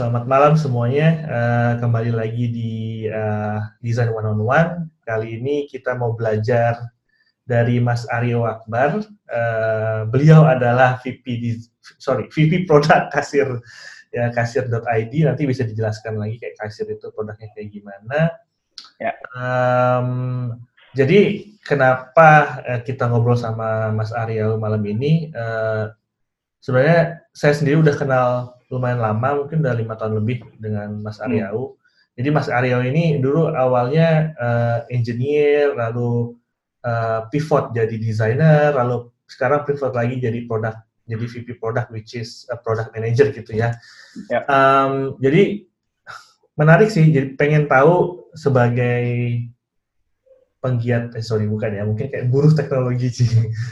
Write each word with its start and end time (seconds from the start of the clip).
selamat 0.00 0.24
malam 0.24 0.52
semuanya. 0.56 1.08
Uh, 1.28 1.72
kembali 1.76 2.16
lagi 2.16 2.48
di 2.48 3.04
uh, 3.04 3.60
Design 3.84 4.16
One 4.16 4.32
on 4.32 4.40
One. 4.40 4.88
Kali 5.04 5.36
ini 5.36 5.68
kita 5.68 5.92
mau 5.92 6.16
belajar 6.16 6.88
dari 7.44 7.76
Mas 7.84 8.08
Aryo 8.08 8.48
Akbar. 8.48 9.04
Uh, 9.28 10.08
beliau 10.08 10.48
adalah 10.48 10.96
VP 11.04 11.24
di, 11.36 11.60
sorry 12.00 12.32
VP 12.32 12.64
Produk 12.64 13.12
Kasir 13.12 13.60
ya 14.08 14.32
kasir.id. 14.32 15.12
Nanti 15.12 15.44
bisa 15.44 15.68
dijelaskan 15.68 16.16
lagi 16.16 16.40
kayak 16.40 16.56
kasir 16.56 16.88
itu 16.88 17.12
produknya 17.12 17.52
kayak 17.52 17.68
gimana. 17.68 18.32
Ya. 18.96 19.12
Um, 19.36 20.56
jadi 20.96 21.44
kenapa 21.60 22.64
kita 22.88 23.04
ngobrol 23.04 23.36
sama 23.36 23.92
Mas 23.92 24.16
Aryo 24.16 24.56
malam 24.56 24.80
ini? 24.80 25.28
Uh, 25.36 25.92
sebenarnya 26.60 27.24
saya 27.32 27.52
sendiri 27.56 27.80
udah 27.80 27.96
kenal 27.96 28.28
lumayan 28.70 29.02
lama, 29.02 29.44
mungkin 29.44 29.60
udah 29.60 29.74
lima 29.74 29.98
tahun 29.98 30.22
lebih 30.22 30.46
dengan 30.62 31.02
Mas. 31.02 31.18
Aryau. 31.18 31.74
Hmm. 31.74 31.78
Jadi 32.20 32.28
Mas 32.30 32.48
Aryau 32.52 32.80
ini 32.84 33.18
dulu 33.18 33.50
awalnya 33.50 34.36
uh, 34.36 34.78
engineer, 34.92 35.74
lalu 35.74 36.36
uh, 36.86 37.26
pivot 37.32 37.72
jadi 37.72 37.96
designer, 37.96 38.76
lalu 38.76 39.08
sekarang 39.26 39.64
pivot 39.66 39.96
lagi 39.96 40.20
jadi 40.20 40.44
produk, 40.44 40.76
jadi 41.08 41.24
VP 41.26 41.58
product, 41.58 41.88
which 41.90 42.14
is 42.14 42.46
a 42.52 42.56
product 42.60 42.92
manager 42.92 43.32
gitu 43.32 43.56
ya. 43.56 43.74
Yep. 44.28 44.30
Ya. 44.30 44.40
Um, 44.46 44.92
jadi 45.18 45.64
menarik 46.60 46.92
sih, 46.92 47.08
jadi 47.08 47.34
pengen 47.40 47.66
tahu 47.66 48.26
sebagai 48.36 49.02
penggiat, 50.60 51.16
eh 51.16 51.24
sorry 51.24 51.48
bukan 51.48 51.72
ya, 51.72 51.82
mungkin 51.88 52.12
kayak 52.12 52.28
buruh 52.28 52.52
teknologi 52.52 53.08
sih. 53.08 53.28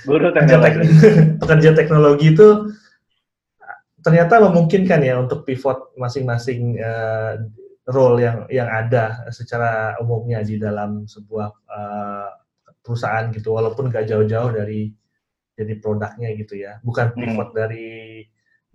Buruh 0.09 0.33
teknologi. 0.33 0.89
pekerja 1.41 1.71
teknologi 1.77 2.33
itu 2.33 2.73
ternyata 4.01 4.41
memungkinkan 4.41 5.01
ya 5.05 5.21
untuk 5.21 5.45
pivot 5.45 5.93
masing-masing 6.01 6.81
uh, 6.81 7.37
role 7.89 8.21
yang 8.21 8.45
yang 8.49 8.69
ada 8.69 9.29
secara 9.33 9.97
umumnya 10.01 10.45
di 10.45 10.61
dalam 10.61 11.09
sebuah 11.09 11.49
uh, 11.69 12.31
perusahaan 12.85 13.29
gitu 13.33 13.57
walaupun 13.57 13.93
gak 13.93 14.09
jauh-jauh 14.09 14.55
dari 14.55 14.93
jadi 15.59 15.75
produknya 15.83 16.31
gitu 16.39 16.55
ya 16.57 16.79
bukan 16.85 17.13
hmm. 17.13 17.19
pivot 17.19 17.49
hmm. 17.53 17.59
dari 17.59 17.89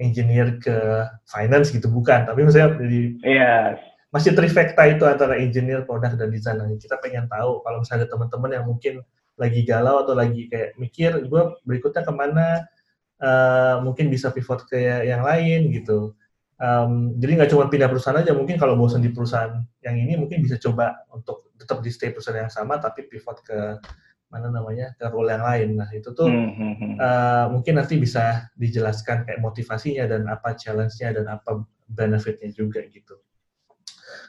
engineer 0.02 0.58
ke 0.60 1.08
finance 1.30 1.72
gitu 1.72 1.88
bukan 1.88 2.26
tapi 2.28 2.44
misalnya 2.44 2.78
jadi 2.82 3.02
yes. 3.24 3.78
Masih 4.14 4.38
trifecta 4.38 4.86
itu 4.86 5.04
antara 5.10 5.42
engineer 5.42 5.82
produk 5.90 6.14
dan 6.14 6.30
desain 6.30 6.62
nah, 6.62 6.70
kita 6.78 7.02
pengen 7.02 7.26
tahu 7.26 7.66
kalau 7.66 7.82
misalnya 7.82 8.06
teman-teman 8.06 8.52
yang 8.54 8.66
mungkin 8.70 9.02
lagi 9.42 9.66
galau 9.66 10.06
atau 10.06 10.14
lagi 10.14 10.46
kayak 10.46 10.78
mikir 10.78 11.26
gue 11.26 11.42
berikutnya 11.66 12.06
ke 12.06 12.14
mana 12.14 12.70
uh, 13.18 13.82
mungkin 13.82 14.14
bisa 14.14 14.30
pivot 14.30 14.70
ke 14.70 14.78
yang 15.10 15.26
lain 15.26 15.74
gitu. 15.74 16.14
Um, 16.62 17.18
jadi 17.18 17.44
nggak 17.44 17.52
cuma 17.52 17.68
pindah 17.68 17.90
perusahaan 17.90 18.22
aja, 18.22 18.32
mungkin 18.32 18.56
kalau 18.56 18.78
bosan 18.78 19.04
di 19.04 19.12
perusahaan 19.12 19.66
yang 19.84 19.98
ini 19.98 20.16
mungkin 20.16 20.46
bisa 20.46 20.56
coba 20.62 21.04
untuk 21.12 21.52
tetap 21.58 21.82
di 21.82 21.90
stay 21.90 22.14
perusahaan 22.14 22.46
yang 22.46 22.54
sama 22.54 22.78
tapi 22.78 23.10
pivot 23.10 23.42
ke 23.42 23.82
mana 24.30 24.54
namanya 24.54 24.94
ke 24.96 25.06
role 25.10 25.34
yang 25.34 25.44
lain. 25.44 25.70
Nah 25.82 25.90
itu 25.90 26.14
tuh 26.14 26.30
hmm, 26.30 27.02
uh, 27.02 27.46
mungkin 27.50 27.82
nanti 27.82 27.98
bisa 27.98 28.48
dijelaskan 28.54 29.26
kayak 29.26 29.42
motivasinya 29.42 30.06
dan 30.06 30.30
apa 30.30 30.54
challenge-nya 30.54 31.18
dan 31.18 31.26
apa 31.34 31.66
benefitnya 31.90 32.54
juga 32.54 32.86
gitu. 32.86 33.18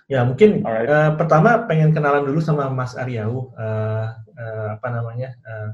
Ya 0.05 0.20
mungkin 0.22 0.61
uh, 0.62 1.17
pertama 1.17 1.64
pengen 1.64 1.97
kenalan 1.97 2.28
dulu 2.28 2.41
sama 2.44 2.69
Mas 2.69 2.92
Aryau, 2.92 3.56
uh, 3.56 4.06
uh, 4.14 4.69
apa 4.77 4.89
namanya 4.92 5.33
uh, 5.48 5.72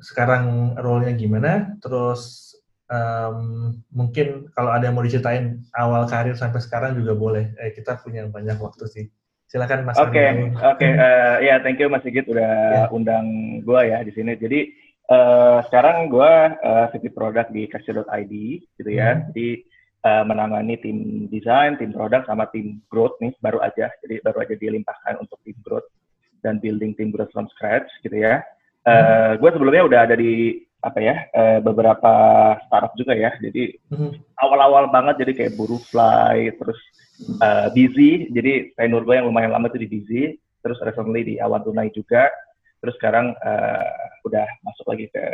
sekarang 0.00 0.76
role-nya 0.80 1.12
gimana, 1.16 1.76
terus 1.80 2.52
um, 2.90 3.38
mungkin 3.92 4.50
kalau 4.56 4.72
ada 4.74 4.88
yang 4.88 4.96
mau 4.96 5.04
diceritain 5.04 5.62
awal 5.76 6.08
karir 6.08 6.34
sampai 6.34 6.60
sekarang 6.60 6.98
juga 6.98 7.12
boleh. 7.14 7.52
Eh, 7.60 7.72
kita 7.76 8.00
punya 8.00 8.26
banyak 8.26 8.58
waktu 8.58 8.84
sih. 8.90 9.06
Silakan 9.50 9.82
Mas. 9.82 9.98
Oke, 9.98 10.14
okay, 10.14 10.28
oke, 10.54 10.78
okay, 10.78 10.92
uh, 10.94 11.42
eh, 11.42 11.50
ya 11.50 11.54
thank 11.62 11.78
you 11.82 11.90
Mas 11.90 12.06
Sigit 12.06 12.26
udah 12.30 12.86
yeah. 12.86 12.94
undang 12.94 13.58
gue 13.62 13.80
ya 13.82 13.98
di 14.06 14.12
sini. 14.14 14.38
Jadi 14.38 14.70
uh, 15.10 15.58
sekarang 15.66 16.06
gue 16.06 16.32
uh, 16.54 16.86
VP 16.94 17.10
Product 17.10 17.50
di 17.50 17.66
Kasih.id 17.66 18.34
gitu 18.78 18.90
ya. 18.90 19.18
Hmm. 19.18 19.22
Jadi 19.32 19.48
uh, 20.04 20.24
menangani 20.24 20.80
tim 20.80 21.28
desain, 21.28 21.76
tim 21.76 21.92
produk 21.92 22.24
sama 22.24 22.48
tim 22.52 22.80
growth 22.88 23.16
nih 23.20 23.32
baru 23.40 23.60
aja. 23.60 23.92
Jadi 24.04 24.24
baru 24.24 24.44
aja 24.44 24.54
dilimpahkan 24.56 25.20
untuk 25.20 25.38
tim 25.44 25.56
growth 25.60 25.88
dan 26.40 26.56
building 26.58 26.96
tim 26.96 27.12
growth 27.12 27.32
from 27.32 27.48
scratch 27.52 27.88
gitu 28.04 28.16
ya. 28.16 28.40
Uh, 28.80 28.96
hmm. 29.36 29.44
gue 29.44 29.50
sebelumnya 29.52 29.84
udah 29.84 30.00
ada 30.08 30.16
di 30.16 30.64
apa 30.80 30.96
ya 31.04 31.28
uh, 31.36 31.58
beberapa 31.60 32.12
startup 32.64 32.96
juga 32.96 33.12
ya. 33.12 33.36
Jadi 33.36 33.76
hmm. 33.92 34.40
awal-awal 34.40 34.88
banget 34.88 35.24
jadi 35.24 35.32
kayak 35.36 35.56
Buru 35.60 35.76
Fly, 35.76 36.56
terus 36.56 36.80
uh, 37.44 37.68
Busy. 37.76 38.32
Jadi 38.32 38.72
tenure 38.76 39.04
gue 39.04 39.14
yang 39.20 39.28
lumayan 39.28 39.52
lama 39.52 39.68
itu 39.68 39.84
di 39.84 39.88
Busy, 39.88 40.22
terus 40.64 40.80
recently 40.80 41.22
di 41.24 41.34
Awan 41.36 41.60
Tunai 41.60 41.92
juga. 41.92 42.32
Terus 42.80 42.96
sekarang 42.96 43.36
uh, 43.36 44.08
udah 44.24 44.48
masuk 44.64 44.88
lagi 44.88 45.12
ke 45.12 45.24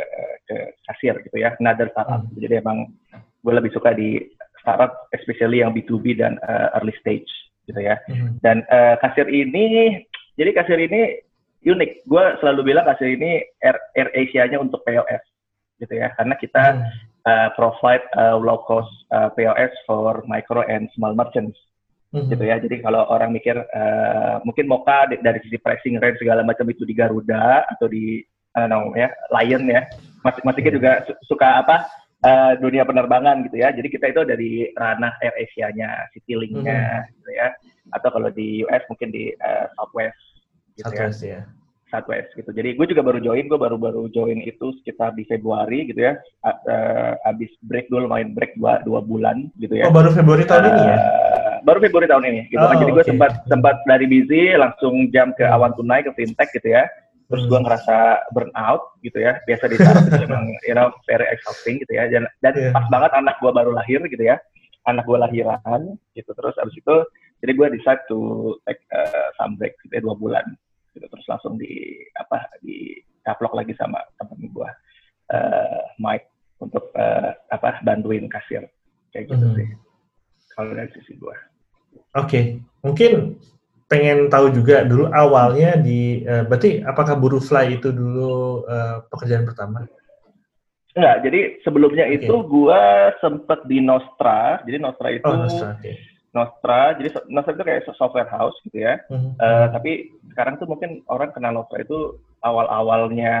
ke 0.47 0.55
kasir 0.91 1.15
gitu 1.23 1.39
ya, 1.39 1.55
another 1.63 1.87
startup. 1.95 2.27
Hmm. 2.27 2.35
Jadi 2.35 2.59
emang 2.59 2.91
gue 3.15 3.53
lebih 3.55 3.71
suka 3.71 3.95
di 3.95 4.19
startup, 4.67 5.07
especially 5.15 5.63
yang 5.63 5.71
B2B 5.71 6.19
dan 6.19 6.35
uh, 6.43 6.75
early 6.75 6.91
stage 6.99 7.31
gitu 7.71 7.79
ya. 7.79 7.95
Hmm. 8.11 8.35
Dan 8.43 8.67
uh, 8.67 8.99
kasir 8.99 9.31
ini, 9.31 9.95
jadi 10.35 10.51
kasir 10.51 10.75
ini 10.75 11.23
unik. 11.63 12.03
Gue 12.03 12.23
selalu 12.43 12.75
bilang 12.75 12.83
kasih 12.83 13.15
ini 13.15 13.47
Air, 13.63 13.79
Air 13.95 14.11
Asia-nya 14.11 14.59
untuk 14.59 14.83
POS, 14.83 15.23
gitu 15.79 15.95
ya. 15.95 16.11
Karena 16.19 16.35
kita 16.35 16.63
hmm. 16.75 16.83
uh, 17.23 17.49
provide 17.55 18.03
uh, 18.19 18.35
low 18.35 18.59
cost 18.67 18.91
uh, 19.15 19.31
POS 19.31 19.71
for 19.87 20.27
micro 20.27 20.67
and 20.67 20.91
small 20.99 21.15
merchants, 21.15 21.55
hmm. 22.11 22.27
gitu 22.27 22.43
ya. 22.43 22.59
Jadi 22.59 22.83
kalau 22.83 23.07
orang 23.07 23.31
mikir 23.31 23.55
uh, 23.55 24.43
mungkin 24.43 24.67
Moka 24.67 25.07
dari 25.11 25.39
sisi 25.47 25.55
pricing 25.59 25.99
rate 26.03 26.19
segala 26.19 26.43
macam 26.43 26.67
itu 26.67 26.83
di 26.83 26.91
Garuda 26.91 27.63
atau 27.71 27.87
di 27.87 28.19
I 28.57 28.65
don't 28.65 28.73
know 28.73 28.89
ya 28.97 29.11
Lion 29.31 29.69
ya, 29.69 29.87
masih 30.23 30.41
masih 30.43 30.61
hmm. 30.65 30.75
juga 30.75 30.91
suka 31.27 31.61
apa 31.61 31.87
uh, 32.25 32.53
dunia 32.57 32.87
penerbangan 32.87 33.45
gitu 33.45 33.61
ya. 33.61 33.69
Jadi 33.73 33.87
kita 33.91 34.05
itu 34.09 34.21
dari 34.25 34.51
ranah 34.73 35.13
Air 35.21 35.35
Asia-nya, 35.45 36.09
Citylink-nya, 36.15 36.81
hmm. 37.05 37.13
gitu 37.21 37.31
ya. 37.35 37.47
Atau 37.93 38.09
kalau 38.13 38.29
di 38.33 38.65
US 38.65 38.83
mungkin 38.89 39.13
di 39.13 39.35
uh, 39.43 39.65
Southwest 39.77 40.17
gitu 40.77 40.89
ya. 40.89 40.97
Southwest, 41.09 41.21
ya. 41.21 41.29
ya. 41.29 41.41
Southwest 41.87 42.29
gitu. 42.35 42.51
Jadi 42.51 42.75
gue 42.75 42.85
juga 42.91 42.99
baru 42.99 43.19
join, 43.23 43.47
gue 43.47 43.59
baru-baru 43.59 44.11
join 44.11 44.43
itu 44.43 44.75
sekitar 44.83 45.15
di 45.15 45.23
Februari 45.23 45.87
gitu 45.87 46.03
ya. 46.03 46.19
Uh, 46.43 47.15
abis 47.27 47.51
break 47.63 47.87
dulu 47.87 48.11
main 48.11 48.35
break 48.35 48.59
dua, 48.59 48.83
dua 48.83 48.99
bulan 48.99 49.47
gitu 49.59 49.79
ya. 49.79 49.87
Oh 49.87 49.93
baru 49.95 50.11
Februari 50.11 50.43
tahun 50.43 50.67
uh, 50.67 50.71
ini 50.71 50.83
ya? 50.83 50.97
Baru 51.63 51.79
Februari 51.79 52.07
tahun 52.11 52.25
ini 52.27 52.41
gitu. 52.51 52.63
Oh, 52.63 52.75
Jadi 52.75 52.91
gue 52.91 53.05
sempat 53.07 53.31
sempat 53.47 53.75
dari 53.87 54.03
busy 54.07 54.55
langsung 54.59 55.07
jam 55.15 55.31
ke 55.35 55.47
awan 55.47 55.71
tunai 55.79 56.03
ke 56.03 56.11
fintech 56.11 56.51
gitu 56.51 56.75
ya. 56.75 56.83
Terus 57.27 57.43
gue 57.47 57.59
ngerasa 57.59 58.27
burnout 58.31 58.95
gitu 59.03 59.19
ya. 59.19 59.39
Biasa 59.43 59.63
di 59.67 59.75
startup 59.75 60.07
itu 60.07 60.17
memang 60.27 60.43
you 60.67 60.75
know 60.75 60.91
very 61.05 61.27
exhausting 61.27 61.79
gitu 61.83 61.93
ya. 61.95 62.07
Dan, 62.07 62.23
dan 62.39 62.53
yeah. 62.55 62.71
pas 62.71 62.87
banget 62.87 63.11
anak 63.15 63.35
gue 63.43 63.51
baru 63.51 63.71
lahir 63.75 63.99
gitu 64.07 64.23
ya. 64.23 64.39
Anak 64.87 65.03
gue 65.03 65.17
lahiran 65.19 65.99
gitu. 66.15 66.31
Terus 66.31 66.55
abis 66.59 66.75
itu 66.79 66.95
jadi 67.43 67.51
gue 67.53 67.67
decide 67.77 68.01
to 68.09 68.53
take 68.65 68.81
uh, 68.95 69.29
some 69.37 69.59
break 69.59 69.77
gitu 69.85 69.93
ya, 69.93 70.01
dua 70.01 70.15
bulan 70.17 70.45
gitu 70.97 71.05
terus 71.13 71.27
langsung 71.29 71.61
di 71.61 72.01
apa 72.17 72.49
di 72.65 72.97
kaplok 73.21 73.53
lagi 73.53 73.77
sama 73.77 74.01
temen 74.17 74.49
gue 74.49 74.69
uh, 75.29 75.81
Mike 76.01 76.25
untuk 76.57 76.89
uh, 76.97 77.37
apa 77.53 77.85
bantuin 77.85 78.25
kasir 78.25 78.65
kayak 79.13 79.29
gitu 79.29 79.45
hmm. 79.45 79.57
sih 79.61 79.69
kalau 80.57 80.73
dari 80.73 80.89
sisi 80.89 81.13
gue. 81.21 81.35
Oke, 82.17 82.17
okay. 82.17 82.43
mungkin 82.81 83.37
pengen 83.87 84.27
tahu 84.27 84.51
juga 84.51 84.83
dulu 84.83 85.07
awalnya 85.11 85.79
di 85.79 86.23
uh, 86.27 86.43
berarti 86.43 86.83
apakah 86.83 87.15
Buru 87.15 87.39
Fly 87.39 87.79
itu 87.79 87.89
dulu 87.91 88.67
uh, 88.67 89.03
pekerjaan 89.07 89.47
pertama? 89.47 89.87
Enggak, 90.97 91.29
jadi 91.29 91.39
sebelumnya 91.61 92.05
okay. 92.09 92.25
itu 92.25 92.35
gue 92.45 92.81
sempet 93.21 93.59
di 93.69 93.79
Nostra, 93.79 94.59
jadi 94.65 94.77
Nostra 94.81 95.07
itu 95.13 95.29
oh, 95.29 95.37
Nostra, 95.37 95.77
okay 95.77 95.95
Nostra, 96.37 96.93
jadi 97.01 97.09
Nostra 97.33 97.51
itu 97.57 97.65
kayak 97.65 97.81
software 97.97 98.29
house 98.29 98.53
gitu 98.69 98.85
ya. 98.85 99.01
Mm-hmm. 99.09 99.31
Uh, 99.41 99.67
tapi 99.73 99.91
sekarang 100.33 100.61
tuh 100.61 100.69
mungkin 100.69 101.01
orang 101.09 101.33
kenal 101.33 101.57
Nostra 101.57 101.81
itu 101.81 102.21
awal-awalnya, 102.45 103.33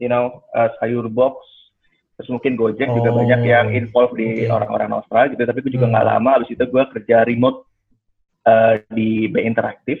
you 0.00 0.08
know, 0.08 0.40
uh, 0.56 0.72
sayur 0.80 1.04
box, 1.12 1.44
terus 2.16 2.32
mungkin 2.32 2.56
Gojek 2.56 2.88
oh, 2.88 2.96
juga 2.96 3.12
banyak 3.12 3.40
yang 3.44 3.68
involved 3.76 4.16
di 4.16 4.48
okay. 4.48 4.48
orang-orang 4.48 4.88
Nostra 4.96 5.28
gitu. 5.28 5.44
Tapi 5.44 5.60
gue 5.60 5.72
juga 5.76 5.92
nggak 5.92 6.06
mm. 6.08 6.12
lama, 6.16 6.30
abis 6.40 6.48
itu 6.56 6.64
gue 6.64 6.84
kerja 6.96 7.16
remote 7.28 7.67
uh, 8.46 8.78
di 8.92 9.26
B 9.32 9.42
Interaktif 9.42 9.98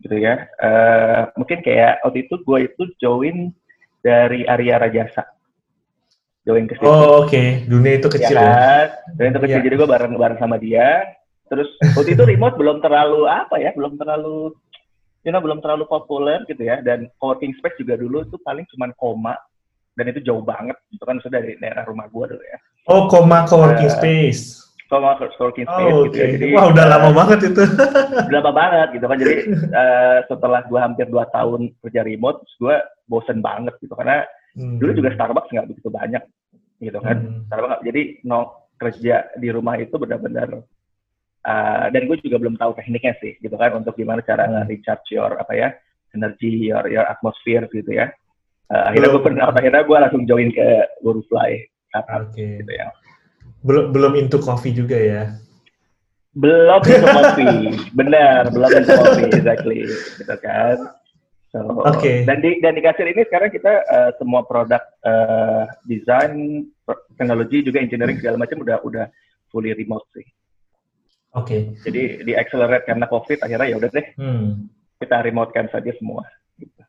gitu 0.00 0.16
ya. 0.16 0.48
Uh, 0.58 1.30
mungkin 1.36 1.60
kayak 1.64 2.04
waktu 2.04 2.28
itu 2.28 2.34
gue 2.44 2.58
itu 2.66 2.82
join 3.00 3.52
dari 4.00 4.48
Arya 4.48 4.80
Rajasa 4.80 5.24
join 6.44 6.64
ke 6.66 6.74
situ. 6.76 6.88
Oh 6.88 7.24
oke, 7.24 7.30
okay. 7.30 7.68
dunia 7.68 8.00
itu 8.00 8.08
kecil 8.08 8.36
ya. 8.36 8.42
Kan? 8.42 8.56
ya. 8.56 9.12
Dunia 9.16 9.30
itu 9.30 9.40
kecil, 9.44 9.58
yeah. 9.60 9.66
jadi 9.66 9.74
gue 9.76 9.88
bareng 9.88 10.12
bareng 10.16 10.38
sama 10.40 10.56
dia. 10.56 10.88
Terus 11.50 11.68
waktu 11.98 12.14
itu 12.14 12.22
remote 12.24 12.56
belum 12.56 12.78
terlalu 12.80 13.26
apa 13.26 13.58
ya, 13.58 13.74
belum 13.74 13.98
terlalu 14.00 14.54
you 15.20 15.32
know, 15.32 15.42
belum 15.42 15.60
terlalu 15.60 15.84
populer 15.84 16.40
gitu 16.48 16.62
ya. 16.64 16.80
Dan 16.80 17.12
co-working 17.20 17.52
space 17.60 17.76
juga 17.76 18.00
dulu 18.00 18.24
itu 18.24 18.36
paling 18.40 18.64
cuma 18.72 18.88
koma 18.96 19.34
dan 19.98 20.08
itu 20.08 20.24
jauh 20.24 20.40
banget. 20.40 20.78
Itu 20.88 21.04
kan 21.04 21.20
sudah 21.20 21.44
dari 21.44 21.60
daerah 21.60 21.84
rumah 21.84 22.08
gua 22.08 22.30
dulu 22.30 22.40
ya. 22.42 22.58
Oh, 22.88 23.06
koma 23.06 23.44
co-working 23.44 23.90
uh, 23.90 23.96
space. 24.00 24.69
Co-working 24.90 25.66
space 25.70 25.94
oh, 25.94 26.10
gitu 26.10 26.16
ya. 26.18 26.28
Jadi, 26.34 26.46
wah 26.52 26.66
udah 26.74 26.84
uh, 26.84 26.90
lama 26.90 27.10
banget 27.14 27.38
itu. 27.54 27.62
udah 28.28 28.40
lama 28.42 28.52
banget 28.52 28.88
gitu 28.98 29.06
kan. 29.06 29.16
Jadi 29.22 29.34
uh, 29.70 30.18
setelah 30.26 30.60
gue 30.66 30.80
hampir 30.82 31.06
dua 31.06 31.24
tahun 31.30 31.70
kerja 31.78 32.02
remote, 32.02 32.42
gue 32.58 32.76
bosen 33.06 33.38
banget 33.38 33.78
gitu 33.78 33.94
karena 33.94 34.26
hmm. 34.58 34.82
dulu 34.82 34.90
juga 34.98 35.14
Starbucks 35.14 35.50
nggak 35.54 35.68
begitu 35.70 35.88
banyak 35.88 36.22
gitu 36.82 36.98
kan. 36.98 37.16
Hmm. 37.22 37.40
Starbucks 37.46 37.86
jadi 37.86 38.02
no 38.26 38.68
kerja 38.80 39.16
di 39.38 39.48
rumah 39.52 39.76
itu 39.78 39.94
benar-benar 39.94 40.66
uh, 41.46 41.86
dan 41.92 42.02
gue 42.08 42.16
juga 42.24 42.40
belum 42.40 42.56
tahu 42.56 42.72
tekniknya 42.80 43.14
sih 43.20 43.36
gitu 43.38 43.54
kan 43.54 43.76
untuk 43.76 43.94
gimana 43.94 44.24
cara 44.26 44.48
hmm. 44.48 44.66
nge-recharge 44.66 45.14
your 45.14 45.36
apa 45.38 45.52
ya 45.54 45.68
energi 46.16 46.72
your 46.72 46.84
your 46.90 47.06
atmosphere 47.06 47.70
gitu 47.70 47.94
ya. 47.94 48.10
Uh, 48.70 48.90
akhirnya 48.90 49.08
gue 49.14 49.22
pernah 49.22 49.44
akhirnya 49.50 49.82
gue 49.82 49.96
langsung 49.98 50.22
join 50.26 50.50
ke 50.50 50.68
Fly 51.02 51.50
Oke. 51.90 52.30
Okay. 52.30 52.62
Gitu 52.62 52.72
ya. 52.74 52.86
Belum 53.60 53.92
belum 53.92 54.12
into 54.16 54.40
coffee 54.40 54.72
juga 54.72 54.96
ya? 54.96 55.22
Belum 56.32 56.80
into 56.80 57.08
coffee, 57.18 57.58
benar 57.92 58.48
belum 58.54 58.70
into 58.72 58.94
coffee 58.96 59.30
exactly, 59.34 59.80
gitu 60.16 60.36
kan. 60.40 60.78
So, 61.50 61.82
okay. 61.82 62.22
Dan 62.22 62.38
di 62.46 62.62
dan 62.62 62.78
di 62.78 62.82
kasir 62.82 63.10
ini 63.10 63.26
sekarang 63.26 63.50
kita 63.50 63.82
uh, 63.90 64.10
semua 64.22 64.46
produk 64.46 64.78
uh, 65.02 65.66
desain, 65.82 66.62
teknologi 67.18 67.66
juga 67.66 67.82
engineering 67.82 68.22
segala 68.22 68.38
macam 68.38 68.62
udah 68.62 68.78
udah 68.86 69.04
fully 69.50 69.74
remote 69.74 70.06
sih. 70.14 70.22
Oke. 71.34 71.74
Okay. 71.74 71.90
Jadi 71.90 72.02
di 72.22 72.32
accelerate 72.38 72.86
karena 72.86 73.10
covid 73.10 73.38
akhirnya 73.42 73.66
ya 73.66 73.76
udah 73.82 73.90
deh 73.90 74.06
hmm. 74.14 74.46
kita 75.02 75.26
remote 75.26 75.50
kan 75.50 75.66
saja 75.74 75.90
semua. 75.98 76.22
Gitu. 76.54 76.82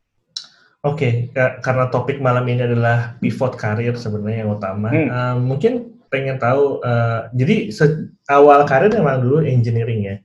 Oke, 0.81 1.29
okay. 1.33 1.61
karena 1.61 1.93
topik 1.93 2.17
malam 2.17 2.41
ini 2.49 2.65
adalah 2.65 3.13
pivot 3.21 3.53
karir 3.53 3.93
sebenarnya 3.93 4.45
yang 4.45 4.53
utama. 4.57 4.89
Hmm. 4.89 5.09
Uh, 5.09 5.35
mungkin 5.37 6.00
pengen 6.11 6.37
tahu, 6.37 6.83
uh, 6.83 7.31
jadi 7.31 7.71
awal 8.27 8.67
karir 8.67 8.91
memang 8.91 9.23
dulu 9.23 9.39
engineering 9.47 10.01
ya? 10.03 10.15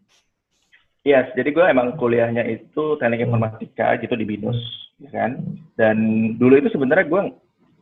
Yes, 1.06 1.30
jadi 1.38 1.54
gue 1.54 1.62
emang 1.62 1.94
kuliahnya 1.94 2.42
itu 2.50 2.98
teknik 2.98 3.22
hmm. 3.22 3.30
informatika 3.30 3.94
gitu 4.02 4.18
di 4.18 4.26
BINUS, 4.26 4.58
ya 4.98 5.10
kan. 5.14 5.38
Dan 5.78 5.96
dulu 6.34 6.58
itu 6.58 6.74
sebenarnya 6.74 7.06
gue 7.06 7.22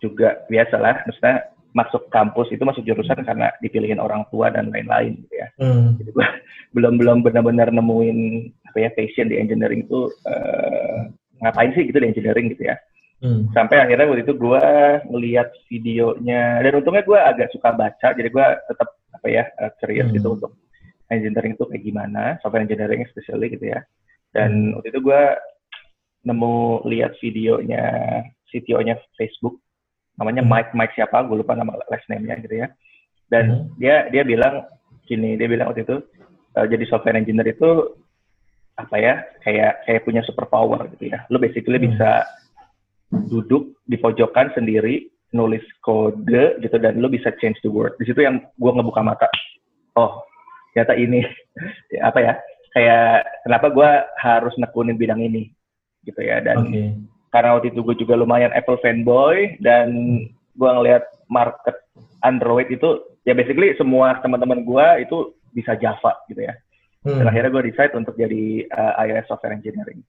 juga 0.04 0.44
biasa 0.52 0.76
lah, 0.76 1.00
maksudnya 1.08 1.48
masuk 1.74 2.06
kampus 2.12 2.52
itu 2.54 2.62
masuk 2.62 2.86
jurusan 2.86 3.24
karena 3.26 3.50
dipilihin 3.58 3.98
orang 3.98 4.22
tua 4.30 4.52
dan 4.52 4.68
lain-lain 4.70 5.24
gitu 5.24 5.34
ya. 5.40 5.48
Hmm. 5.56 5.96
Jadi 5.96 6.10
gue 6.12 6.26
belum 6.76 7.00
belum 7.00 7.18
benar-benar 7.24 7.72
nemuin 7.72 8.18
apa 8.70 8.78
ya 8.78 8.90
passion 8.92 9.32
di 9.32 9.40
engineering 9.40 9.88
itu 9.88 10.12
uh, 10.28 11.08
ngapain 11.42 11.72
sih 11.74 11.88
gitu 11.88 11.98
di 11.98 12.12
engineering 12.12 12.52
gitu 12.52 12.68
ya. 12.68 12.76
Hmm. 13.24 13.48
Sampai 13.56 13.80
akhirnya 13.80 14.04
waktu 14.04 14.28
itu 14.28 14.36
gue 14.36 14.64
ngeliat 15.08 15.48
videonya 15.72 16.60
dan 16.60 16.72
untungnya 16.76 17.08
gue 17.08 17.16
agak 17.16 17.48
suka 17.56 17.72
baca, 17.72 18.12
jadi 18.12 18.28
gue 18.28 18.46
tetap 18.68 18.88
apa 19.16 19.26
ya 19.32 19.48
uh, 19.64 19.72
curious 19.80 20.12
hmm. 20.12 20.16
gitu 20.20 20.28
untuk 20.36 20.52
engineering 21.08 21.56
itu 21.56 21.64
kayak 21.64 21.84
gimana, 21.88 22.36
software 22.44 22.68
engineering 22.68 23.00
especially 23.08 23.48
gitu 23.48 23.72
ya. 23.72 23.80
Dan 24.28 24.50
hmm. 24.52 24.72
waktu 24.76 24.92
itu 24.92 25.00
gue 25.00 25.22
nemu 26.28 26.84
lihat 26.92 27.16
videonya 27.24 27.84
CTO-nya 28.52 29.00
Facebook, 29.16 29.56
namanya 30.20 30.44
hmm. 30.44 30.50
Mike 30.52 30.70
Mike 30.76 30.92
siapa, 30.92 31.24
gue 31.24 31.40
lupa 31.40 31.56
nama 31.56 31.80
last 31.88 32.04
name-nya 32.12 32.44
gitu 32.44 32.60
ya. 32.60 32.68
Dan 33.32 33.44
hmm. 33.48 33.80
dia 33.80 34.12
dia 34.12 34.20
bilang 34.20 34.68
gini, 35.08 35.40
dia 35.40 35.48
bilang 35.48 35.72
waktu 35.72 35.88
itu 35.88 35.96
uh, 36.60 36.66
jadi 36.68 36.84
software 36.92 37.16
engineer 37.16 37.56
itu 37.56 37.96
apa 38.76 38.96
ya 39.00 39.14
kayak 39.46 39.86
kayak 39.88 40.04
punya 40.04 40.20
super 40.28 40.44
power 40.44 40.92
gitu 40.92 41.08
ya. 41.08 41.24
Lo 41.32 41.40
basically 41.40 41.80
hmm. 41.80 41.88
bisa 41.88 42.28
duduk 43.30 43.78
di 43.86 43.96
pojokan 44.00 44.50
sendiri 44.54 45.08
nulis 45.34 45.62
kode 45.82 46.62
gitu 46.62 46.76
dan 46.78 47.02
lo 47.02 47.10
bisa 47.10 47.34
change 47.42 47.58
the 47.66 47.70
world. 47.70 47.94
Di 47.98 48.06
situ 48.06 48.22
yang 48.22 48.38
gue 48.54 48.70
ngebuka 48.70 49.02
mata. 49.02 49.26
Oh, 49.98 50.22
ternyata 50.74 50.94
ini 50.98 51.22
apa 52.08 52.18
ya 52.18 52.32
kayak 52.74 53.22
kenapa 53.46 53.66
gue 53.70 53.90
harus 54.18 54.54
nekunin 54.58 54.98
bidang 54.98 55.22
ini 55.22 55.54
gitu 56.02 56.20
ya 56.20 56.42
dan 56.42 56.58
okay. 56.66 56.90
karena 57.30 57.56
waktu 57.56 57.70
itu 57.70 57.80
gue 57.86 57.96
juga 58.02 58.18
lumayan 58.18 58.50
Apple 58.52 58.82
fanboy 58.82 59.56
dan 59.62 59.94
gue 60.58 60.70
ngelihat 60.70 61.06
market 61.30 61.78
Android 62.26 62.68
itu 62.68 63.00
ya 63.24 63.32
basically 63.32 63.72
semua 63.78 64.18
teman-teman 64.20 64.66
gue 64.66 64.86
itu 65.06 65.32
bisa 65.54 65.78
Java 65.78 66.18
gitu 66.26 66.44
ya 66.44 66.54
hmm. 67.06 67.22
dan 67.22 67.26
akhirnya 67.30 67.50
gue 67.54 67.62
decide 67.70 67.94
untuk 67.94 68.18
jadi 68.18 68.66
uh, 68.74 68.92
iOS 69.06 69.30
software 69.30 69.54
engineering 69.54 70.02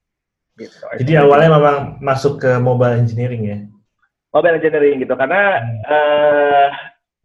gitu. 0.59 0.75
jadi 1.03 1.25
awalnya 1.25 1.49
memang 1.59 1.77
masuk 1.99 2.41
ke 2.41 2.51
mobile 2.59 2.95
engineering 2.95 3.43
ya 3.45 3.57
mobile 4.35 4.59
engineering 4.59 4.99
gitu 4.99 5.15
karena 5.15 5.63
hmm. 5.63 5.79
uh, 5.87 6.67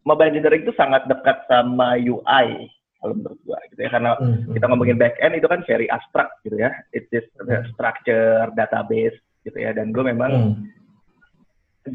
mobile 0.07 0.31
engineering 0.31 0.63
itu 0.63 0.73
sangat 0.79 1.03
dekat 1.11 1.43
sama 1.51 1.99
UI 1.99 2.71
kalau 3.01 3.17
menurut 3.17 3.39
gua 3.43 3.57
gitu 3.73 3.81
ya 3.81 3.89
karena 3.89 4.13
hmm. 4.15 4.53
kita 4.53 4.65
ngomongin 4.69 4.97
back 5.01 5.17
end 5.19 5.35
itu 5.35 5.47
kan 5.49 5.65
very 5.65 5.89
abstract 5.89 6.37
gitu 6.45 6.55
ya 6.55 6.71
it's 6.93 7.09
just 7.09 7.27
hmm. 7.41 7.65
structure 7.73 8.47
database 8.53 9.17
gitu 9.41 9.57
ya 9.57 9.73
dan 9.73 9.89
gue 9.89 10.05
memang 10.05 10.31
hmm. 10.31 10.53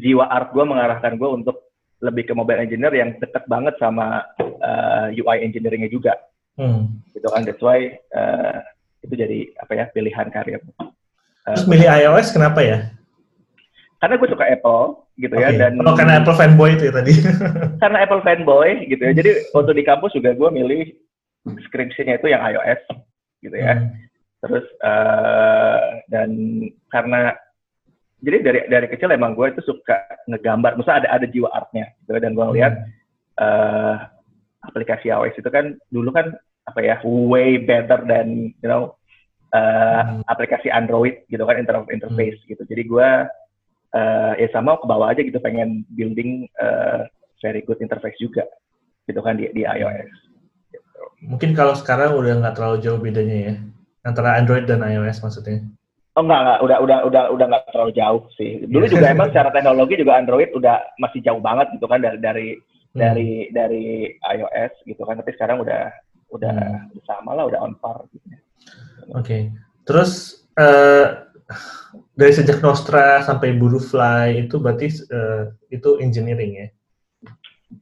jiwa 0.03 0.27
art 0.27 0.51
gue 0.51 0.65
mengarahkan 0.67 1.15
gue 1.15 1.29
untuk 1.31 1.71
lebih 2.03 2.29
ke 2.29 2.33
mobile 2.35 2.61
engineer 2.61 2.93
yang 2.93 3.15
deket 3.17 3.47
banget 3.49 3.73
sama 3.81 4.21
uh, 4.37 5.09
eh, 5.09 5.17
UI 5.17 5.41
engineeringnya 5.41 5.89
juga 5.89 6.13
hmm. 6.59 7.09
gitu 7.15 7.27
kan 7.31 7.41
that's 7.47 7.63
why 7.63 7.95
uh, 8.13 8.59
itu 9.01 9.15
jadi 9.15 9.39
apa 9.63 9.71
ya 9.73 9.85
pilihan 9.95 10.27
karir 10.29 10.61
terus 11.47 11.67
milih 11.69 11.87
iOS 11.87 12.35
kenapa 12.35 12.59
ya 12.59 12.77
karena 13.97 14.15
gue 14.19 14.29
suka 14.29 14.45
Apple 14.45 14.83
gitu 15.17 15.33
okay. 15.33 15.57
ya 15.57 15.67
dan 15.67 15.81
oh, 15.81 15.97
karena 15.97 16.21
Apple 16.21 16.37
fanboy 16.37 16.77
itu 16.77 16.91
ya 16.91 16.93
tadi 16.93 17.13
karena 17.81 17.97
Apple 18.05 18.21
fanboy 18.21 18.85
gitu 18.85 19.01
ya 19.01 19.13
jadi 19.15 19.31
waktu 19.55 19.71
di 19.73 19.83
kampus 19.87 20.13
juga 20.13 20.35
gue 20.37 20.49
milih 20.53 20.81
skripsinya 21.69 22.19
itu 22.19 22.29
yang 22.29 22.43
iOS 22.43 22.81
gitu 23.41 23.55
ya 23.57 23.79
hmm. 23.79 23.89
terus 24.45 24.65
uh, 24.83 26.03
dan 26.11 26.29
karena 26.93 27.33
jadi 28.21 28.37
dari 28.41 28.59
dari 28.69 28.87
kecil 28.89 29.13
emang 29.13 29.33
gue 29.33 29.49
itu 29.49 29.61
suka 29.65 29.97
ngegambar 30.29 30.77
misalnya 30.77 31.05
ada 31.05 31.09
ada 31.21 31.27
jiwa 31.29 31.49
artnya 31.53 31.89
gitu 32.05 32.17
dan 32.21 32.37
gue 32.37 32.45
ngeliat 32.45 32.73
hmm. 32.77 32.89
uh, 33.41 33.95
aplikasi 34.67 35.09
iOS 35.09 35.39
itu 35.39 35.49
kan 35.49 35.73
dulu 35.89 36.11
kan 36.13 36.35
apa 36.67 36.79
ya 36.83 36.95
way 37.05 37.55
better 37.57 38.03
than 38.03 38.51
you 38.59 38.69
know 38.69 38.96
uh, 39.53 40.01
hmm. 40.03 40.21
aplikasi 40.27 40.67
Android 40.71 41.23
gitu 41.31 41.43
kan 41.43 41.59
interface 41.61 42.39
hmm. 42.43 42.49
gitu 42.51 42.63
jadi 42.67 42.83
gue 42.83 43.09
uh, 43.95 44.33
ya 44.35 44.47
sama 44.51 44.75
ke 44.81 44.85
bawah 44.87 45.13
aja 45.13 45.21
gitu 45.23 45.39
pengen 45.39 45.85
building 45.93 46.49
uh, 46.59 47.07
very 47.39 47.61
good 47.63 47.79
interface 47.79 48.17
juga 48.19 48.43
gitu 49.07 49.19
kan 49.23 49.39
di, 49.39 49.47
di 49.55 49.63
iOS. 49.63 50.11
Gitu. 50.73 51.01
Mungkin 51.23 51.55
kalau 51.55 51.73
sekarang 51.77 52.17
udah 52.17 52.43
nggak 52.43 52.55
terlalu 52.59 52.77
jauh 52.83 52.99
bedanya 52.99 53.37
ya 53.51 53.53
antara 54.03 54.35
Android 54.35 54.67
dan 54.67 54.83
iOS 54.83 55.23
maksudnya? 55.23 55.63
Oh 56.17 56.25
enggak, 56.25 56.41
enggak, 56.41 56.59
udah 56.65 56.77
udah 56.81 56.97
udah 57.05 57.23
udah 57.29 57.45
nggak 57.45 57.65
terlalu 57.71 57.91
jauh 57.93 58.23
sih. 58.35 58.65
Dulu 58.65 58.85
juga 58.89 59.13
emang 59.13 59.29
secara 59.31 59.53
teknologi 59.53 60.01
juga 60.01 60.17
Android 60.17 60.49
udah 60.51 60.97
masih 60.97 61.21
jauh 61.21 61.39
banget 61.39 61.69
gitu 61.77 61.85
kan 61.85 62.01
dari 62.01 62.19
dari 62.19 62.47
hmm. 62.57 62.97
dari 62.97 63.29
dari 63.53 63.85
iOS 64.35 64.73
gitu 64.83 65.01
kan. 65.05 65.21
Tapi 65.21 65.31
sekarang 65.37 65.61
udah 65.61 65.93
udah 66.33 66.57
hmm. 66.91 66.99
sama 67.07 67.37
lah, 67.37 67.45
udah 67.47 67.59
on 67.63 67.77
par. 67.79 68.03
Gitu. 68.11 68.27
Oke, 69.15 69.23
okay. 69.23 69.41
terus 69.87 70.43
uh, 70.59 71.27
dari 72.17 72.33
sejak 72.33 72.59
Nostra 72.59 73.23
sampai 73.23 73.55
Fly 73.55 74.47
itu 74.47 74.59
berarti 74.59 74.91
uh, 75.13 75.53
itu 75.71 76.01
engineering 76.03 76.53
ya? 76.59 76.67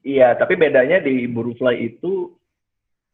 Iya, 0.05 0.29
tapi 0.37 0.57
bedanya 0.57 1.01
di 1.01 1.25
Fly 1.29 1.75
itu 1.81 2.33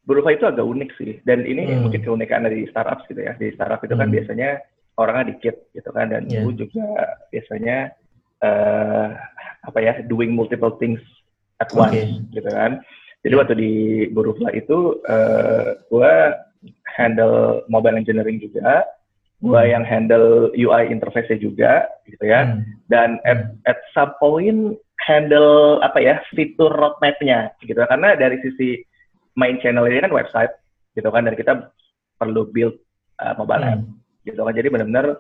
Fly 0.08 0.36
itu 0.36 0.48
agak 0.48 0.66
unik 0.66 0.90
sih. 1.00 1.14
Dan 1.24 1.48
ini 1.48 1.72
hmm. 1.72 1.88
mungkin 1.88 2.02
keunikan 2.04 2.44
dari 2.44 2.68
startup 2.68 3.06
gitu 3.08 3.22
ya. 3.22 3.38
Di 3.40 3.54
startup 3.56 3.80
itu 3.84 3.96
kan 3.96 4.12
hmm. 4.12 4.16
biasanya 4.20 4.50
orangnya 5.00 5.32
dikit 5.32 5.56
gitu 5.72 5.90
kan 5.96 6.12
dan 6.12 6.28
yeah. 6.28 6.44
gue 6.44 6.68
juga 6.68 6.88
biasanya 7.32 7.78
uh, 8.44 9.08
apa 9.64 9.80
ya 9.80 9.94
doing 10.04 10.36
multiple 10.36 10.76
things 10.78 11.00
at 11.64 11.72
once 11.72 11.96
okay. 11.96 12.20
gitu 12.36 12.50
kan. 12.52 12.84
Jadi 13.24 13.34
yeah. 13.34 13.40
waktu 13.40 13.56
di 13.56 13.74
Fly 14.12 14.52
itu 14.58 15.00
uh, 15.08 15.80
gue 15.88 16.14
handle 16.86 17.66
mobile 17.70 17.98
engineering 17.98 18.38
juga 18.38 18.86
gue 19.42 19.58
hmm. 19.58 19.72
yang 19.74 19.84
handle 19.84 20.54
UI 20.54 20.94
interface 20.94 21.34
juga 21.42 21.90
gitu 22.06 22.30
ya 22.30 22.46
hmm. 22.46 22.62
dan 22.94 23.18
at, 23.26 23.58
at 23.66 23.82
some 23.92 24.14
point 24.22 24.78
handle 25.02 25.82
apa 25.82 25.98
ya 25.98 26.16
fitur 26.38 26.70
roadmapnya 26.70 27.50
gitu 27.66 27.82
karena 27.90 28.14
dari 28.14 28.38
sisi 28.46 28.86
main 29.34 29.58
channel 29.58 29.90
ini 29.90 30.06
kan 30.06 30.14
website 30.14 30.54
gitu 30.94 31.10
kan 31.10 31.26
dan 31.26 31.34
kita 31.34 31.74
perlu 32.22 32.46
build 32.54 32.78
uh, 33.18 33.34
mobile 33.34 33.66
hmm. 33.66 33.72
app 33.74 33.82
gitu 34.30 34.42
kan 34.46 34.54
jadi 34.54 34.70
benar-benar 34.70 35.18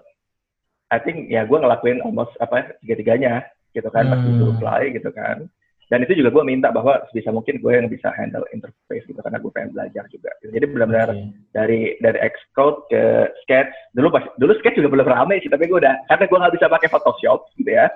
I 0.91 0.99
think 1.01 1.31
ya 1.33 1.47
gue 1.47 1.57
ngelakuin 1.57 2.05
almost 2.05 2.37
apa 2.37 2.77
tiga-tiganya 2.85 3.49
gitu 3.73 3.89
kan 3.89 4.05
hmm. 4.05 4.11
pas 4.13 4.21
disuruh 4.21 4.55
fly 4.61 4.81
gitu 4.93 5.09
kan 5.09 5.49
dan 5.91 6.07
itu 6.07 6.23
juga 6.23 6.31
gue 6.31 6.43
minta 6.47 6.71
bahwa 6.71 7.03
sebisa 7.11 7.35
mungkin 7.35 7.59
gue 7.59 7.71
yang 7.75 7.91
bisa 7.91 8.15
handle 8.15 8.47
interface 8.55 9.03
gitu 9.11 9.19
karena 9.19 9.43
gue 9.43 9.51
pengen 9.51 9.75
belajar 9.75 10.07
juga 10.07 10.31
gitu. 10.39 10.55
jadi 10.55 10.65
benar-benar 10.71 11.09
okay. 11.11 11.27
dari 11.51 11.81
dari 11.99 12.19
Xcode 12.31 12.87
ke 12.87 13.03
Sketch 13.43 13.75
dulu 13.91 14.07
pas 14.07 14.23
dulu 14.39 14.55
Sketch 14.63 14.79
juga 14.79 14.87
belum 14.87 15.11
ramai 15.11 15.43
sih 15.43 15.51
tapi 15.51 15.67
gue 15.67 15.83
udah 15.83 15.91
karena 16.07 16.23
gue 16.31 16.37
nggak 16.39 16.55
bisa 16.55 16.65
pakai 16.71 16.87
Photoshop 16.87 17.51
gitu 17.59 17.75
ya 17.75 17.91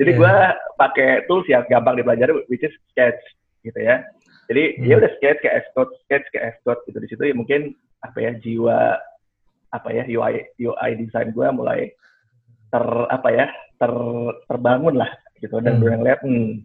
jadi 0.00 0.10
yeah. 0.16 0.20
gue 0.24 0.34
pakai 0.80 1.10
tools 1.28 1.44
yang 1.52 1.68
gampang 1.68 2.00
dipelajari 2.00 2.32
which 2.48 2.64
is 2.64 2.72
Sketch 2.90 3.20
gitu 3.60 3.80
ya 3.80 4.00
Jadi 4.44 4.76
hmm. 4.76 4.84
ya 4.84 5.00
udah 5.00 5.08
sketch 5.16 5.40
ke 5.40 5.48
escort, 5.48 5.88
sketch 6.04 6.28
ke 6.28 6.36
escort 6.36 6.84
gitu 6.84 7.00
di 7.00 7.08
situ 7.08 7.24
ya 7.24 7.32
mungkin 7.32 7.72
apa 8.04 8.20
ya 8.20 8.36
jiwa 8.36 9.00
apa 9.72 9.88
ya 9.88 10.04
UI 10.04 10.52
UI 10.60 10.90
design 11.00 11.32
gue 11.32 11.48
mulai 11.48 11.88
ter 12.68 12.84
apa 13.08 13.28
ya 13.32 13.48
ter 13.80 13.92
terbangun 14.44 15.00
lah 15.00 15.08
gitu 15.40 15.64
dan 15.64 15.80
hmm. 15.80 15.80
gue 15.80 15.92
ngeliat 15.96 16.20
hmm, 16.20 16.60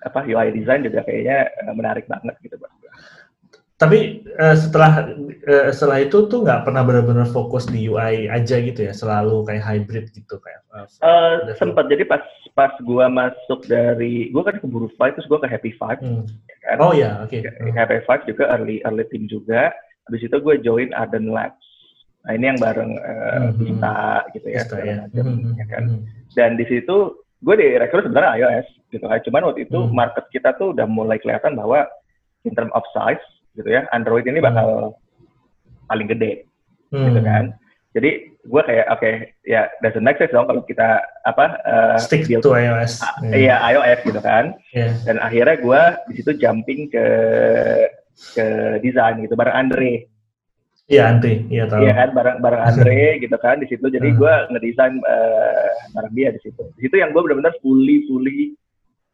apa 0.00 0.24
UI 0.24 0.48
design 0.56 0.86
juga 0.86 1.04
kayaknya 1.04 1.48
eh, 1.48 1.74
menarik 1.76 2.08
banget 2.08 2.34
gitu 2.40 2.56
buat 2.56 2.72
gue. 2.80 2.92
Tapi 3.80 4.28
uh, 4.36 4.52
setelah 4.52 5.08
uh, 5.48 5.72
setelah 5.72 6.04
itu 6.04 6.28
tuh 6.28 6.44
nggak 6.44 6.68
pernah 6.68 6.84
benar-benar 6.84 7.24
fokus 7.32 7.64
di 7.64 7.88
UI 7.88 8.28
aja 8.28 8.60
gitu 8.60 8.84
ya, 8.84 8.92
selalu 8.92 9.40
kayak 9.48 9.64
hybrid 9.64 10.12
gitu 10.12 10.36
kayak. 10.36 10.60
Uh, 10.68 10.84
uh, 11.00 11.32
sempat 11.56 11.88
jadi 11.88 12.04
pas 12.04 12.20
pas 12.52 12.76
gua 12.84 13.08
masuk 13.08 13.64
dari 13.64 14.28
gua 14.36 14.52
kan 14.52 14.60
ke 14.60 14.68
Buru 14.68 14.92
Five 15.00 15.16
terus 15.16 15.24
gua 15.32 15.40
ke 15.40 15.48
Happy 15.48 15.72
Five. 15.80 15.96
Hmm. 16.04 16.28
Ya 16.28 16.56
kan? 16.60 16.76
Oh 16.76 16.92
ya, 16.92 17.24
oke. 17.24 17.32
Okay. 17.32 17.40
Hmm. 17.40 17.72
Happy 17.72 18.04
Five 18.04 18.28
juga 18.28 18.52
early 18.52 18.84
early 18.84 19.08
team 19.08 19.24
juga. 19.32 19.72
Habis 20.10 20.28
itu 20.28 20.36
gue 20.42 20.54
join 20.60 20.90
Arden 20.92 21.30
Labs. 21.30 21.64
Nah 22.26 22.32
ini 22.36 22.52
yang 22.52 22.60
bareng 22.60 22.92
uh, 23.00 23.48
hmm. 23.48 23.56
Bista 23.62 23.96
gitu 24.36 24.48
ya, 24.50 24.62
Bista, 24.66 24.76
ya. 24.82 24.96
Macam, 25.08 25.24
hmm. 25.24 25.52
ya 25.56 25.66
kan. 25.70 25.82
Hmm. 25.88 26.00
Dan 26.36 26.50
di 26.60 26.64
situ 26.68 26.96
gue 27.40 27.54
direkrut 27.56 28.04
sebenarnya 28.04 28.36
iOS 28.36 28.66
gitu 28.92 29.04
kan. 29.04 29.20
Cuman 29.24 29.42
waktu 29.52 29.64
itu 29.64 29.78
hmm. 29.80 29.92
market 29.96 30.24
kita 30.28 30.52
tuh 30.60 30.76
udah 30.76 30.84
mulai 30.84 31.16
kelihatan 31.16 31.56
bahwa 31.56 31.88
in 32.44 32.52
term 32.56 32.70
of 32.72 32.84
size 32.92 33.20
gitu 33.58 33.68
ya 33.68 33.84
Android 33.90 34.24
ini 34.24 34.38
bakal 34.38 34.94
hmm. 34.94 35.88
paling 35.90 36.08
gede 36.08 36.46
hmm. 36.94 37.04
gitu 37.10 37.20
kan 37.24 37.44
jadi 37.90 38.10
gue 38.40 38.62
kayak 38.64 38.86
oke 38.88 39.02
okay, 39.02 39.14
ya 39.44 39.68
doesn't 39.84 40.06
make 40.06 40.16
sense 40.16 40.32
dong 40.32 40.48
kalau 40.48 40.62
kita 40.64 41.02
apa 41.26 41.58
uh, 41.66 41.96
stick 42.00 42.24
build, 42.24 42.40
to 42.40 42.54
iOS 42.54 43.02
iya 43.34 43.58
yeah. 43.58 43.58
iOS 43.74 44.00
gitu 44.06 44.20
kan 44.22 44.56
yeah. 44.72 44.94
dan 45.04 45.20
akhirnya 45.20 45.60
gue 45.60 45.82
di 46.08 46.12
situ 46.22 46.30
jumping 46.40 46.88
ke 46.88 47.06
ke 48.36 48.46
desain 48.84 49.20
gitu 49.20 49.34
bareng 49.34 49.56
Andre 49.66 50.08
Iya 50.90 51.02
Andre, 51.06 51.46
iya 51.46 51.64
tahu. 51.70 51.86
Iya 51.86 51.92
kan 51.94 52.08
bareng 52.18 52.36
bareng 52.42 52.62
Andre 52.66 52.98
gitu 53.22 53.36
kan 53.38 53.62
di 53.62 53.66
situ. 53.70 53.86
Jadi 53.86 54.10
gue 54.10 54.34
ngedesain 54.50 54.98
uh, 54.98 55.70
bareng 55.94 56.14
dia 56.18 56.34
di 56.34 56.40
situ. 56.42 56.66
Di 56.74 56.80
situ 56.82 56.98
yang 56.98 57.14
gue 57.14 57.22
benar-benar 57.22 57.54
fully 57.62 58.02
fully 58.10 58.58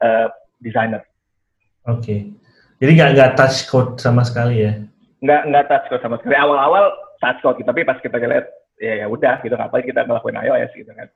uh, 0.00 0.32
designer. 0.64 1.04
Oke. 1.84 2.00
Okay. 2.00 2.20
Jadi 2.80 2.90
nggak 2.96 3.10
nggak 3.12 3.30
touch 3.36 3.68
code 3.68 4.00
sama 4.00 4.24
sekali 4.24 4.64
ya? 4.64 4.72
Nggak 5.20 5.42
nggak 5.52 5.64
touch 5.68 5.86
code 5.92 6.02
sama 6.02 6.16
sekali. 6.16 6.32
Awal-awal 6.40 6.84
touch 7.20 7.40
code, 7.44 7.60
tapi 7.60 7.84
pas 7.84 8.00
kita 8.00 8.16
lihat 8.16 8.48
ya 8.80 9.04
ya 9.04 9.06
udah 9.12 9.44
gitu 9.44 9.56
ngapain 9.56 9.84
kita 9.84 10.08
ngelakuin 10.08 10.40
iOS 10.40 10.72
gitu 10.80 10.92
kan. 10.96 11.08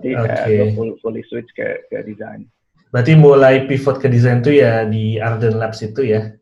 Jadi 0.00 0.10
okay. 0.16 0.64
uh, 0.64 0.68
full, 0.72 0.96
fully 1.04 1.20
switch 1.28 1.52
ke 1.52 1.84
ke 1.92 2.00
desain. 2.08 2.48
Berarti 2.88 3.20
mulai 3.20 3.68
pivot 3.68 4.00
ke 4.00 4.08
desain 4.08 4.40
tuh 4.40 4.56
ya 4.56 4.88
di 4.88 5.20
Arden 5.20 5.60
Labs 5.60 5.84
itu 5.84 6.08
ya? 6.08 6.39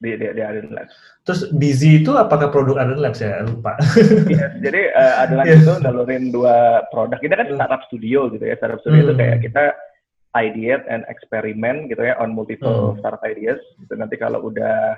Di, 0.00 0.16
di, 0.16 0.32
di 0.32 0.40
Arden 0.40 0.72
Labs. 0.72 0.96
Terus 1.28 1.52
Busy 1.52 2.00
itu 2.00 2.16
apakah 2.16 2.48
produk 2.48 2.80
Arden 2.80 3.04
Labs 3.04 3.20
ya? 3.20 3.44
Lupa. 3.44 3.76
yes, 4.32 4.56
jadi 4.64 4.96
uh, 4.96 5.20
Arden 5.20 5.36
Labs 5.44 5.52
yes. 5.52 5.60
itu 5.60 5.74
nalurin 5.84 6.24
dua 6.32 6.88
produk. 6.88 7.20
Kita 7.20 7.36
kan 7.36 7.52
startup 7.52 7.84
studio 7.84 8.32
gitu 8.32 8.40
ya. 8.40 8.56
Startup 8.56 8.80
studio 8.80 9.04
hmm. 9.04 9.06
itu 9.12 9.14
kayak 9.20 9.38
kita 9.44 9.64
ideate 10.40 10.88
and 10.88 11.04
eksperimen 11.04 11.92
gitu 11.92 12.00
ya 12.00 12.16
on 12.16 12.32
multiple 12.32 12.96
hmm. 12.96 13.04
startup 13.04 13.20
ideas. 13.28 13.60
Gitu. 13.76 13.92
Nanti 13.92 14.16
kalau 14.16 14.48
udah 14.48 14.96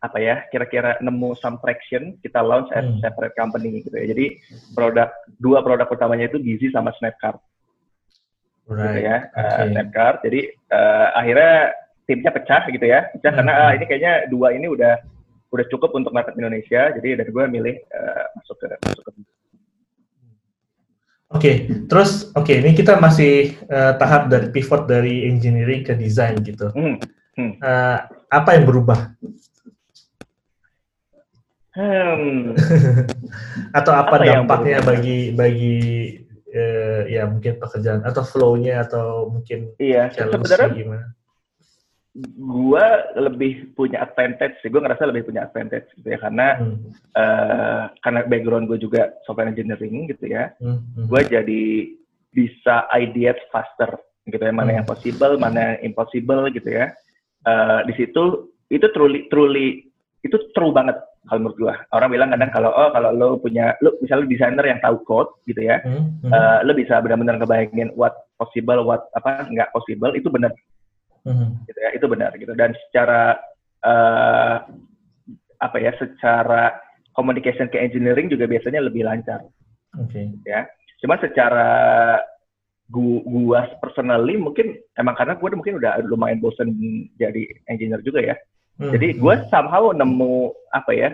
apa 0.00 0.16
ya 0.20 0.44
kira-kira 0.52 0.96
nemu 1.04 1.36
some 1.40 1.60
traction 1.60 2.16
kita 2.24 2.44
launch 2.44 2.68
as 2.76 2.84
hmm. 2.84 3.00
separate 3.00 3.32
company 3.40 3.80
gitu 3.80 3.96
ya. 3.96 4.12
Jadi 4.12 4.36
produk 4.76 5.08
dua 5.40 5.64
produk 5.64 5.88
utamanya 5.88 6.28
itu 6.28 6.36
Gizi 6.44 6.68
sama 6.68 6.92
Snapcard. 7.00 7.40
Gitu 8.68 8.76
right. 8.76 8.84
Gitu 8.84 9.00
ya. 9.00 9.18
Okay. 9.32 9.48
Uh, 9.48 9.66
Snapcard. 9.72 10.16
Jadi 10.28 10.40
uh, 10.76 11.08
akhirnya 11.16 11.56
timnya 12.10 12.34
pecah 12.34 12.66
gitu 12.66 12.82
ya. 12.82 13.06
Pecah 13.14 13.30
hmm. 13.30 13.38
karena 13.38 13.52
ah, 13.54 13.70
ini 13.78 13.84
kayaknya 13.86 14.12
dua 14.26 14.50
ini 14.50 14.66
udah 14.66 14.98
udah 15.54 15.66
cukup 15.70 15.94
untuk 15.94 16.10
market 16.10 16.34
Indonesia. 16.34 16.90
Jadi 16.90 17.22
dari 17.22 17.30
gue 17.30 17.44
milih 17.46 17.76
uh, 17.94 18.24
masuk 18.34 18.56
ke 18.58 18.66
masuk 18.82 19.04
ke 19.06 19.10
Oke, 21.30 21.46
okay, 21.46 21.56
terus 21.86 22.34
oke 22.34 22.42
okay, 22.42 22.58
ini 22.58 22.74
kita 22.74 22.98
masih 22.98 23.54
uh, 23.70 23.94
tahap 24.02 24.26
dari 24.26 24.50
pivot 24.50 24.90
dari 24.90 25.30
engineering 25.30 25.86
ke 25.86 25.94
design 25.94 26.42
gitu. 26.42 26.74
Hmm. 26.74 26.98
Hmm. 27.38 27.54
Uh, 27.62 28.02
apa 28.26 28.58
yang 28.58 28.66
berubah? 28.66 29.14
Hmm. 31.70 32.58
atau 33.78 33.92
apa, 33.94 34.18
apa 34.18 34.26
dampaknya 34.26 34.82
bagi 34.82 35.30
bagi 35.30 35.78
uh, 36.50 37.06
ya 37.06 37.30
mungkin 37.30 37.62
pekerjaan 37.62 38.02
atau 38.02 38.26
flow-nya 38.26 38.82
atau 38.90 39.30
mungkin 39.30 39.70
iya 39.78 40.10
sebenarnya 40.10 40.74
gimana? 40.74 41.14
Gue 42.28 42.86
lebih 43.16 43.72
punya 43.74 44.04
advantage 44.04 44.58
sih 44.60 44.68
gue 44.68 44.80
ngerasa 44.80 45.08
lebih 45.08 45.28
punya 45.30 45.48
advantage 45.48 45.88
gitu 45.96 46.08
ya 46.12 46.18
karena 46.20 46.46
hmm. 46.60 46.76
uh, 47.16 47.82
karena 48.04 48.20
background 48.28 48.66
gue 48.68 48.78
juga 48.80 49.14
software 49.24 49.50
engineering 49.50 50.08
gitu 50.10 50.30
ya 50.30 50.52
hmm. 50.60 50.78
hmm. 50.96 51.06
gue 51.08 51.20
jadi 51.28 51.64
bisa 52.30 52.86
ideate 52.94 53.42
faster 53.50 53.96
gitu 54.28 54.42
ya 54.42 54.52
mana 54.52 54.70
hmm. 54.74 54.78
yang 54.82 54.86
possible 54.86 55.34
mana 55.40 55.60
yang 55.76 55.92
impossible 55.92 56.46
gitu 56.52 56.68
ya 56.68 56.92
uh, 57.48 57.80
di 57.88 57.94
situ 57.96 58.52
itu 58.70 58.86
truly 58.94 59.26
truly 59.32 59.90
itu 60.20 60.36
true 60.52 60.70
banget 60.70 61.00
kalau 61.28 61.44
menurut 61.44 61.58
gue 61.60 61.74
orang 61.92 62.10
bilang 62.12 62.28
kadang 62.32 62.50
kalau 62.52 62.70
oh 62.72 62.88
kalau 62.92 63.10
lo 63.12 63.28
punya 63.36 63.76
lo 63.84 63.96
misalnya 64.00 64.28
desainer 64.28 64.64
yang 64.64 64.80
tahu 64.80 64.96
code 65.04 65.30
gitu 65.44 65.64
ya 65.64 65.80
hmm. 65.84 66.24
Hmm. 66.24 66.32
Uh, 66.32 66.58
lo 66.64 66.72
bisa 66.76 67.00
benar-benar 67.00 67.40
ngebayangin 67.40 67.92
what 67.96 68.28
possible 68.40 68.80
what 68.84 69.08
apa 69.16 69.48
nggak 69.48 69.68
possible 69.72 70.12
itu 70.16 70.32
benar 70.32 70.52
hmm. 71.24 71.66
gitu 71.68 71.78
ya 71.78 71.90
itu 71.96 72.06
benar 72.08 72.32
gitu 72.36 72.52
dan 72.56 72.72
secara 72.88 73.36
uh, 73.84 74.56
apa 75.60 75.76
ya 75.76 75.92
secara 76.00 76.76
communication 77.12 77.68
ke 77.68 77.76
engineering 77.76 78.32
juga 78.32 78.48
biasanya 78.48 78.80
lebih 78.80 79.04
lancar 79.04 79.44
okay. 79.96 80.32
ya 80.48 80.64
cuma 81.04 81.20
secara 81.20 81.68
gua, 82.88 83.20
gua 83.24 83.60
personally 83.80 84.40
mungkin 84.40 84.80
emang 84.96 85.16
karena 85.16 85.36
gua 85.36 85.52
mungkin 85.52 85.80
udah 85.80 86.00
lumayan 86.08 86.40
bosen 86.40 86.72
jadi 87.20 87.44
engineer 87.68 88.00
juga 88.00 88.20
ya 88.24 88.36
hmm. 88.80 88.92
jadi 88.96 89.06
gua 89.20 89.44
somehow 89.52 89.92
nemu 89.92 90.52
apa 90.72 90.92
ya 90.96 91.10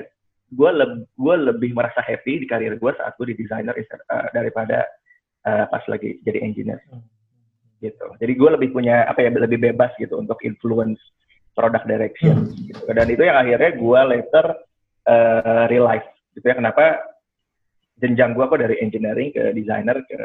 gue 0.47 0.71
lebih 0.71 1.11
gue 1.19 1.37
lebih 1.51 1.71
merasa 1.75 1.99
happy 2.07 2.39
di 2.39 2.47
karir 2.47 2.79
gue 2.79 2.93
saat 2.95 3.19
gue 3.19 3.35
di 3.35 3.37
designer 3.43 3.75
uh, 3.75 4.31
daripada 4.31 4.87
uh, 5.43 5.67
pas 5.67 5.83
lagi 5.91 6.23
jadi 6.23 6.39
engineer. 6.39 6.79
Hmm 6.87 7.03
gitu. 7.87 8.07
Jadi 8.19 8.33
gue 8.35 8.51
lebih 8.59 8.69
punya 8.75 9.07
apa 9.07 9.23
ya 9.23 9.31
lebih 9.31 9.63
bebas 9.63 9.95
gitu 10.03 10.19
untuk 10.19 10.43
influence 10.43 10.99
product 11.55 11.87
direction 11.87 12.51
hmm. 12.51 12.75
gitu. 12.75 12.83
Dan 12.91 13.07
itu 13.09 13.23
yang 13.23 13.39
akhirnya 13.39 13.71
gue 13.79 14.01
later 14.13 14.47
uh, 15.07 15.65
realize 15.71 16.07
gitu 16.35 16.45
ya 16.45 16.59
kenapa 16.59 17.01
jenjang 17.97 18.37
gue 18.37 18.45
kok 18.45 18.61
dari 18.61 18.77
engineering 18.85 19.33
ke 19.33 19.55
designer 19.57 20.03
ke 20.05 20.21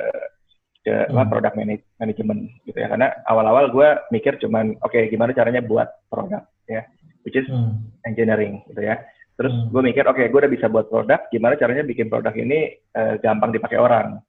ke 0.81 0.93
hmm. 0.93 1.13
apa, 1.13 1.29
product 1.29 1.55
management 2.01 2.49
gitu 2.65 2.77
ya. 2.81 2.89
Karena 2.89 3.13
awal-awal 3.29 3.69
gue 3.69 3.89
mikir 4.11 4.41
cuman 4.41 4.75
oke 4.81 4.91
okay, 4.91 5.07
gimana 5.07 5.31
caranya 5.31 5.61
buat 5.61 5.87
produk 6.09 6.43
ya, 6.65 6.83
which 7.23 7.37
is 7.37 7.47
hmm. 7.47 7.77
engineering 8.03 8.65
gitu 8.67 8.81
ya. 8.83 8.99
Terus 9.41 9.57
hmm. 9.57 9.73
gue 9.73 9.81
mikir, 9.89 10.05
oke, 10.05 10.21
okay, 10.21 10.29
gue 10.29 10.37
udah 10.37 10.53
bisa 10.53 10.69
buat 10.69 10.85
produk, 10.85 11.25
gimana 11.33 11.57
caranya 11.57 11.81
bikin 11.81 12.13
produk 12.13 12.29
ini 12.37 12.77
uh, 12.93 13.17
gampang 13.25 13.49
dipakai 13.49 13.81
orang. 13.81 14.21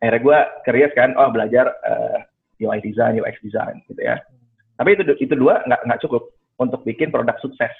Akhirnya 0.00 0.20
gue 0.24 0.38
curious 0.64 0.92
kan, 0.96 1.12
oh 1.20 1.28
belajar 1.28 1.76
uh, 1.84 2.24
UI 2.60 2.78
design, 2.80 3.18
UX 3.20 3.36
design 3.44 3.80
gitu 3.88 4.00
ya. 4.00 4.20
Tapi 4.76 4.96
itu 4.96 5.02
itu 5.20 5.34
dua 5.36 5.64
nggak 5.64 5.80
nggak 5.88 6.00
cukup 6.04 6.32
untuk 6.60 6.84
bikin 6.84 7.12
produk 7.12 7.36
sukses. 7.40 7.72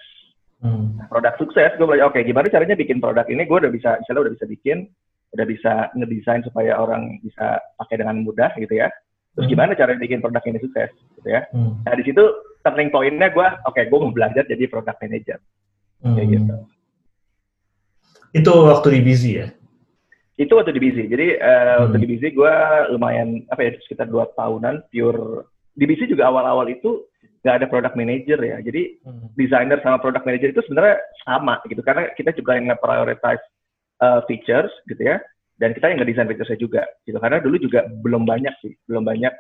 Hmm. 0.61 0.97
Nah, 0.97 1.07
produk 1.13 1.37
sukses, 1.37 1.77
gue 1.77 1.85
belajar, 1.85 2.09
oke, 2.09 2.17
okay, 2.17 2.25
gimana 2.25 2.49
caranya 2.49 2.73
bikin 2.73 2.97
produk 2.97 3.29
ini? 3.29 3.45
Gue 3.45 3.61
udah 3.61 3.69
bisa, 3.69 4.01
misalnya 4.01 4.25
udah 4.29 4.35
bisa 4.41 4.47
bikin, 4.49 4.89
udah 5.37 5.45
bisa 5.45 5.73
ngedesain 5.93 6.43
supaya 6.49 6.81
orang 6.81 7.21
bisa 7.21 7.61
pakai 7.77 8.01
dengan 8.01 8.25
mudah 8.25 8.57
gitu 8.57 8.73
ya. 8.73 8.89
Terus 9.37 9.47
hmm. 9.49 9.53
gimana 9.53 9.73
cara 9.77 10.01
bikin 10.01 10.25
produk 10.25 10.41
ini 10.49 10.59
sukses 10.65 10.89
gitu 11.21 11.29
ya? 11.29 11.45
Hmm. 11.53 11.85
Nah 11.85 11.93
di 11.93 12.05
situ 12.09 12.25
turning 12.65 12.89
pointnya 12.89 13.29
gue, 13.29 13.49
oke, 13.69 13.77
okay, 13.77 13.85
gue 13.85 13.99
mau 14.01 14.13
belajar 14.13 14.49
jadi 14.49 14.65
product 14.65 14.99
manager. 15.05 15.39
Hmm. 16.01 16.17
Kayak 16.17 16.29
gitu. 16.41 16.55
Itu 18.33 18.53
waktu 18.65 18.89
di 18.97 19.01
busy 19.05 19.31
ya? 19.45 19.47
Itu 20.37 20.53
waktu 20.53 20.77
di 20.77 20.81
Busy. 20.85 21.05
Jadi 21.09 21.27
uh, 21.41 21.49
hmm. 21.49 21.81
waktu 21.89 21.97
di 22.05 22.09
Busy 22.13 22.29
gue 22.37 22.55
lumayan 22.93 23.41
apa 23.49 23.61
ya 23.65 23.71
sekitar 23.89 24.07
dua 24.09 24.29
tahunan 24.37 24.85
pure 24.93 25.49
di 25.73 25.85
Busy 25.89 26.05
juga 26.09 26.29
awal-awal 26.29 26.69
itu 26.69 27.09
nggak 27.41 27.57
ada 27.63 27.67
product 27.69 27.97
manager 27.97 28.39
ya. 28.45 28.61
Jadi 28.61 29.01
hmm. 29.01 29.33
designer 29.35 29.81
sama 29.81 29.97
product 29.97 30.29
manager 30.29 30.53
itu 30.53 30.63
sebenarnya 30.69 31.01
sama 31.25 31.61
gitu 31.69 31.81
karena 31.81 32.13
kita 32.13 32.37
juga 32.37 32.61
yang 32.61 32.69
nge-prioritize 32.69 33.45
uh, 34.05 34.21
features 34.29 34.73
gitu 34.93 35.01
ya 35.01 35.17
dan 35.57 35.73
kita 35.73 35.89
yang 35.89 35.99
ngedesain 36.05 36.29
featuresnya 36.29 36.61
juga 36.61 36.83
gitu 37.09 37.17
karena 37.17 37.41
dulu 37.41 37.57
juga 37.57 37.89
belum 38.05 38.29
banyak 38.29 38.55
sih 38.61 38.77
belum 38.85 39.09
banyak 39.09 39.33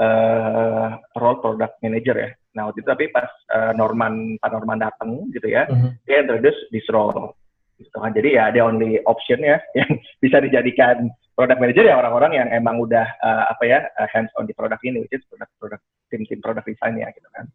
uh, 0.00 0.96
role 1.20 1.38
product 1.44 1.76
manager 1.84 2.16
ya. 2.16 2.30
Nah 2.56 2.72
waktu 2.72 2.80
itu 2.80 2.88
tapi 2.88 3.04
pas 3.12 3.28
uh, 3.52 3.76
Norman 3.76 4.40
Pak 4.40 4.50
Norman 4.50 4.80
datang 4.80 5.28
gitu 5.30 5.46
ya, 5.50 5.68
hmm. 5.68 6.00
dia 6.08 6.24
introduce 6.24 6.56
this 6.72 6.88
role 6.88 7.36
gitu 7.78 7.96
kan 7.98 8.10
jadi 8.10 8.28
ya 8.34 8.42
ada 8.50 8.60
only 8.66 8.98
option 9.06 9.38
ya 9.40 9.62
yang 9.78 9.90
bisa 10.18 10.42
dijadikan 10.42 11.08
product 11.38 11.62
manager 11.62 11.86
ya 11.86 11.94
orang-orang 11.94 12.34
yang 12.34 12.48
emang 12.50 12.82
udah 12.82 13.06
uh, 13.22 13.44
apa 13.54 13.62
ya 13.64 13.78
uh, 14.02 14.08
hands 14.10 14.34
on 14.34 14.50
di 14.50 14.52
produk 14.52 14.78
ini 14.82 15.06
which 15.06 15.14
is 15.14 15.22
produk 15.30 15.46
produk 15.62 15.80
tim 16.10 16.26
tim 16.26 16.42
produk 16.42 16.66
design 16.66 16.98
ya 16.98 17.08
gitu 17.14 17.30
kan 17.32 17.46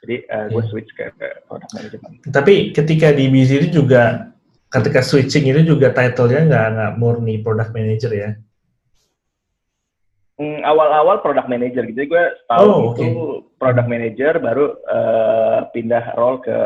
Jadi 0.00 0.16
uh, 0.32 0.48
gue 0.48 0.64
yeah. 0.64 0.70
switch 0.72 0.90
ke, 0.96 1.12
ke 1.12 1.28
product 1.44 1.76
management. 1.76 2.24
Tapi 2.32 2.72
ketika 2.72 3.12
di 3.12 3.28
BZ 3.28 3.68
itu 3.68 3.84
juga 3.84 4.32
ketika 4.72 5.04
switching 5.04 5.52
itu 5.52 5.76
juga 5.76 5.92
title-nya 5.92 6.48
nggak 6.48 6.66
nggak 6.72 6.92
murni 6.96 7.36
product 7.44 7.76
manager 7.76 8.08
ya? 8.16 8.32
Hmm, 10.40 10.64
awal-awal 10.64 11.20
product 11.20 11.52
manager 11.52 11.84
gitu, 11.84 12.16
gue 12.16 12.24
tahu 12.48 12.64
oh, 12.64 12.96
okay. 12.96 13.12
itu 13.12 13.44
product 13.60 13.88
manager 13.92 14.40
baru 14.40 14.72
uh, 14.88 15.68
pindah 15.68 16.16
role 16.16 16.40
ke 16.40 16.64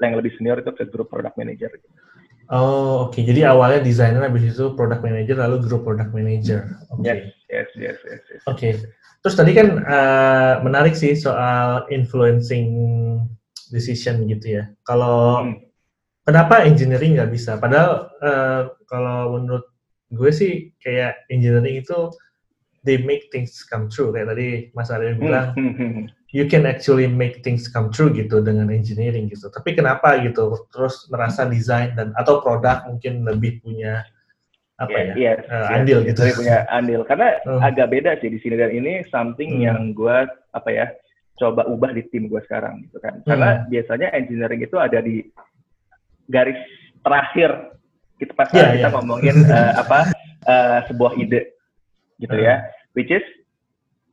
yang 0.00 0.16
lebih 0.16 0.32
senior 0.40 0.64
itu 0.64 0.72
ke 0.72 0.88
grup 0.88 1.12
product 1.12 1.36
manager. 1.36 1.68
Oh, 2.52 3.08
oke. 3.08 3.16
Okay. 3.16 3.22
Jadi 3.24 3.48
awalnya 3.48 3.80
desainer, 3.80 4.28
habis 4.28 4.52
itu 4.52 4.76
product 4.76 5.00
manager, 5.00 5.40
lalu 5.40 5.56
grup 5.64 5.88
product 5.88 6.12
manager. 6.12 6.68
Oke. 6.92 7.00
Okay. 7.00 7.16
Yes, 7.48 7.68
yes, 7.80 7.96
yes, 7.96 7.98
yes. 8.04 8.20
yes. 8.28 8.42
Oke. 8.44 8.56
Okay. 8.60 8.72
Terus 9.22 9.38
tadi 9.38 9.52
kan 9.56 9.68
uh, 9.80 10.54
menarik 10.60 10.92
sih 10.98 11.16
soal 11.16 11.88
influencing 11.88 12.68
decision 13.72 14.28
gitu 14.28 14.60
ya. 14.60 14.64
Kalau 14.84 15.48
hmm. 15.48 15.64
kenapa 16.28 16.68
engineering 16.68 17.16
nggak 17.16 17.32
bisa? 17.32 17.56
Padahal 17.56 18.12
uh, 18.20 18.76
kalau 18.84 19.38
menurut 19.38 19.64
gue 20.12 20.30
sih 20.34 20.76
kayak 20.76 21.24
engineering 21.32 21.80
itu 21.80 22.12
they 22.84 23.00
make 23.00 23.32
things 23.32 23.64
come 23.64 23.88
true. 23.88 24.12
Kayak 24.12 24.36
tadi 24.36 24.48
Mas 24.76 24.90
Arya 24.92 25.16
bilang, 25.16 25.56
hmm, 25.56 25.72
hmm, 25.72 25.90
hmm, 26.02 26.06
you 26.32 26.48
can 26.48 26.64
actually 26.64 27.06
make 27.06 27.44
things 27.44 27.68
come 27.68 27.92
true 27.92 28.08
gitu 28.10 28.40
dengan 28.40 28.72
engineering 28.72 29.28
gitu. 29.28 29.52
Tapi 29.52 29.76
kenapa 29.76 30.16
gitu? 30.24 30.66
Terus 30.72 31.06
merasa 31.12 31.44
desain 31.44 31.92
dan 31.92 32.16
atau 32.16 32.40
produk 32.40 32.88
mungkin 32.88 33.22
lebih 33.28 33.60
punya 33.60 34.02
apa 34.80 34.98
yeah, 34.98 35.04
ya 35.04 35.14
yes, 35.14 35.38
uh, 35.46 35.54
yes, 35.54 35.74
andil 35.78 35.98
yes, 36.02 36.08
gitu 36.10 36.22
punya 36.42 36.58
andil 36.72 37.00
karena 37.06 37.28
uh. 37.46 37.60
agak 37.62 37.86
beda 37.92 38.18
sih 38.18 38.32
di 38.34 38.38
sini 38.42 38.58
dan 38.58 38.72
ini 38.74 39.06
something 39.14 39.60
hmm. 39.60 39.62
yang 39.62 39.80
gue 39.94 40.26
apa 40.56 40.70
ya 40.74 40.86
coba 41.38 41.70
ubah 41.70 41.94
di 41.94 42.02
tim 42.10 42.26
gue 42.26 42.42
sekarang 42.48 42.82
gitu 42.88 42.98
kan 42.98 43.22
karena 43.22 43.62
hmm. 43.62 43.70
biasanya 43.70 44.08
engineering 44.16 44.64
itu 44.64 44.76
ada 44.80 44.98
di 44.98 45.22
garis 46.26 46.58
terakhir 47.04 47.78
kita 48.18 48.32
pas 48.34 48.50
yeah, 48.50 48.74
kita 48.74 48.88
yeah. 48.90 48.94
ngomongin 48.96 49.36
uh, 49.46 49.72
apa 49.86 50.00
uh, 50.50 50.78
sebuah 50.90 51.14
ide 51.14 51.54
gitu 52.18 52.34
uh. 52.34 52.42
ya 52.42 52.54
which 52.98 53.12
is 53.12 53.22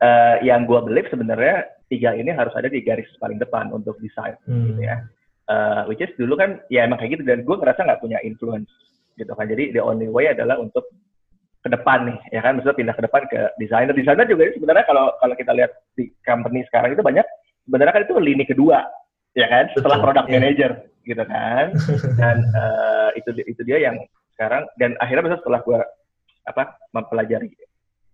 uh, 0.04 0.38
yang 0.44 0.70
gue 0.70 0.78
believe 0.86 1.08
sebenarnya 1.10 1.66
tiga 1.90 2.14
ini 2.14 2.30
harus 2.30 2.54
ada 2.54 2.70
di 2.70 2.80
garis 2.86 3.10
paling 3.18 3.36
depan 3.42 3.74
untuk 3.74 3.98
desain 3.98 4.38
hmm. 4.46 4.66
gitu 4.72 4.82
ya 4.86 5.02
uh, 5.50 5.82
which 5.90 6.00
is 6.00 6.10
dulu 6.14 6.38
kan 6.38 6.62
ya 6.70 6.86
emang 6.86 7.02
kayak 7.02 7.18
gitu 7.18 7.26
dan 7.26 7.42
gue 7.42 7.56
ngerasa 7.58 7.82
nggak 7.82 8.00
punya 8.00 8.22
influence 8.22 8.70
gitu 9.20 9.32
kan. 9.36 9.46
Jadi 9.50 9.76
the 9.76 9.82
only 9.82 10.08
way 10.08 10.32
adalah 10.32 10.56
untuk 10.56 10.86
ke 11.60 11.68
depan 11.68 12.08
nih, 12.08 12.18
ya 12.32 12.40
kan, 12.40 12.56
maksudnya 12.56 12.78
pindah 12.80 12.96
ke 12.96 13.04
depan 13.04 13.22
ke 13.28 13.40
desainer. 13.60 13.92
Desainer 13.92 14.24
juga 14.24 14.48
ini 14.48 14.56
sebenarnya 14.56 14.84
kalau 14.88 15.12
kalau 15.20 15.34
kita 15.36 15.52
lihat 15.52 15.76
di 15.92 16.08
company 16.24 16.64
sekarang 16.72 16.96
itu 16.96 17.04
banyak 17.04 17.26
sebenarnya 17.68 17.92
kan 17.92 18.04
itu 18.08 18.14
lini 18.16 18.44
kedua, 18.48 18.80
ya 19.36 19.44
kan, 19.44 19.68
setelah 19.76 20.00
Betul, 20.00 20.06
product 20.08 20.26
yeah. 20.32 20.34
manager, 20.40 20.70
gitu 21.04 21.24
kan. 21.28 21.64
Dan 22.20 22.36
uh, 22.56 23.12
itu 23.12 23.28
itu 23.44 23.60
dia 23.68 23.92
yang 23.92 24.00
sekarang 24.32 24.64
dan 24.80 24.96
akhirnya 25.04 25.28
misalnya 25.28 25.42
setelah 25.44 25.60
gue 25.60 25.80
apa 26.48 26.62
mempelajari 26.96 27.52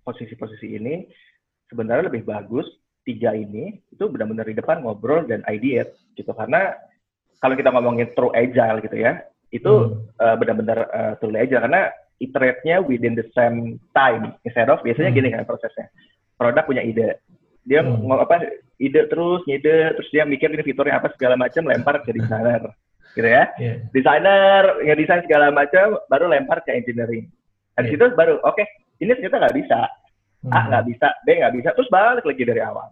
posisi-posisi 0.03 0.75
ini 0.75 1.07
sebenarnya 1.71 2.11
lebih 2.11 2.27
bagus 2.27 2.67
tiga 3.07 3.31
ini 3.33 3.79
itu 3.95 4.05
benar-benar 4.11 4.51
di 4.51 4.59
depan 4.59 4.83
ngobrol 4.83 5.23
dan 5.25 5.47
idea 5.47 5.87
gitu 6.19 6.35
karena 6.35 6.75
kalau 7.39 7.55
kita 7.55 7.71
ngomongin 7.71 8.11
true 8.19 8.35
agile 8.35 8.83
gitu 8.83 8.99
ya 8.99 9.23
itu 9.55 9.71
hmm. 9.71 10.19
uh, 10.19 10.35
benar-benar 10.35 10.79
uh, 10.91 11.13
truly 11.23 11.39
aja 11.39 11.63
karena 11.63 11.95
iterate-nya 12.19 12.83
within 12.83 13.15
the 13.15 13.27
same 13.31 13.79
time 13.95 14.35
instead 14.43 14.67
of 14.67 14.83
biasanya 14.83 15.15
hmm. 15.15 15.19
gini 15.23 15.29
kan 15.31 15.47
prosesnya 15.47 15.87
produk 16.35 16.67
punya 16.67 16.83
ide 16.83 17.23
dia 17.63 17.87
hmm. 17.87 18.03
mau 18.03 18.19
apa 18.19 18.43
ide 18.83 19.07
terus 19.07 19.47
ide 19.47 19.95
terus 19.95 20.09
dia 20.11 20.27
mikir 20.27 20.51
ini 20.51 20.67
fiturnya 20.67 20.99
apa 20.99 21.15
segala 21.15 21.39
macam 21.39 21.63
lempar 21.63 22.03
ke 22.03 22.11
desainer 22.11 22.75
gitu 23.17 23.29
ya 23.29 23.49
yeah. 23.57 23.77
desainer 23.95 24.77
desain 24.99 25.25
segala 25.25 25.49
macam 25.55 25.97
baru 26.11 26.27
lempar 26.29 26.61
ke 26.67 26.75
engineering 26.75 27.31
dan 27.79 27.87
yeah. 27.87 27.91
situ 27.95 28.05
baru 28.19 28.43
oke 28.43 28.59
okay, 28.59 28.67
ini 29.01 29.15
ternyata 29.15 29.47
nggak 29.47 29.57
bisa 29.57 29.79
hmm. 30.47 30.55
A 30.55 30.61
nggak 30.71 30.85
bisa 30.87 31.09
B 31.27 31.29
nggak 31.43 31.55
bisa 31.59 31.69
terus 31.75 31.91
balik 31.91 32.25
lagi 32.25 32.43
dari 32.47 32.63
awal 32.63 32.89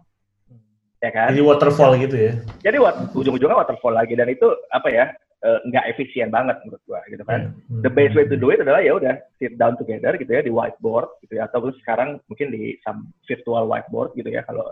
ya 0.99 1.11
kan 1.11 1.29
jadi 1.31 1.43
waterfall 1.43 1.95
gitu 1.95 2.15
ya 2.19 2.33
jadi 2.59 2.77
ujung-ujungnya 3.15 3.57
waterfall 3.57 3.95
lagi 3.95 4.13
dan 4.19 4.27
itu 4.27 4.47
apa 4.69 4.89
ya 4.91 5.05
Eh, 5.45 5.59
nggak 5.69 5.85
uh, 5.85 5.89
efisien 5.93 6.33
banget 6.33 6.57
menurut 6.65 6.81
gua 6.89 7.05
gitu 7.05 7.21
kan. 7.21 7.53
Hmm. 7.69 7.85
The 7.85 7.91
best 7.93 8.17
way 8.17 8.25
to 8.25 8.33
do 8.33 8.49
it 8.49 8.65
adalah 8.65 8.81
ya 8.81 8.97
udah 8.97 9.13
sit 9.37 9.61
down 9.61 9.77
together 9.77 10.17
gitu 10.17 10.33
ya 10.33 10.41
di 10.41 10.49
whiteboard 10.49 11.05
gitu 11.21 11.37
ya 11.37 11.45
atau 11.45 11.69
sekarang 11.85 12.17
mungkin 12.25 12.49
di 12.49 12.73
some 12.81 13.13
virtual 13.29 13.69
whiteboard 13.69 14.17
gitu 14.17 14.25
ya 14.33 14.41
kalau 14.49 14.65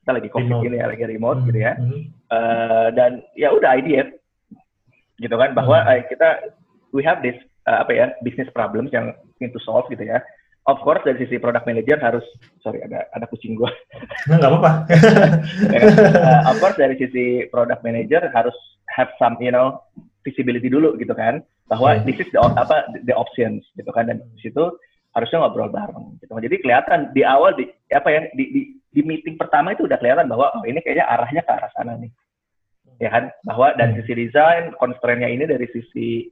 kita 0.00 0.16
lagi 0.16 0.28
covid 0.32 0.48
remote. 0.48 0.64
ini 0.64 0.76
ya 0.80 0.86
lagi 0.88 1.04
remote 1.04 1.40
hmm. 1.44 1.46
gitu 1.52 1.58
ya. 1.60 1.72
Hmm. 1.76 2.02
Uh, 2.32 2.88
dan 2.96 3.10
ya 3.36 3.52
udah 3.52 3.70
idea 3.76 4.08
gitu 5.20 5.36
kan 5.36 5.52
bahwa 5.52 5.76
hmm. 5.76 5.90
uh, 5.92 6.00
kita 6.08 6.28
we 6.96 7.04
have 7.04 7.20
this 7.20 7.36
uh, 7.68 7.84
apa 7.84 7.92
ya 7.92 8.06
business 8.24 8.48
problems 8.56 8.88
yang 8.96 9.12
need 9.44 9.52
to 9.52 9.60
solve 9.60 9.84
gitu 9.92 10.08
ya. 10.08 10.24
Of 10.68 10.84
course 10.84 11.00
dari 11.00 11.16
sisi 11.24 11.40
product 11.40 11.64
manager 11.64 11.96
harus 11.96 12.24
sorry 12.60 12.84
ada 12.84 13.08
ada 13.16 13.24
kucing 13.32 13.56
gua. 13.56 13.72
Nggak 14.28 14.52
apa-apa. 14.52 14.72
uh, 14.84 16.40
of 16.52 16.56
course 16.60 16.76
dari 16.76 17.00
sisi 17.00 17.48
product 17.48 17.80
manager 17.80 18.20
harus 18.36 18.52
have 18.92 19.08
some 19.16 19.40
you 19.40 19.48
know 19.48 19.80
visibility 20.28 20.68
dulu 20.68 21.00
gitu 21.00 21.16
kan 21.16 21.40
bahwa 21.72 21.96
yeah. 21.96 22.04
this 22.04 22.20
is 22.20 22.28
the 22.36 22.40
apa 22.40 22.84
the 23.08 23.16
options 23.16 23.64
gitu 23.80 23.88
kan 23.96 24.12
dan 24.12 24.20
di 24.36 24.40
situ 24.44 24.68
harusnya 25.16 25.40
ngobrol 25.40 25.72
bareng 25.72 26.20
gitu 26.20 26.32
jadi 26.36 26.56
kelihatan 26.60 27.00
di 27.16 27.24
awal 27.24 27.56
di 27.56 27.64
apa 27.92 28.08
ya 28.12 28.20
di, 28.36 28.44
di 28.52 28.60
di 28.92 29.00
meeting 29.04 29.40
pertama 29.40 29.72
itu 29.72 29.88
udah 29.88 29.96
kelihatan 29.96 30.28
bahwa 30.28 30.52
oh 30.52 30.64
ini 30.64 30.80
kayaknya 30.84 31.08
arahnya 31.08 31.42
ke 31.44 31.52
arah 31.52 31.70
sana 31.76 31.96
nih 31.96 32.12
ya 32.98 33.08
kan 33.12 33.30
bahwa 33.46 33.72
dari 33.78 33.94
hmm. 33.94 34.00
sisi 34.04 34.12
desain 34.26 34.64
constraint-nya 34.76 35.28
ini 35.30 35.44
dari 35.46 35.66
sisi 35.70 36.28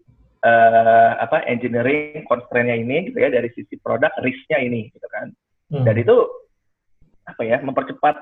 uh, 0.47 1.11
apa 1.19 1.43
engineering 1.51 2.23
constraint-nya 2.31 2.79
ini 2.79 3.11
gitu 3.11 3.19
ya 3.19 3.35
dari 3.35 3.51
sisi 3.51 3.75
produk 3.83 4.15
risk-nya 4.23 4.63
ini 4.63 4.95
gitu 4.95 5.09
kan 5.11 5.35
hmm. 5.75 5.83
dan 5.83 5.95
itu 5.99 6.15
apa 7.27 7.43
ya 7.43 7.59
mempercepat 7.59 8.15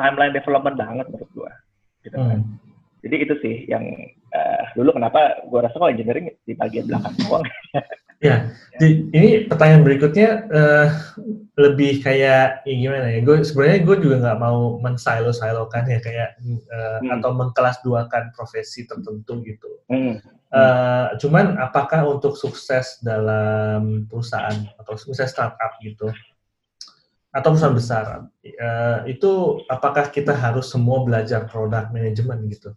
timeline 0.00 0.32
development 0.32 0.80
banget 0.80 1.06
menurut 1.12 1.30
gua 1.36 1.52
gitu 2.00 2.16
kan 2.16 2.40
hmm. 2.40 2.66
Jadi 3.06 3.16
itu 3.22 3.34
sih 3.38 3.56
yang 3.70 3.86
uh, 4.34 4.62
dulu 4.74 4.98
kenapa 4.98 5.46
gue 5.46 5.60
rasa 5.62 5.78
kalau 5.78 5.94
engineering 5.94 6.26
di 6.42 6.58
bagian 6.58 6.90
belakang 6.90 7.14
doang. 7.22 7.46
ya, 8.26 8.50
di, 8.82 9.06
ini 9.14 9.46
pertanyaan 9.46 9.86
berikutnya 9.86 10.28
uh, 10.50 10.88
lebih 11.54 12.02
kayak 12.02 12.66
ya 12.66 12.74
gimana 12.74 13.06
ya? 13.14 13.22
Gue 13.22 13.46
sebenarnya 13.46 13.86
gue 13.86 13.96
juga 14.02 14.16
nggak 14.26 14.40
mau 14.42 14.82
mensilo-silokan 14.82 15.86
ya 15.86 16.02
kayak 16.02 16.34
uh, 16.66 16.98
hmm. 16.98 17.14
atau 17.14 17.30
mengkelas 17.30 17.78
duakan 17.86 18.34
profesi 18.34 18.90
tertentu 18.90 19.38
gitu. 19.46 19.70
Hmm. 19.86 20.18
Uh, 20.46 21.18
cuman 21.18 21.58
apakah 21.58 22.06
untuk 22.06 22.38
sukses 22.38 23.02
dalam 23.02 24.06
perusahaan 24.06 24.54
atau 24.78 24.94
misalnya 24.94 25.32
startup 25.34 25.74
gitu 25.82 26.06
atau 27.34 27.48
perusahaan 27.52 27.74
besar 27.74 28.04
uh, 28.30 28.98
itu 29.10 29.60
apakah 29.66 30.08
kita 30.08 30.32
harus 30.32 30.70
semua 30.70 31.02
belajar 31.02 31.50
product 31.50 31.90
management 31.90 32.46
gitu? 32.48 32.70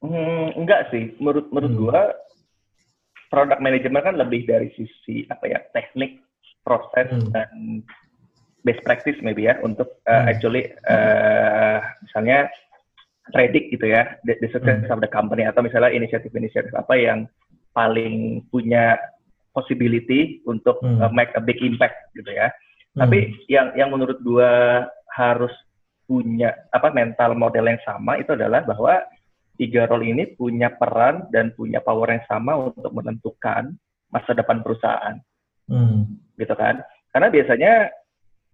Hmm, 0.00 0.56
enggak 0.56 0.88
sih. 0.88 1.12
Menurut 1.20 1.52
menurut 1.52 1.72
hmm. 1.72 1.80
gua 1.84 2.00
product 3.28 3.60
management 3.60 4.04
kan 4.04 4.16
lebih 4.16 4.48
dari 4.48 4.72
sisi 4.74 5.28
apa 5.28 5.44
ya 5.46 5.60
teknik, 5.76 6.24
proses 6.64 7.08
hmm. 7.12 7.30
dan 7.30 7.84
best 8.64 8.80
practice 8.82 9.20
maybe 9.20 9.44
ya 9.44 9.60
untuk 9.60 10.00
uh, 10.08 10.24
hmm. 10.24 10.30
actually 10.32 10.64
uh, 10.88 11.84
misalnya 12.02 12.48
predict 13.32 13.72
gitu 13.72 13.88
ya 13.88 14.20
the, 14.28 14.36
the 14.44 14.48
success 14.52 14.84
hmm. 14.84 14.92
of 14.92 15.00
the 15.00 15.08
company 15.08 15.48
atau 15.48 15.64
misalnya 15.64 15.94
inisiatif-inisiatif 15.96 16.74
apa 16.76 16.94
yang 16.98 17.24
paling 17.72 18.44
punya 18.52 19.00
possibility 19.54 20.42
untuk 20.44 20.82
hmm. 20.82 21.00
uh, 21.00 21.12
make 21.14 21.30
a 21.38 21.42
big 21.42 21.56
impact 21.62 21.96
gitu 22.18 22.28
ya. 22.28 22.50
Hmm. 22.94 23.06
Tapi 23.06 23.32
yang 23.48 23.72
yang 23.78 23.94
menurut 23.94 24.18
gua 24.20 24.84
harus 25.14 25.54
punya 26.04 26.52
apa 26.74 26.92
mental 26.92 27.32
model 27.38 27.64
yang 27.64 27.80
sama 27.86 28.20
itu 28.20 28.36
adalah 28.36 28.60
bahwa 28.66 29.00
tiga 29.56 29.86
role 29.86 30.04
ini 30.04 30.34
punya 30.34 30.68
peran 30.74 31.30
dan 31.30 31.54
punya 31.54 31.78
power 31.80 32.10
yang 32.10 32.24
sama 32.26 32.58
untuk 32.74 32.90
menentukan 32.90 33.72
masa 34.10 34.34
depan 34.34 34.62
perusahaan, 34.62 35.16
hmm. 35.70 36.34
gitu 36.38 36.54
kan? 36.58 36.82
Karena 37.14 37.30
biasanya 37.30 37.72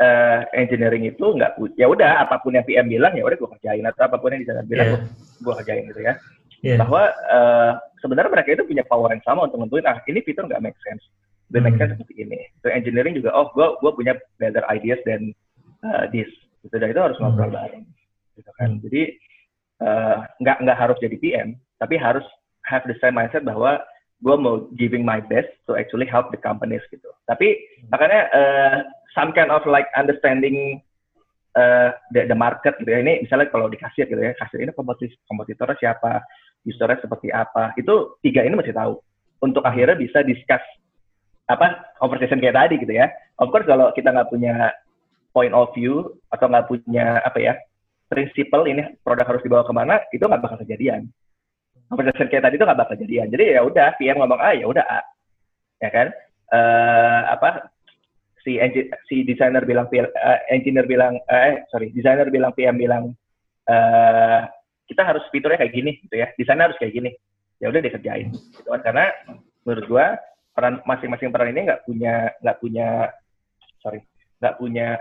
uh, 0.01 0.41
engineering 0.57 1.05
itu 1.07 1.23
nggak 1.23 1.61
ya 1.77 1.87
udah 1.87 2.25
apa 2.25 2.41
pun 2.41 2.57
yang 2.57 2.65
PM 2.65 2.89
bilang 2.89 3.13
ya 3.15 3.23
udah 3.23 3.37
gue 3.37 3.51
kerjain 3.59 3.85
atau 3.85 4.09
apa 4.09 4.17
pun 4.17 4.33
yang 4.33 4.43
desainer 4.43 4.67
bilang 4.67 4.89
yeah. 4.97 5.01
gue 5.45 5.55
kerjain 5.63 5.85
gitu 5.93 6.01
ya. 6.03 6.15
Yeah. 6.61 6.79
Bahwa 6.81 7.13
uh, 7.29 7.73
sebenarnya 8.01 8.33
mereka 8.33 8.49
itu 8.57 8.65
punya 8.69 8.85
power 8.89 9.13
yang 9.13 9.25
sama 9.25 9.49
untuk 9.49 9.61
menentuin 9.65 9.89
ah 9.89 10.01
ini 10.09 10.21
fitur 10.25 10.49
nggak 10.49 10.61
make 10.65 10.77
sense, 10.85 11.05
dan 11.53 11.65
make 11.65 11.77
hmm. 11.77 11.85
sense 11.85 11.93
seperti 11.97 12.15
ini. 12.25 12.41
So 12.65 12.73
engineering 12.73 13.17
juga 13.17 13.33
oh 13.37 13.53
gue 13.53 13.67
gue 13.81 13.93
punya 13.97 14.13
better 14.41 14.65
ideas 14.73 15.01
dan 15.05 15.33
uh, 15.85 16.09
this, 16.13 16.29
gitu 16.65 16.77
dan 16.77 16.93
itu 16.93 17.01
harus 17.01 17.17
ngobrol 17.21 17.53
hmm. 17.53 17.57
bareng, 17.57 17.85
gitu 18.37 18.51
kan. 18.57 18.77
Hmm. 18.77 18.81
Jadi 18.85 19.03
uh, 19.85 20.17
nggak 20.41 20.57
nggak 20.65 20.79
harus 20.79 20.97
jadi 21.01 21.17
PM 21.21 21.49
tapi 21.81 21.97
harus 21.97 22.25
have 22.69 22.85
the 22.85 22.97
same 23.01 23.17
mindset 23.17 23.43
bahwa 23.43 23.81
gue 24.21 24.37
mau 24.37 24.69
giving 24.77 25.01
my 25.01 25.17
best 25.33 25.49
to 25.65 25.73
actually 25.73 26.05
help 26.05 26.29
the 26.29 26.37
companies 26.37 26.85
gitu 26.93 27.09
tapi 27.25 27.57
makanya 27.89 28.29
uh, 28.37 28.79
some 29.17 29.35
kind 29.35 29.51
of 29.51 29.63
like 29.67 29.87
understanding 29.97 30.81
uh, 31.57 31.95
the, 32.15 32.27
the 32.31 32.37
market 32.37 32.79
gitu 32.81 32.91
ya. 32.91 33.03
Ini 33.03 33.27
misalnya 33.27 33.51
kalau 33.51 33.67
di 33.67 33.79
kasir 33.79 34.07
gitu 34.07 34.21
ya, 34.21 34.35
kasir 34.39 34.63
ini 34.63 34.73
komposit 34.75 35.15
kompetitornya 35.27 35.77
siapa, 35.79 36.23
usernya 36.67 36.99
seperti 37.03 37.29
apa. 37.35 37.75
Itu 37.75 38.21
tiga 38.25 38.47
ini 38.47 38.55
masih 38.59 38.75
tahu. 38.75 38.99
Untuk 39.41 39.65
akhirnya 39.65 39.97
bisa 39.97 40.21
discuss 40.21 40.61
apa 41.51 41.97
conversation 41.99 42.39
kayak 42.39 42.57
tadi 42.57 42.75
gitu 42.79 42.93
ya. 42.95 43.11
Of 43.41 43.51
course 43.51 43.67
kalau 43.67 43.91
kita 43.97 44.13
nggak 44.13 44.31
punya 44.31 44.71
point 45.35 45.55
of 45.55 45.71
view 45.75 46.19
atau 46.31 46.47
nggak 46.51 46.67
punya 46.67 47.23
apa 47.23 47.39
ya 47.39 47.55
prinsipal 48.11 48.67
ini 48.67 48.99
produk 49.07 49.27
harus 49.27 49.43
dibawa 49.47 49.63
ke 49.63 49.73
mana 49.73 50.03
itu 50.11 50.23
nggak 50.27 50.43
bakal 50.43 50.59
kejadian 50.67 51.07
conversation 51.87 52.27
kayak 52.27 52.45
tadi 52.47 52.59
itu 52.59 52.67
nggak 52.67 52.81
bakal 52.83 52.95
kejadian 52.99 53.31
jadi 53.31 53.45
ya 53.59 53.61
udah 53.63 53.95
PM 53.99 54.19
ngomong 54.19 54.41
A 54.43 54.51
ya 54.59 54.67
udah 54.67 54.83
A 54.83 55.01
ya 55.79 55.91
kan 55.95 56.07
uh, 56.51 57.21
apa 57.39 57.71
si 58.45 58.57
si 59.09 59.23
desainer 59.27 59.65
bilang 59.69 59.87
uh, 59.91 60.39
engineer 60.49 60.87
bilang 60.89 61.21
eh 61.29 61.65
sorry 61.69 61.93
desainer 61.93 62.29
bilang 62.33 62.53
PM 62.57 62.77
bilang 62.81 63.13
uh, 63.69 64.41
kita 64.89 65.03
harus 65.05 65.23
fiturnya 65.31 65.61
kayak 65.61 65.75
gini 65.75 65.93
gitu 66.03 66.15
ya 66.19 66.29
desainer 66.35 66.73
harus 66.73 66.81
kayak 66.81 66.95
gini 66.97 67.11
ya 67.61 67.69
udah 67.69 67.81
dikerjain 67.85 68.33
gitu 68.33 68.69
kan 68.69 68.81
karena 68.81 69.07
menurut 69.65 69.85
gua 69.87 70.07
peran 70.57 70.81
masing-masing 70.89 71.31
peran 71.31 71.53
ini 71.53 71.69
nggak 71.69 71.85
punya 71.85 72.33
nggak 72.41 72.59
punya 72.59 72.89
sorry 73.85 74.01
nggak 74.41 74.57
punya 74.57 74.97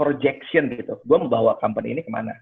projection 0.00 0.72
gitu. 0.72 0.96
Gue 1.04 1.18
membawa 1.20 1.60
company 1.60 1.92
ini 1.92 2.00
ke 2.00 2.08
mana? 2.08 2.32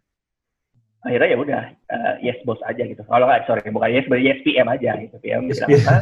Akhirnya 1.02 1.34
ya 1.34 1.38
udah 1.38 1.62
uh, 1.90 2.14
yes 2.22 2.38
boss 2.46 2.62
aja 2.62 2.86
gitu. 2.86 3.02
Kalau 3.02 3.26
nggak 3.26 3.50
sorry 3.50 3.66
bukan 3.74 3.90
yes 3.90 4.06
yes 4.06 4.42
PM 4.46 4.70
aja 4.70 4.94
gitu. 5.02 5.18
PM 5.18 5.50
yes, 5.50 5.58
bilang 5.66 5.82
apa? 5.82 5.96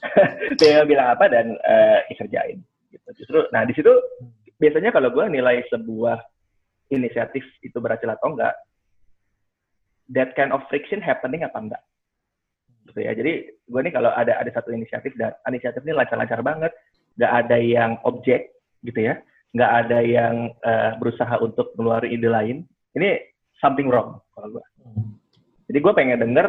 PM 0.60 0.84
bilang 0.90 1.08
apa 1.14 1.24
dan 1.30 1.46
uh, 1.62 1.98
dikerjain. 2.10 2.58
Justru 3.16 3.46
nah 3.50 3.62
di 3.66 3.74
situ 3.74 3.90
biasanya 4.60 4.90
kalau 4.92 5.08
gue 5.10 5.24
nilai 5.30 5.64
sebuah 5.72 6.20
inisiatif 6.90 7.46
itu 7.62 7.78
berhasil 7.78 8.10
atau 8.10 8.34
enggak, 8.34 8.54
that 10.10 10.34
kind 10.34 10.50
of 10.50 10.62
friction 10.68 10.98
happening 10.98 11.46
apa 11.46 11.58
enggak? 11.58 11.82
Gitu 12.90 13.00
ya. 13.02 13.12
Jadi 13.14 13.32
gue 13.50 13.80
nih 13.80 13.92
kalau 13.94 14.10
ada 14.12 14.36
ada 14.38 14.50
satu 14.50 14.74
inisiatif 14.74 15.14
dan 15.16 15.34
inisiatif 15.46 15.82
ini 15.86 15.94
lancar-lancar 15.94 16.42
banget, 16.42 16.72
nggak 17.16 17.32
ada 17.46 17.56
yang 17.58 17.96
objek 18.06 18.54
gitu 18.82 19.12
ya 19.12 19.20
nggak 19.50 19.72
ada 19.86 19.98
yang 20.02 20.34
uh, 20.62 20.94
berusaha 20.98 21.34
untuk 21.42 21.74
mengeluarkan 21.74 22.10
ide 22.10 22.28
lain, 22.30 22.56
ini 22.94 23.18
something 23.58 23.90
wrong 23.90 24.22
kalau 24.34 24.58
gue. 24.58 24.64
Jadi 25.70 25.78
gue 25.82 25.92
pengen 25.94 26.22
denger 26.22 26.48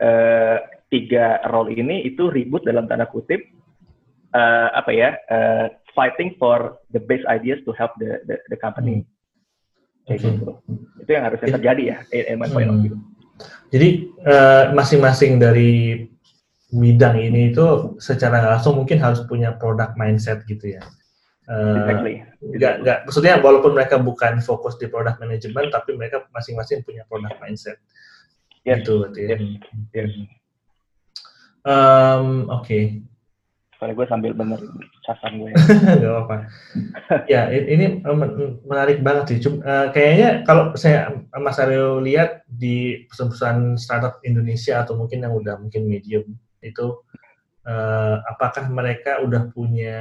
uh, 0.00 0.58
tiga 0.88 1.44
role 1.52 1.72
ini 1.72 2.04
itu 2.08 2.32
ribut 2.32 2.64
dalam 2.64 2.88
tanda 2.88 3.08
kutip 3.08 3.44
uh, 4.32 4.68
apa 4.72 4.90
ya 4.92 5.16
uh, 5.28 5.66
fighting 5.92 6.34
for 6.38 6.78
the 6.94 7.02
best 7.02 7.26
ideas 7.26 7.58
to 7.66 7.74
help 7.76 7.94
the 7.98 8.22
the, 8.26 8.36
the 8.52 8.58
company. 8.58 9.02
Hmm. 9.02 9.08
Kayak 10.08 10.18
okay. 10.20 10.30
gitu. 10.34 10.52
Itu 11.02 11.10
yang 11.10 11.24
harusnya 11.28 11.48
terjadi 11.60 11.82
ya, 11.82 11.98
in 12.12 12.38
my 12.40 12.48
point 12.50 12.70
of 12.70 12.78
view. 12.82 12.96
Hmm. 12.96 13.06
Jadi 13.72 13.88
masing-masing 14.76 15.38
uh, 15.38 15.40
dari 15.48 16.04
bidang 16.70 17.18
ini 17.18 17.50
itu 17.50 17.96
secara 17.98 18.44
langsung 18.46 18.78
mungkin 18.78 19.02
harus 19.02 19.24
punya 19.26 19.56
product 19.58 19.98
mindset 19.98 20.44
gitu 20.46 20.78
ya. 20.78 20.82
Uh, 21.50 21.82
exactly. 21.82 22.14
Gak, 22.62 22.86
gak, 22.86 22.98
maksudnya 23.10 23.42
walaupun 23.42 23.74
mereka 23.74 23.98
bukan 23.98 24.38
fokus 24.38 24.78
di 24.78 24.86
product 24.86 25.18
management, 25.18 25.74
tapi 25.74 25.98
mereka 25.98 26.22
masing-masing 26.30 26.86
punya 26.86 27.02
product 27.10 27.36
mindset. 27.42 27.82
Yes. 28.62 28.86
Gitu, 28.86 29.02
berarti 29.02 29.20
ya. 29.20 29.28
Yes. 29.34 29.42
yes. 29.96 30.10
Um, 31.66 32.46
Oke. 32.48 32.64
Okay. 32.64 32.84
Soalnya 33.80 33.96
gue 33.96 34.06
sambil 34.12 34.32
bener 34.36 34.60
casan 35.08 35.40
gue. 35.40 35.56
Gak 36.04 36.04
apa-apa. 36.04 36.36
ya, 37.32 37.48
ini 37.48 38.04
menarik 38.68 39.00
banget 39.00 39.24
sih. 39.32 39.38
Cuma, 39.40 39.64
uh, 39.64 39.86
kayaknya 39.88 40.44
kalau 40.44 40.76
saya 40.76 41.16
Mas 41.40 41.56
Aryo 41.56 41.96
lihat 42.04 42.44
di 42.44 43.08
perusahaan 43.08 43.80
startup 43.80 44.20
Indonesia 44.20 44.84
atau 44.84 45.00
mungkin 45.00 45.24
yang 45.24 45.32
udah 45.32 45.56
mungkin 45.56 45.88
medium 45.88 46.36
itu, 46.60 47.00
uh, 47.64 48.20
apakah 48.28 48.68
mereka 48.68 49.24
udah 49.24 49.48
punya 49.48 49.98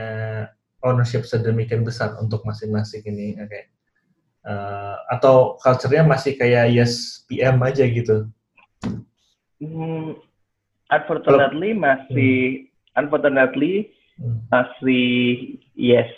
ownership 0.83 1.27
sedemikian 1.27 1.83
besar 1.83 2.15
untuk 2.19 2.43
masing-masing 2.47 3.03
ini 3.07 3.35
oke 3.39 3.51
okay. 3.51 3.63
uh, 4.47 4.95
atau 5.11 5.59
culture-nya 5.59 6.07
masih 6.07 6.39
kayak 6.39 6.71
yes 6.71 7.23
PM 7.27 7.59
aja 7.59 7.83
gitu 7.83 8.27
hmm, 9.59 10.15
unfortunately 10.87 11.75
masih 11.75 12.35
hmm. 12.63 12.68
Unfortunately 12.97 13.91
hmm. 14.17 14.39
masih 14.49 15.05
yes 15.75 16.09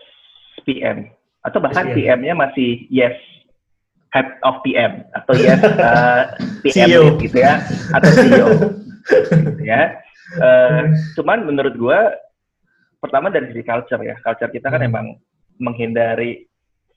PM 0.63 1.09
atau 1.41 1.57
bahkan 1.57 1.89
yes, 1.89 1.95
PM-nya 1.97 2.33
masih 2.37 2.85
yes 2.93 3.17
head 4.13 4.27
of 4.45 4.61
PM 4.61 5.03
atau 5.17 5.33
yes 5.33 5.59
uh, 5.87 6.37
PM 6.61 6.87
CEO. 6.87 7.03
gitu 7.17 7.37
ya 7.41 7.59
atau 7.95 8.11
CEO 8.13 8.47
gitu 9.49 9.63
ya 9.65 9.97
uh, 10.37 10.85
cuman 11.17 11.49
menurut 11.49 11.75
gue 11.75 11.99
pertama 13.01 13.33
dari 13.33 13.49
sisi 13.49 13.65
culture 13.65 13.99
ya. 14.05 14.15
Culture 14.21 14.53
kita 14.53 14.69
kan 14.69 14.85
hmm. 14.85 14.89
emang 14.93 15.05
menghindari 15.57 16.45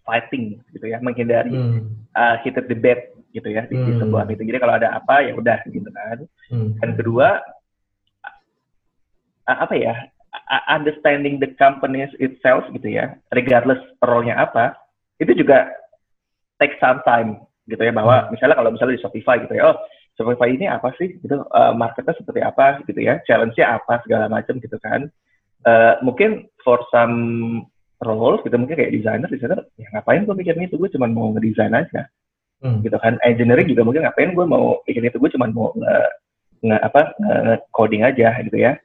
fighting 0.04 0.60
gitu 0.76 0.92
ya, 0.92 1.00
menghindari 1.00 1.50
hmm. 1.50 2.12
uh, 2.12 2.36
heated 2.44 2.68
debate 2.68 3.16
gitu 3.32 3.48
ya 3.50 3.66
di, 3.66 3.74
hmm. 3.74 3.88
di 3.88 3.92
sebuah 3.98 4.28
itu. 4.28 4.44
Jadi 4.44 4.58
kalau 4.60 4.76
ada 4.76 5.00
apa 5.00 5.24
ya 5.24 5.32
udah 5.32 5.58
gitu 5.72 5.88
kan. 5.88 6.18
Hmm. 6.52 6.76
Dan 6.78 6.90
kedua 7.00 7.40
apa 9.48 9.74
ya? 9.76 9.94
understanding 10.66 11.38
the 11.38 11.54
companies 11.62 12.10
itself 12.18 12.66
gitu 12.74 12.98
ya, 12.98 13.14
regardless 13.30 13.78
role-nya 14.02 14.34
apa, 14.34 14.74
itu 15.22 15.30
juga 15.30 15.70
take 16.58 16.74
some 16.82 16.98
time 17.06 17.38
gitu 17.70 17.78
ya 17.78 17.94
bahwa 17.94 18.26
hmm. 18.26 18.34
misalnya 18.34 18.58
kalau 18.58 18.74
misalnya 18.74 18.98
di 18.98 19.02
Shopify 19.06 19.38
gitu 19.46 19.54
ya, 19.54 19.70
oh 19.70 19.78
Shopify 20.18 20.50
ini 20.50 20.66
apa 20.66 20.90
sih 20.98 21.22
gitu, 21.22 21.38
uh, 21.54 21.70
marketnya 21.70 22.18
seperti 22.18 22.42
apa 22.42 22.82
gitu 22.82 22.98
ya, 22.98 23.22
challenge-nya 23.30 23.78
apa 23.78 24.02
segala 24.02 24.26
macam 24.26 24.58
gitu 24.58 24.74
kan 24.82 25.06
uh, 25.64 25.94
mungkin 26.04 26.46
for 26.62 26.80
some 26.92 27.16
roles 28.04 28.40
gitu 28.44 28.56
mungkin 28.60 28.76
kayak 28.76 28.92
desainer 28.92 29.28
desainer 29.28 29.60
ya 29.80 29.88
ngapain 29.96 30.28
gue 30.28 30.36
mikirin 30.36 30.68
itu 30.68 30.76
gue 30.76 30.92
cuma 30.92 31.08
mau 31.08 31.32
ngedesain 31.32 31.72
aja 31.72 32.04
hmm. 32.60 32.84
gitu 32.84 32.96
kan 33.00 33.16
engineering 33.24 33.68
juga 33.68 33.82
mungkin 33.82 34.04
ngapain 34.04 34.36
gue 34.36 34.44
mau 34.44 34.80
bikin 34.84 35.08
itu 35.08 35.16
gue 35.16 35.30
cuma 35.32 35.48
mau 35.48 35.72
nge, 35.72 35.94
nge 36.68 36.76
apa 36.84 37.00
nge 37.16 37.54
coding 37.72 38.04
aja 38.04 38.28
gitu 38.44 38.58
ya 38.60 38.76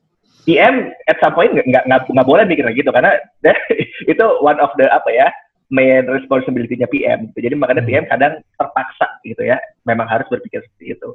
PM 0.49 0.89
at 1.05 1.21
some 1.21 1.37
point 1.37 1.53
nggak 1.53 1.85
nggak 1.85 2.01
nggak 2.09 2.25
boleh 2.25 2.41
mikir 2.49 2.65
gitu 2.73 2.89
karena 2.89 3.13
itu 4.11 4.25
one 4.41 4.57
of 4.57 4.73
the 4.81 4.89
apa 4.89 5.13
ya 5.13 5.29
main 5.69 6.09
responsibility-nya 6.09 6.89
PM 6.89 7.29
gitu. 7.29 7.45
Jadi 7.45 7.55
makanya 7.55 7.85
hmm. 7.85 7.89
PM 7.93 8.05
kadang 8.09 8.33
terpaksa 8.57 9.07
gitu 9.21 9.45
ya, 9.45 9.61
memang 9.85 10.09
harus 10.09 10.25
berpikir 10.27 10.65
seperti 10.65 10.97
itu, 10.97 11.09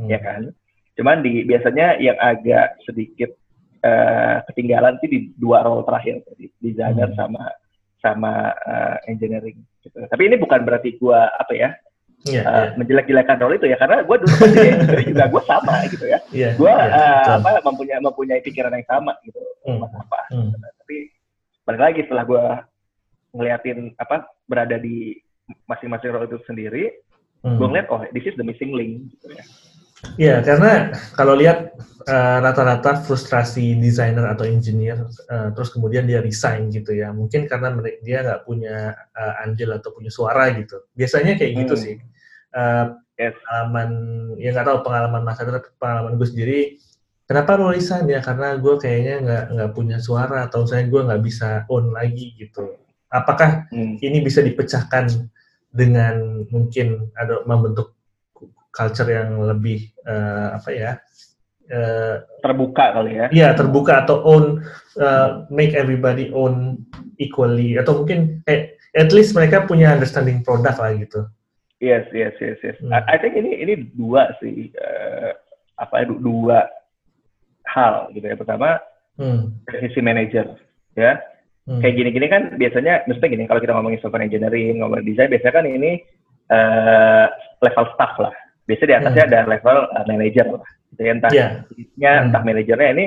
hmm. 0.00 0.08
ya 0.08 0.18
kan. 0.24 0.48
Cuman 0.96 1.20
di 1.20 1.44
biasanya 1.44 2.00
yang 2.00 2.16
agak 2.16 2.80
sedikit 2.88 3.30
uh, 3.84 4.40
ketinggalan 4.50 4.96
sih 5.04 5.08
di 5.12 5.18
dua 5.36 5.62
role 5.62 5.84
terakhir 5.84 6.24
tadi 6.24 6.48
designer 6.58 7.12
hmm. 7.12 7.18
sama 7.20 7.44
sama 8.00 8.32
uh, 8.64 8.96
engineering 9.06 9.60
gitu. 9.84 10.00
Tapi 10.08 10.22
ini 10.24 10.40
bukan 10.40 10.64
berarti 10.64 10.96
gua 10.96 11.28
apa 11.36 11.52
ya 11.52 11.70
yeah, 12.26 12.44
uh, 12.44 12.50
yeah. 12.50 12.68
menjelek-jelekan 12.74 13.36
role 13.38 13.54
itu 13.54 13.66
ya 13.70 13.76
karena 13.78 14.02
gua 14.02 14.16
dulu 14.18 14.34
pas 14.34 14.50
engineering 14.58 15.08
juga 15.14 15.26
gua 15.30 15.42
sama 15.46 15.74
gitu 15.86 16.04
ya. 16.08 16.18
Yeah, 16.34 16.52
gua 16.58 16.74
yeah, 16.74 17.38
uh, 17.38 17.38
apa 17.38 17.62
mempunyai 17.62 18.00
mempunyai 18.02 18.40
pikiran 18.42 18.74
yang 18.74 18.86
sama 18.88 19.14
gitu 19.22 19.38
hmm. 19.68 19.82
apa. 19.84 20.20
Hmm. 20.34 20.50
Tapi 20.56 20.96
balik 21.68 21.80
lagi 21.82 22.00
setelah 22.08 22.24
gua 22.26 22.44
ngeliatin 23.36 23.94
apa 24.00 24.26
berada 24.48 24.80
di 24.80 25.14
masing-masing 25.68 26.10
role 26.10 26.26
itu 26.26 26.38
sendiri, 26.48 26.90
hmm. 27.46 27.56
gua 27.60 27.66
ngeliat 27.70 27.86
oh 27.92 28.02
this 28.10 28.26
is 28.26 28.34
the 28.34 28.46
missing 28.46 28.74
link 28.74 29.14
gitu 29.14 29.36
ya. 29.36 29.44
Iya, 30.14 30.46
karena 30.46 30.94
kalau 31.18 31.34
lihat 31.34 31.74
uh, 32.06 32.38
rata-rata 32.38 33.02
frustrasi 33.02 33.74
desainer 33.82 34.30
atau 34.30 34.46
engineer, 34.46 35.10
uh, 35.26 35.50
terus 35.50 35.74
kemudian 35.74 36.06
dia 36.06 36.22
resign 36.22 36.70
gitu 36.70 36.94
ya, 36.94 37.10
mungkin 37.10 37.50
karena 37.50 37.74
dia 38.06 38.22
nggak 38.22 38.46
punya 38.46 38.94
uh, 38.94 39.42
andil 39.42 39.74
atau 39.74 39.90
punya 39.90 40.10
suara 40.14 40.54
gitu. 40.54 40.86
Biasanya 40.94 41.34
kayak 41.34 41.52
gitu 41.66 41.74
hmm. 41.74 41.82
sih. 41.82 41.94
Uh, 42.54 42.94
yes. 43.18 43.34
Pengalaman, 43.42 43.90
ya 44.38 44.48
nggak 44.54 44.66
tahu 44.70 44.78
pengalaman 44.86 45.22
masa 45.26 45.42
pengalaman 45.82 46.14
gue 46.14 46.28
sendiri. 46.30 46.60
Kenapa 47.28 47.60
lo 47.60 47.74
resign 47.74 48.08
ya? 48.08 48.24
Karena 48.24 48.56
gue 48.56 48.74
kayaknya 48.80 49.14
nggak 49.20 49.44
nggak 49.52 49.70
punya 49.76 49.98
suara 50.00 50.48
atau 50.48 50.64
saya 50.64 50.86
gue 50.88 51.02
nggak 51.02 51.22
bisa 51.26 51.66
own 51.68 51.92
lagi 51.92 52.38
gitu. 52.38 52.78
Apakah 53.10 53.66
hmm. 53.74 54.00
ini 54.00 54.22
bisa 54.22 54.40
dipecahkan 54.40 55.10
dengan 55.68 56.46
mungkin 56.48 57.12
ada 57.18 57.44
membentuk 57.44 57.97
culture 58.74 59.08
yang 59.08 59.40
lebih 59.42 59.88
uh, 60.04 60.56
apa 60.58 60.70
ya 60.70 60.90
uh, 61.72 62.14
terbuka 62.44 62.94
kali 62.94 63.12
ya 63.18 63.26
iya 63.32 63.48
terbuka 63.52 64.04
atau 64.06 64.22
own 64.24 64.44
uh, 65.00 65.44
make 65.52 65.72
everybody 65.74 66.30
own 66.32 66.78
equally 67.18 67.76
atau 67.76 68.04
mungkin 68.04 68.40
eh, 68.46 68.76
at 68.96 69.10
least 69.12 69.34
mereka 69.34 69.64
punya 69.64 69.92
understanding 69.92 70.40
produk 70.44 70.76
lah 70.78 70.92
gitu 70.96 71.26
yes 71.82 72.06
yes 72.12 72.34
yes 72.38 72.58
yes 72.62 72.76
hmm. 72.80 72.92
I, 72.94 73.04
I 73.04 73.16
think 73.20 73.36
ini 73.36 73.58
ini 73.64 73.74
dua 73.96 74.32
sih 74.40 74.72
uh, 74.76 75.32
apa 75.78 76.02
ya 76.02 76.06
dua 76.10 76.66
hal 77.68 78.10
gitu 78.16 78.26
ya 78.26 78.36
pertama 78.36 78.80
hmm. 79.20 79.64
dari 79.68 79.78
sisi 79.88 80.00
manager 80.00 80.56
ya 80.98 81.20
Hmm. 81.68 81.84
Kayak 81.84 81.94
gini-gini 82.00 82.26
kan 82.32 82.42
biasanya, 82.56 83.04
maksudnya 83.04 83.28
gini, 83.28 83.44
kalau 83.44 83.60
kita 83.60 83.76
ngomongin 83.76 84.00
software 84.00 84.24
engineering, 84.24 84.80
ngomongin 84.80 85.04
desain, 85.04 85.28
biasanya 85.28 85.52
kan 85.52 85.66
ini 85.68 86.00
uh, 86.48 87.28
level 87.60 87.86
staff 87.92 88.16
lah. 88.16 88.32
Biasanya 88.68 88.88
di 88.88 88.96
atasnya 89.00 89.24
hmm. 89.24 89.32
ada 89.32 89.40
level 89.48 89.78
uh, 89.88 90.04
manager 90.04 90.46
lah. 90.60 90.70
Gitu 90.92 91.02
ya, 91.02 91.12
entah 91.16 91.30
yeah. 91.32 91.50
hmm. 91.64 92.26
entah 92.28 92.42
manajernya 92.44 92.88
ini, 92.92 93.06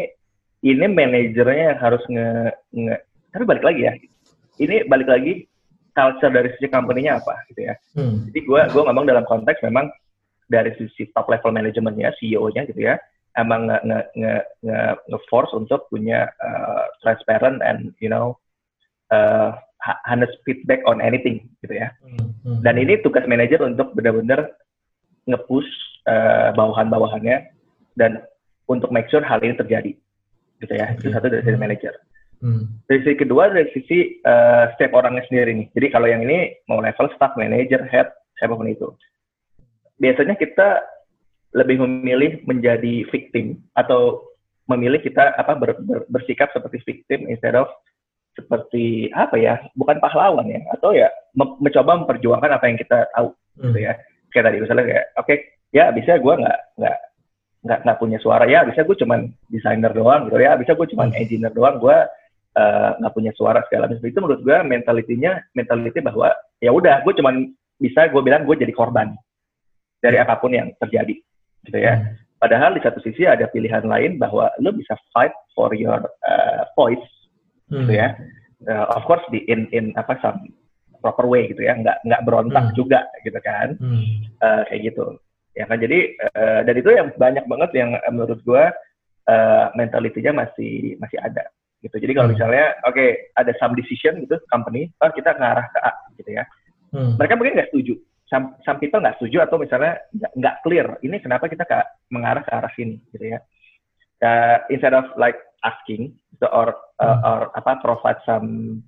ini 0.66 0.86
manajernya 0.90 1.66
yang 1.74 1.80
harus 1.80 2.04
nge, 2.10 2.28
nge, 2.74 2.96
tapi 3.30 3.44
balik 3.46 3.64
lagi 3.66 3.82
ya, 3.86 3.94
ini 4.58 4.76
balik 4.90 5.10
lagi 5.10 5.34
culture 5.94 6.34
dari 6.34 6.50
sisi 6.58 6.68
company-nya 6.72 7.22
apa 7.22 7.36
gitu 7.54 7.70
ya. 7.70 7.76
Hmm. 7.94 8.26
Jadi 8.32 8.40
gue 8.42 8.62
gue 8.74 8.82
ngomong 8.82 9.06
dalam 9.06 9.26
konteks 9.30 9.62
memang 9.62 9.92
dari 10.50 10.74
sisi 10.76 11.08
top 11.14 11.30
level 11.30 11.54
manajemennya, 11.54 12.12
CEO-nya 12.18 12.66
gitu 12.66 12.82
ya, 12.82 12.98
emang 13.38 13.70
nge 13.70 13.78
nge 13.86 14.00
nge 14.18 14.36
nge, 14.66 14.80
nge 15.14 15.20
force 15.30 15.52
untuk 15.54 15.88
punya 15.88 16.28
uh, 16.42 16.90
transparent 17.06 17.64
and 17.64 17.96
you 18.04 18.10
know 18.12 18.36
uh, 19.14 19.56
honest 20.08 20.34
feedback 20.44 20.82
on 20.86 21.00
anything 21.02 21.48
gitu 21.64 21.78
ya. 21.78 21.90
Hmm. 22.02 22.62
Dan 22.62 22.82
ini 22.82 23.00
tugas 23.02 23.26
manajer 23.26 23.62
untuk 23.62 23.94
benar-benar 23.98 24.52
nge-push 25.30 25.70
uh, 26.10 26.56
bawahan-bawahannya 26.58 27.54
dan 28.00 28.22
untuk 28.66 28.90
make 28.90 29.10
sure 29.12 29.22
hal 29.22 29.42
ini 29.44 29.58
terjadi 29.58 29.92
gitu 30.62 30.74
ya. 30.74 30.94
Okay. 30.96 31.10
Itu 31.10 31.10
satu 31.14 31.28
dari 31.28 31.44
sisi 31.44 31.54
hmm. 31.58 31.62
manajer. 31.62 31.94
Hmm. 32.42 32.64
Dari 32.90 33.00
sisi 33.06 33.14
kedua 33.18 33.54
dari 33.54 33.70
sisi 33.74 33.98
uh, 34.26 34.72
setiap 34.74 34.98
orangnya 34.98 35.26
sendiri 35.30 35.52
nih. 35.58 35.68
Jadi 35.78 35.88
kalau 35.94 36.08
yang 36.10 36.26
ini 36.26 36.58
mau 36.66 36.82
level 36.82 37.10
staff, 37.14 37.38
manager, 37.38 37.86
head, 37.90 38.10
siapa 38.38 38.58
pun 38.58 38.70
itu. 38.70 38.90
Biasanya 40.02 40.34
kita 40.40 40.82
lebih 41.54 41.84
memilih 41.84 42.42
menjadi 42.48 43.06
victim 43.12 43.60
atau 43.76 44.32
memilih 44.72 45.04
kita 45.04 45.36
apa 45.36 45.54
ber, 45.60 45.76
ber, 45.84 46.08
bersikap 46.08 46.48
seperti 46.56 46.80
victim 46.88 47.28
instead 47.28 47.60
of 47.60 47.68
seperti 48.40 49.12
apa 49.12 49.36
ya 49.36 49.60
bukan 49.76 50.00
pahlawan 50.00 50.48
ya 50.48 50.64
atau 50.72 50.96
ya 50.96 51.12
mencoba 51.36 52.00
memperjuangkan 52.04 52.52
apa 52.56 52.66
yang 52.72 52.80
kita 52.80 53.04
tahu 53.12 53.36
gitu 53.36 53.60
hmm. 53.60 53.68
gitu 53.68 53.80
ya 53.84 53.94
kayak 54.32 54.46
tadi 54.50 54.58
misalnya 54.64 54.86
kayak 54.88 55.06
oke 55.20 55.26
okay, 55.28 55.38
ya 55.76 55.92
bisa 55.92 56.18
gue 56.20 56.34
nggak 56.40 56.60
nggak 56.80 56.98
nggak 57.62 57.80
nggak 57.86 58.00
punya 58.02 58.18
suara 58.18 58.46
ya 58.50 58.66
bisa 58.66 58.82
gue 58.82 58.98
cuman 58.98 59.30
desainer 59.54 59.94
doang 59.94 60.28
gitu 60.28 60.42
ya 60.42 60.58
bisa 60.58 60.74
gue 60.74 60.88
cuman 60.96 61.14
hmm. 61.14 61.20
engineer 61.22 61.54
doang 61.54 61.78
gue 61.78 61.98
uh, 62.58 62.90
nggak 62.98 63.14
punya 63.14 63.32
suara 63.38 63.62
segala 63.70 63.86
macam 63.86 64.02
itu 64.02 64.20
menurut 64.20 64.42
gue 64.42 64.58
mentalitinya 64.66 65.38
mentality 65.54 66.00
bahwa 66.02 66.34
ya 66.58 66.72
udah 66.74 67.06
gue 67.06 67.14
cuman 67.14 67.54
bisa 67.78 68.10
gue 68.10 68.22
bilang 68.26 68.50
gue 68.50 68.56
jadi 68.58 68.74
korban 68.74 69.14
dari 70.02 70.18
hmm. 70.18 70.26
apa 70.26 70.36
pun 70.42 70.52
yang 70.58 70.74
terjadi 70.82 71.16
gitu 71.70 71.78
ya 71.78 72.02
hmm. 72.02 72.42
padahal 72.42 72.74
di 72.74 72.82
satu 72.82 72.98
sisi 73.06 73.30
ada 73.30 73.46
pilihan 73.54 73.86
lain 73.86 74.18
bahwa 74.18 74.50
lo 74.58 74.74
bisa 74.74 74.98
fight 75.14 75.34
for 75.54 75.70
your 75.78 76.02
uh, 76.26 76.66
voice 76.74 77.06
hmm. 77.70 77.86
gitu 77.86 77.94
ya. 78.02 78.18
Uh, 78.62 78.86
of 78.94 79.02
course 79.10 79.26
di 79.34 79.42
in 79.50 79.66
in 79.74 79.90
apa 79.98 80.22
some 80.22 80.38
proper 81.02 81.26
way 81.26 81.50
gitu 81.50 81.66
ya, 81.66 81.74
nggak 81.76 82.06
nggak 82.06 82.22
berontak 82.24 82.72
hmm. 82.72 82.76
juga 82.78 83.02
gitu 83.26 83.40
kan, 83.42 83.76
hmm. 83.76 84.06
uh, 84.40 84.62
kayak 84.70 84.94
gitu. 84.94 85.18
Ya 85.52 85.68
kan 85.68 85.82
jadi 85.82 86.00
uh, 86.32 86.60
dan 86.64 86.76
itu 86.78 86.90
yang 86.94 87.08
banyak 87.18 87.46
banget 87.50 87.72
yang 87.76 87.90
menurut 88.14 88.40
gue 88.46 88.64
uh, 89.28 89.66
mentalitinya 89.76 90.46
masih 90.48 90.96
masih 91.02 91.18
ada 91.20 91.50
gitu. 91.82 91.98
Jadi 91.98 92.14
kalau 92.14 92.30
hmm. 92.30 92.36
misalnya 92.38 92.66
oke 92.86 92.96
okay, 92.96 93.10
ada 93.36 93.52
some 93.58 93.74
decision 93.74 94.22
gitu 94.24 94.38
company, 94.48 94.88
oh 95.02 95.12
kita 95.12 95.34
ngarah 95.36 95.68
ke 95.74 95.80
A 95.82 95.92
gitu 96.22 96.32
ya. 96.38 96.44
Hmm. 96.94 97.18
Mereka 97.18 97.34
mungkin 97.36 97.58
nggak 97.58 97.70
setuju. 97.74 97.98
Some, 98.32 98.56
some 98.64 98.80
people 98.80 99.04
nggak 99.04 99.20
setuju 99.20 99.44
atau 99.44 99.60
misalnya 99.60 100.00
nggak 100.16 100.64
clear 100.64 100.88
ini 101.04 101.20
kenapa 101.20 101.52
kita 101.52 101.68
ke, 101.68 101.76
mengarah 102.16 102.40
ke 102.48 102.52
arah 102.54 102.72
sini 102.78 102.96
gitu 103.12 103.36
ya. 103.36 103.40
Uh, 104.22 104.62
instead 104.70 104.94
of 104.94 105.10
like 105.18 105.36
asking 105.66 106.14
or 106.40 106.78
uh, 107.02 107.18
hmm. 107.18 107.22
or 107.26 107.40
apa 107.58 107.82
provide 107.82 108.22
some 108.24 108.80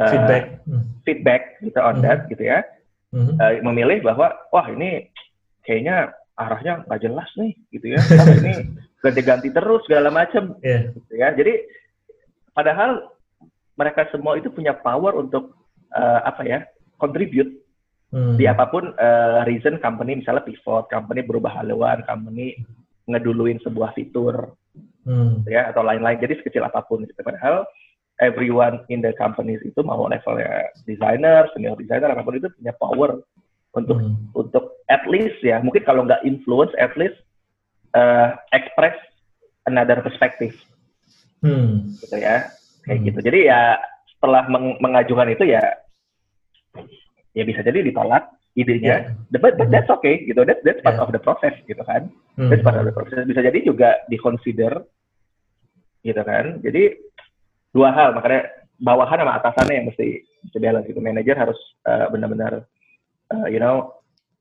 uh, 0.00 0.10
feedback 0.12 0.44
hmm. 0.64 0.84
feedback 1.02 1.42
gitu 1.60 1.78
on 1.80 2.00
hmm. 2.00 2.04
that 2.04 2.20
gitu 2.28 2.42
ya 2.44 2.64
hmm. 3.12 3.36
uh, 3.40 3.52
memilih 3.64 4.04
bahwa 4.04 4.36
wah 4.52 4.66
ini 4.68 5.10
kayaknya 5.64 6.12
arahnya 6.36 6.84
nggak 6.84 7.00
jelas 7.00 7.28
nih 7.40 7.52
gitu 7.72 7.96
ya 7.96 8.00
oh, 8.00 8.36
ini 8.44 8.54
ganti-ganti 9.04 9.48
terus 9.52 9.82
segala 9.88 10.12
macam 10.12 10.56
yeah. 10.60 10.92
gitu 10.92 11.12
ya 11.16 11.28
jadi 11.32 11.64
padahal 12.52 13.08
mereka 13.76 14.08
semua 14.12 14.40
itu 14.40 14.48
punya 14.48 14.72
power 14.72 15.16
untuk 15.16 15.52
uh, 15.92 16.20
apa 16.24 16.42
ya 16.44 16.58
contribute 16.96 17.60
hmm. 18.12 18.36
di 18.36 18.44
apa 18.48 18.68
pun 18.68 18.92
uh, 18.96 19.44
reason 19.48 19.80
company 19.80 20.20
misalnya 20.20 20.44
pivot 20.44 20.88
company 20.88 21.24
berubah 21.24 21.60
haluan 21.60 22.04
company 22.04 22.56
ngeduluin 23.06 23.60
sebuah 23.62 23.96
fitur 23.96 24.56
hmm. 25.06 25.46
ya 25.48 25.72
atau 25.72 25.84
lain-lain 25.84 26.20
jadi 26.20 26.36
sekecil 26.40 26.64
apa 26.64 26.84
pun 26.84 27.04
gitu 27.04 27.20
padahal 27.22 27.64
everyone 28.22 28.80
in 28.88 29.04
the 29.04 29.12
companies 29.20 29.60
itu 29.62 29.80
mau 29.84 30.08
levelnya 30.08 30.72
designer 30.88 31.48
senior 31.52 31.76
designer 31.76 32.12
apa 32.12 32.24
pun 32.24 32.36
itu 32.36 32.48
punya 32.56 32.72
power 32.76 33.20
untuk 33.76 33.98
hmm. 34.00 34.32
untuk 34.32 34.64
at 34.88 35.04
least 35.04 35.36
ya 35.44 35.60
mungkin 35.60 35.84
kalau 35.84 36.08
nggak 36.08 36.24
influence 36.24 36.72
at 36.80 36.92
least 36.96 37.16
uh, 37.92 38.32
express 38.56 38.96
another 39.68 40.00
perspective 40.00 40.56
hmm. 41.44 41.92
gitu 42.00 42.16
ya 42.16 42.48
kayak 42.88 42.98
hmm. 43.02 43.06
gitu 43.12 43.18
jadi 43.20 43.38
ya 43.52 43.60
setelah 44.16 44.48
meng 44.48 44.80
mengajukan 44.80 45.28
itu 45.28 45.44
ya 45.52 45.62
ya 47.36 47.44
bisa 47.44 47.60
jadi 47.60 47.84
ditolak 47.84 48.32
idenya, 48.56 49.12
yeah. 49.12 49.36
but, 49.36 49.60
but 49.60 49.68
that's 49.68 49.92
okay 50.00 50.24
gitu. 50.24 50.40
That, 50.42 50.64
that's 50.64 50.80
part 50.80 50.96
yeah. 50.96 51.04
of 51.04 51.12
the 51.12 51.20
process 51.20 51.52
gitu 51.68 51.84
kan. 51.84 52.08
Hmm. 52.40 52.48
That's 52.48 52.64
part 52.64 52.80
of 52.80 52.88
the 52.88 52.96
process. 52.96 53.28
Bisa 53.28 53.44
jadi 53.44 53.60
juga 53.60 54.00
diconsider 54.08 54.80
gitu 56.00 56.22
kan. 56.24 56.64
Jadi 56.64 56.96
dua 57.76 57.92
hal 57.92 58.16
makanya 58.16 58.48
bawahan 58.80 59.20
sama 59.20 59.36
atasannya 59.36 59.74
yang 59.76 59.86
mesti 59.92 60.24
mesti 60.48 60.58
balance 60.60 60.88
gitu. 60.88 61.00
Manager 61.04 61.36
harus 61.36 61.58
uh, 61.84 62.08
benar-benar 62.08 62.64
uh, 63.36 63.46
you 63.52 63.60
know 63.60 63.92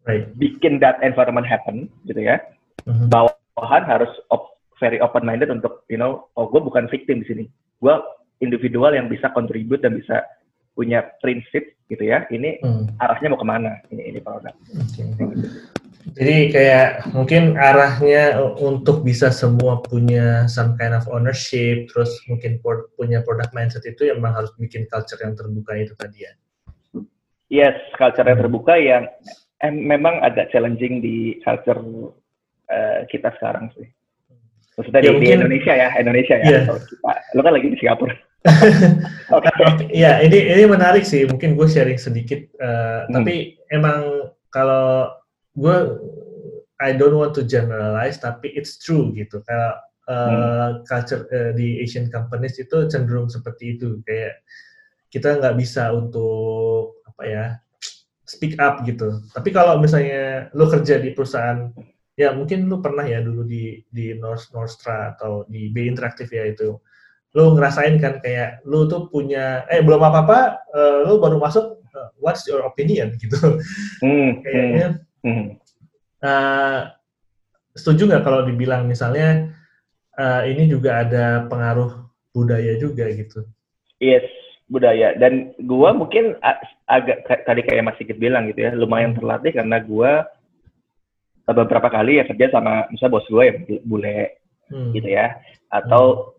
right. 0.07 0.31
bikin 0.39 0.79
that 0.79 0.95
environment 1.03 1.43
happen 1.43 1.91
gitu 2.07 2.23
ya. 2.23 2.39
Mm-hmm. 2.87 3.11
Bawahan 3.11 3.83
harus 3.83 4.11
op, 4.31 4.55
very 4.79 5.03
open 5.03 5.27
minded 5.27 5.51
untuk 5.51 5.83
you 5.91 5.99
know 5.99 6.31
oh 6.39 6.47
gue 6.47 6.63
bukan 6.63 6.87
victim 6.87 7.19
di 7.19 7.27
sini. 7.27 7.45
Gue 7.83 7.99
individual 8.39 8.95
yang 8.95 9.11
bisa 9.11 9.31
contribute 9.35 9.83
dan 9.83 9.99
bisa 9.99 10.23
punya 10.75 11.07
prinsip 11.23 11.75
gitu 11.87 12.03
ya 12.03 12.27
ini 12.35 12.59
hmm. 12.59 12.99
arahnya 12.99 13.31
mau 13.31 13.39
ke 13.39 13.47
mana 13.47 13.79
ini 13.95 14.11
ini 14.11 14.19
produk 14.19 14.51
okay. 14.75 15.07
Jadi 16.13 16.35
kayak 16.53 16.87
mungkin 17.17 17.57
arahnya 17.57 18.37
untuk 18.61 19.01
bisa 19.01 19.33
semua 19.33 19.81
punya 19.81 20.45
some 20.45 20.77
kind 20.77 20.93
of 20.93 21.09
ownership 21.09 21.89
terus 21.89 22.13
mungkin 22.29 22.61
punya 22.93 23.25
product 23.25 23.55
mindset 23.57 23.81
itu 23.89 24.13
emang 24.13 24.37
harus 24.37 24.53
bikin 24.61 24.85
culture 24.85 25.17
yang 25.17 25.33
terbuka 25.33 25.73
itu 25.73 25.97
tadi 25.97 26.29
ya 26.29 26.33
yes 27.49 27.77
culture 27.97 28.27
yang 28.27 28.37
terbuka 28.37 28.77
yang 28.77 29.09
eh, 29.65 29.73
memang 29.73 30.21
agak 30.21 30.53
challenging 30.53 31.01
di 31.01 31.41
culture 31.41 31.81
uh, 32.69 33.01
kita 33.09 33.33
sekarang 33.41 33.73
sih 33.73 33.89
maksudnya 34.77 35.01
ya, 35.01 35.09
di, 35.09 35.09
mungkin, 35.17 35.25
di 35.25 35.37
Indonesia 35.41 35.73
ya 35.73 35.89
Indonesia 35.97 36.35
ya 36.37 36.45
yeah. 36.45 36.63
kita, 36.69 37.13
lo 37.33 37.41
kan 37.41 37.53
lagi 37.57 37.67
di 37.73 37.77
Singapura 37.81 38.13
okay. 39.33 39.89
ya 39.89 40.21
ini 40.21 40.53
ini 40.53 40.69
menarik 40.69 41.01
sih 41.01 41.25
mungkin 41.25 41.57
gue 41.57 41.65
sharing 41.65 41.97
sedikit 41.97 42.45
uh, 42.61 43.09
hmm. 43.09 43.13
tapi 43.17 43.57
emang 43.73 44.29
kalau 44.53 45.09
gue 45.55 45.77
I 46.83 46.91
don't 46.91 47.15
want 47.15 47.31
to 47.39 47.43
generalize 47.47 48.19
tapi 48.19 48.51
it's 48.51 48.75
true 48.75 49.15
gitu. 49.15 49.39
Kalau 49.47 49.79
uh, 50.11 50.27
hmm. 50.27 50.71
culture 50.83 51.23
uh, 51.31 51.51
di 51.55 51.79
Asian 51.79 52.11
companies 52.11 52.59
itu 52.59 52.87
cenderung 52.91 53.31
seperti 53.31 53.79
itu. 53.79 54.03
Kayak 54.03 54.43
kita 55.07 55.39
nggak 55.39 55.55
bisa 55.55 55.95
untuk 55.95 56.99
apa 57.07 57.23
ya 57.23 57.45
speak 58.27 58.59
up 58.59 58.83
gitu. 58.83 59.23
Tapi 59.31 59.49
kalau 59.55 59.79
misalnya 59.79 60.51
lo 60.51 60.67
kerja 60.67 60.99
di 60.99 61.15
perusahaan 61.15 61.71
ya 62.19 62.35
mungkin 62.35 62.67
lo 62.67 62.83
pernah 62.83 63.07
ya 63.07 63.23
dulu 63.23 63.47
di 63.47 63.79
di 63.87 64.15
North 64.19 64.51
Northstra 64.51 65.15
atau 65.15 65.47
di 65.47 65.71
B 65.71 65.87
Interactive 65.87 66.27
ya 66.27 66.43
itu. 66.51 66.75
Lu 67.35 67.55
ngerasain 67.55 67.95
kan 68.03 68.19
kayak 68.19 68.63
lu 68.67 68.87
tuh 68.91 69.07
punya 69.07 69.63
eh 69.71 69.79
belum 69.79 70.03
apa 70.03 70.19
apa 70.27 70.39
uh, 70.75 70.99
lu 71.07 71.23
baru 71.23 71.39
masuk 71.39 71.79
uh, 71.95 72.11
what's 72.19 72.43
your 72.47 72.67
opinion 72.67 73.15
gitu. 73.15 73.39
Hmm, 74.03 74.43
kayaknya 74.43 74.87
hmm. 74.99 75.03
Uh, 75.25 76.89
setuju 77.73 78.07
nggak 78.09 78.23
kalau 78.25 78.45
dibilang 78.45 78.85
misalnya 78.85 79.51
uh, 80.17 80.45
ini 80.45 80.69
juga 80.69 81.01
ada 81.01 81.49
pengaruh 81.49 82.05
budaya 82.31 82.77
juga 82.77 83.09
gitu 83.09 83.45
yes 83.97 84.25
budaya 84.69 85.13
dan 85.17 85.53
gua 85.65 85.93
mungkin 85.93 86.37
agak 86.89 87.25
tadi 87.45 87.61
kayak 87.65 87.85
Mas 87.85 87.97
Sigit 88.01 88.17
bilang 88.17 88.49
gitu 88.49 88.65
ya 88.65 88.71
lumayan 88.73 89.13
hmm. 89.13 89.19
terlatih 89.21 89.51
karena 89.53 89.77
gua 89.81 90.25
beberapa 91.45 91.89
kali 91.93 92.17
ya 92.17 92.25
kerja 92.25 92.49
sama 92.57 92.89
misalnya 92.89 93.13
bos 93.21 93.29
gue 93.29 93.43
ya 93.45 93.53
bule 93.85 94.41
hmm. 94.73 94.97
gitu 94.97 95.09
ya 95.13 95.37
atau 95.69 96.33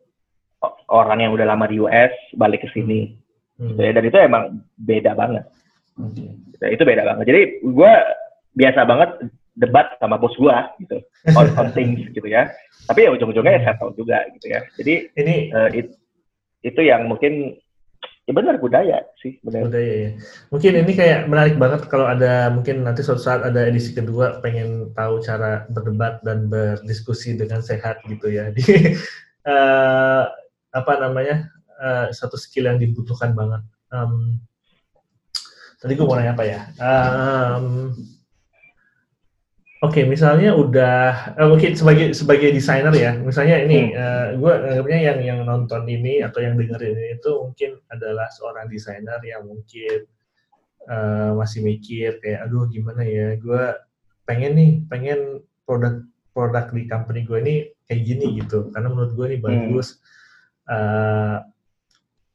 orang 0.90 1.18
yang 1.22 1.32
udah 1.34 1.46
lama 1.46 1.66
di 1.68 1.78
US 1.82 2.12
balik 2.34 2.66
ke 2.66 2.68
sini. 2.72 3.14
Hmm. 3.56 3.74
Gitu 3.74 3.80
ya. 3.82 3.92
Dan 3.94 4.04
itu 4.06 4.18
emang 4.18 4.44
beda 4.76 5.12
banget. 5.14 5.44
Hmm. 5.96 6.12
Itu 6.56 6.82
beda 6.82 7.02
banget. 7.04 7.24
Jadi 7.28 7.40
gue 7.64 7.92
biasa 8.56 8.88
banget 8.88 9.10
debat 9.56 9.96
sama 10.00 10.20
bos 10.20 10.36
gue 10.36 10.56
gitu 10.84 10.98
on, 11.32 11.46
on 11.56 11.68
things 11.76 12.04
gitu 12.16 12.26
ya. 12.28 12.48
Tapi 12.88 13.06
ya 13.06 13.10
ujung-ujungnya 13.12 13.60
ya 13.60 13.62
settle 13.72 13.92
juga 13.94 14.24
gitu 14.36 14.46
ya. 14.50 14.60
Jadi 14.80 14.94
ini 15.16 15.34
uh, 15.52 15.70
it, 15.72 15.96
itu 16.64 16.80
yang 16.82 17.06
mungkin 17.06 17.56
ya 18.26 18.34
benar 18.34 18.58
budaya 18.58 19.06
sih 19.22 19.38
benar. 19.38 19.70
budaya 19.70 19.92
ya 20.02 20.10
mungkin 20.50 20.72
ini 20.82 20.92
kayak 20.98 21.30
menarik 21.30 21.54
banget 21.62 21.86
kalau 21.86 22.10
ada 22.10 22.50
mungkin 22.50 22.82
nanti 22.82 23.06
suatu 23.06 23.22
saat 23.22 23.46
ada 23.46 23.70
edisi 23.70 23.94
kedua 23.94 24.42
pengen 24.42 24.90
tahu 24.98 25.22
cara 25.22 25.62
berdebat 25.70 26.18
dan 26.26 26.50
berdiskusi 26.50 27.38
dengan 27.38 27.62
sehat 27.62 28.02
gitu 28.10 28.26
ya 28.26 28.50
di 28.56 28.66
uh, 29.46 30.26
apa 30.74 30.92
namanya 30.98 31.46
uh, 31.78 32.10
satu 32.10 32.34
skill 32.34 32.66
yang 32.66 32.82
dibutuhkan 32.82 33.30
banget 33.30 33.62
um, 33.94 34.42
tadi 35.78 35.94
gue 35.94 36.02
mau 36.02 36.18
nanya 36.18 36.34
apa 36.34 36.44
ya 36.50 36.60
um, 36.82 37.94
Oke, 39.86 40.02
okay, 40.02 40.04
misalnya 40.10 40.50
udah, 40.50 41.38
uh, 41.38 41.46
mungkin 41.46 41.78
sebagai 41.78 42.10
sebagai 42.10 42.50
desainer 42.50 42.90
ya, 42.90 43.14
misalnya 43.14 43.62
ini, 43.62 43.94
hmm. 43.94 43.94
uh, 43.94 44.02
eh, 44.02 44.28
gue 44.34 44.52
anggapnya 44.66 44.98
yang 44.98 45.18
yang 45.22 45.38
nonton 45.46 45.86
ini 45.86 46.26
atau 46.26 46.42
yang 46.42 46.58
dengerin 46.58 46.98
ini 46.98 47.14
itu 47.14 47.30
mungkin 47.30 47.70
adalah 47.94 48.26
seorang 48.34 48.66
desainer 48.66 49.22
yang 49.22 49.46
mungkin 49.46 50.10
uh, 50.90 51.38
masih 51.38 51.62
mikir 51.62 52.18
kayak, 52.18 52.50
aduh 52.50 52.66
gimana 52.66 53.06
ya, 53.06 53.38
gue 53.38 53.64
pengen 54.26 54.58
nih, 54.58 54.72
pengen 54.90 55.46
produk 55.62 56.02
produk 56.34 56.66
di 56.74 56.82
company 56.90 57.22
gue 57.22 57.38
ini 57.46 57.56
kayak 57.86 58.02
gini 58.02 58.26
gitu, 58.42 58.74
karena 58.74 58.90
menurut 58.90 59.14
gue 59.14 59.26
ini 59.30 59.38
hmm. 59.38 59.46
bagus. 59.46 60.02
Hmm. 60.66 60.74
Uh, 60.74 61.36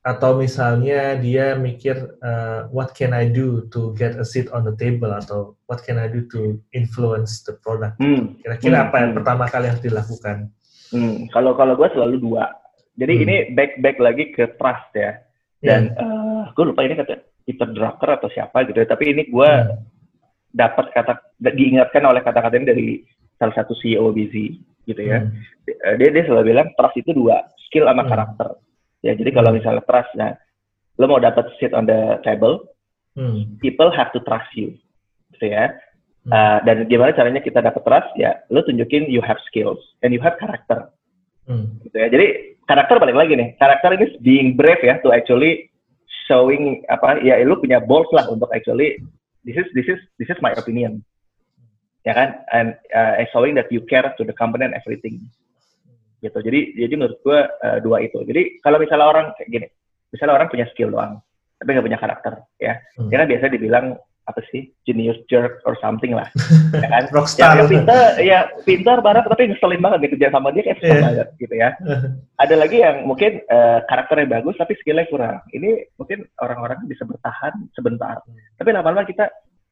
atau 0.02 0.34
misalnya 0.34 1.14
dia 1.14 1.54
mikir 1.54 2.18
uh, 2.26 2.66
what 2.74 2.98
can 2.98 3.14
I 3.14 3.30
do 3.30 3.70
to 3.70 3.94
get 3.94 4.18
a 4.18 4.26
seat 4.26 4.50
on 4.50 4.66
the 4.66 4.74
table 4.74 5.14
atau 5.14 5.54
what 5.70 5.86
can 5.86 6.02
I 6.02 6.10
do 6.10 6.26
to 6.34 6.58
influence 6.74 7.46
the 7.46 7.54
product. 7.62 8.02
Hmm. 8.02 8.34
Kira-kira 8.42 8.82
hmm. 8.82 8.86
apa 8.90 8.98
yang 8.98 9.14
pertama 9.14 9.46
kali 9.46 9.70
harus 9.70 9.86
dilakukan? 9.86 10.50
Hmm. 10.90 11.30
Kalau 11.30 11.54
kalau 11.54 11.78
gue 11.78 11.86
selalu 11.94 12.18
dua. 12.18 12.50
Jadi 12.98 13.14
hmm. 13.14 13.24
ini 13.30 13.36
back 13.54 13.78
back 13.86 13.98
lagi 14.02 14.34
ke 14.34 14.58
trust 14.58 14.90
ya. 14.98 15.22
Dan 15.62 15.94
yeah. 15.94 16.02
uh, 16.02 16.44
gue 16.50 16.66
lupa 16.66 16.82
ini 16.82 16.98
kata 16.98 17.22
Peter 17.46 17.70
Drucker 17.70 18.10
atau 18.18 18.30
siapa 18.34 18.66
gitu. 18.66 18.82
Ya. 18.82 18.90
Tapi 18.90 19.14
ini 19.14 19.30
gue 19.30 19.52
hmm. 19.54 19.78
dapat 20.58 20.98
kata 20.98 21.14
diingatkan 21.38 22.02
oleh 22.10 22.26
kata-kata 22.26 22.58
ini 22.58 22.66
dari 22.66 22.88
salah 23.38 23.54
satu 23.54 23.78
CEO 23.78 24.10
Busy 24.10 24.66
gitu 24.90 24.98
ya. 24.98 25.22
Hmm. 25.30 26.02
Dia 26.02 26.10
dia 26.10 26.26
selalu 26.26 26.58
bilang 26.58 26.74
trust 26.74 26.98
itu 26.98 27.14
dua, 27.14 27.46
skill 27.70 27.86
sama 27.86 28.02
hmm. 28.02 28.10
karakter 28.10 28.50
Ya, 29.02 29.18
jadi 29.18 29.34
kalau 29.34 29.50
misalnya 29.50 29.82
trust, 29.90 30.14
nah, 30.14 30.38
lo 31.02 31.10
mau 31.10 31.18
dapat 31.18 31.50
seat 31.58 31.74
on 31.74 31.90
the 31.90 32.22
table, 32.22 32.70
hmm. 33.18 33.58
people 33.58 33.90
have 33.90 34.14
to 34.14 34.22
trust 34.22 34.46
you, 34.54 34.78
gitu 35.34 35.50
ya. 35.50 35.74
Hmm. 36.22 36.30
Uh, 36.30 36.58
dan 36.70 36.86
gimana 36.86 37.10
caranya 37.18 37.42
kita 37.42 37.66
dapat 37.66 37.82
trust? 37.82 38.14
Ya, 38.14 38.46
lo 38.54 38.62
tunjukin 38.62 39.10
you 39.10 39.18
have 39.26 39.42
skills 39.50 39.82
and 40.06 40.14
you 40.14 40.22
have 40.22 40.38
character, 40.38 40.94
hmm. 41.50 41.82
gitu 41.82 41.98
ya. 41.98 42.14
Jadi 42.14 42.58
karakter 42.70 43.02
balik 43.02 43.18
lagi 43.18 43.34
nih, 43.34 43.58
karakter 43.58 43.98
ini 43.98 44.08
being 44.22 44.54
brave 44.54 44.86
ya, 44.86 45.02
to 45.02 45.10
actually 45.10 45.74
showing 46.30 46.86
apa? 46.86 47.26
Ya, 47.26 47.42
lo 47.42 47.58
punya 47.58 47.82
balls 47.82 48.10
lah 48.14 48.30
untuk 48.30 48.54
actually 48.54 49.02
this 49.42 49.58
is 49.58 49.66
this 49.74 49.90
is 49.90 49.98
this 50.22 50.30
is 50.30 50.38
my 50.46 50.54
opinion, 50.54 51.02
ya 52.06 52.14
kan? 52.14 52.38
And 52.54 52.78
uh, 52.94 53.18
showing 53.34 53.58
that 53.58 53.74
you 53.74 53.82
care 53.90 54.06
to 54.06 54.22
the 54.22 54.38
company 54.38 54.70
and 54.70 54.78
everything 54.78 55.26
gitu. 56.22 56.38
Jadi 56.40 56.78
jadi 56.78 56.94
menurut 56.96 57.18
gue 57.26 57.40
uh, 57.42 57.78
dua 57.82 58.06
itu. 58.06 58.22
Jadi 58.22 58.62
kalau 58.62 58.78
misalnya 58.78 59.08
orang 59.10 59.26
kayak 59.36 59.50
gini 59.50 59.68
misalnya 60.12 60.36
orang 60.38 60.48
punya 60.52 60.68
skill 60.72 60.92
doang 60.92 61.24
tapi 61.62 61.78
nggak 61.78 61.86
punya 61.86 62.00
karakter 62.02 62.34
ya. 62.58 62.74
Hmm. 62.98 63.10
ya 63.14 63.16
kan 63.22 63.28
biasa 63.30 63.46
dibilang 63.54 63.88
apa 64.22 64.42
sih 64.54 64.70
genius 64.86 65.18
jerk 65.28 65.62
or 65.66 65.74
something 65.82 66.14
lah. 66.14 66.30
Ya 66.82 66.88
kan? 66.88 67.04
Rockstar. 67.12 67.54
Ya, 67.60 67.64
pintar 67.68 68.04
ya 68.18 68.40
pintar 68.64 68.98
banget 69.04 69.28
tapi 69.28 69.52
ngeselin 69.52 69.84
banget 69.84 70.00
nih 70.02 70.12
kerja 70.16 70.28
sama 70.32 70.50
dia 70.56 70.64
kayak 70.66 70.80
yeah. 70.82 71.04
banget 71.04 71.28
gitu 71.38 71.56
ya. 71.58 71.70
Ada 72.44 72.56
lagi 72.58 72.78
yang 72.80 73.06
mungkin 73.06 73.44
uh, 73.52 73.84
karakternya 73.86 74.40
bagus 74.40 74.56
tapi 74.58 74.74
skillnya 74.80 75.06
kurang. 75.12 75.44
Ini 75.52 75.94
mungkin 76.00 76.26
orang-orang 76.42 76.86
bisa 76.90 77.04
bertahan 77.06 77.70
sebentar. 77.76 78.24
Tapi 78.58 78.70
lama-lama 78.72 79.04
kita 79.06 79.30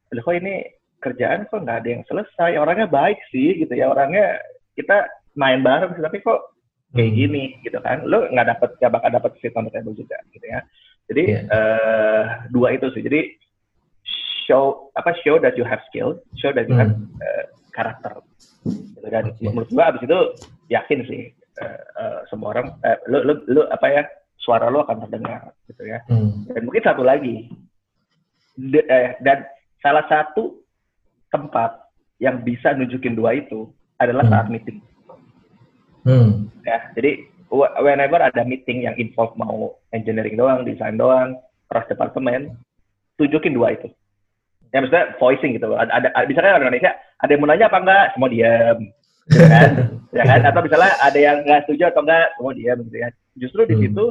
kok 0.09 0.35
ini 0.35 0.65
kerjaan 0.99 1.47
kok 1.47 1.63
nggak 1.63 1.79
ada 1.85 1.89
yang 1.89 2.03
selesai? 2.05 2.59
Orangnya 2.59 2.91
baik 2.91 3.17
sih 3.31 3.63
gitu 3.63 3.73
ya. 3.73 3.89
Orangnya 3.89 4.37
kita 4.75 5.07
main 5.35 5.61
bareng 5.61 5.93
sih 5.97 6.03
tapi 6.03 6.21
kok 6.23 6.57
kayak 6.93 7.11
hmm. 7.13 7.17
gini 7.17 7.43
gitu 7.61 7.77
kan 7.85 8.01
lo 8.05 8.25
nggak 8.29 8.47
dapet 8.49 8.69
nggak 8.81 8.93
bakal 8.93 9.09
dapet 9.13 9.31
fit 9.37 9.53
on 9.53 9.69
the 9.69 9.71
table 9.73 9.93
juga 9.93 10.17
gitu 10.33 10.45
ya 10.45 10.59
jadi 11.09 11.23
yeah. 11.25 11.43
Iya. 11.45 11.53
uh, 11.53 12.23
dua 12.49 12.67
itu 12.73 12.87
sih 12.97 13.01
jadi 13.05 13.19
show 14.49 14.89
apa 14.97 15.13
show 15.21 15.37
that 15.37 15.53
you 15.53 15.65
have 15.65 15.81
skill 15.85 16.17
show 16.41 16.49
that 16.49 16.65
you 16.65 16.73
hmm. 16.73 16.81
have 16.81 16.93
uh, 17.21 17.45
karakter 17.69 18.13
gitu 18.65 19.07
kan 19.13 19.29
okay. 19.29 19.45
menurut 19.45 19.69
gua 19.69 19.93
abis 19.93 20.01
itu 20.09 20.19
yakin 20.73 20.99
sih 21.05 21.21
uh, 21.61 21.79
uh, 22.01 22.19
semua 22.33 22.57
orang 22.57 22.73
uh, 22.81 22.97
lo, 23.05 23.21
lo 23.21 23.33
lo 23.45 23.61
apa 23.69 23.87
ya 23.89 24.03
suara 24.41 24.73
lo 24.73 24.81
akan 24.81 25.05
terdengar 25.05 25.53
gitu 25.69 25.85
ya 25.85 26.01
hmm. 26.09 26.49
dan 26.49 26.61
mungkin 26.65 26.83
satu 26.83 27.05
lagi 27.05 27.53
de, 28.57 28.81
eh, 28.81 29.13
dan 29.21 29.45
salah 29.79 30.03
satu 30.09 30.57
tempat 31.29 31.85
yang 32.17 32.41
bisa 32.41 32.73
nunjukin 32.73 33.13
dua 33.13 33.37
itu 33.37 33.69
adalah 34.01 34.25
hmm. 34.25 34.33
saat 34.33 34.47
meeting 34.49 34.79
Hmm. 36.09 36.49
Ya, 36.65 36.89
jadi 36.97 37.21
whenever 37.53 38.17
ada 38.17 38.41
meeting 38.41 38.85
yang 38.85 38.97
involve 38.97 39.37
mau 39.37 39.77
engineering 39.93 40.37
doang, 40.37 40.65
desain 40.65 40.97
doang, 40.97 41.37
cross 41.69 41.85
departemen, 41.85 42.57
tunjukin 43.21 43.53
dua 43.53 43.77
itu. 43.77 43.93
Ya 44.73 44.81
maksudnya 44.81 45.13
voicing 45.21 45.57
gitu. 45.57 45.73
Ada, 45.73 46.13
ada 46.13 46.25
misalnya 46.25 46.57
orang 46.57 46.73
Indonesia 46.73 46.93
ada 47.21 47.29
yang 47.29 47.41
mau 47.41 47.49
nanya 47.49 47.65
apa 47.69 47.77
enggak, 47.81 48.05
semua 48.13 48.29
diam. 48.29 48.77
Gitu 49.29 49.45
kan? 49.45 49.69
ya 50.17 50.23
kan? 50.25 50.39
Atau 50.45 50.61
misalnya 50.65 50.91
ada 51.01 51.19
yang 51.19 51.37
enggak 51.45 51.61
setuju 51.65 51.83
atau 51.93 52.01
enggak, 52.05 52.25
semua 52.37 52.53
diam 52.57 52.77
gitu 52.85 52.97
ya. 52.97 53.09
Justru 53.37 53.61
di 53.69 53.75
hmm. 53.77 53.83
situ 53.85 54.05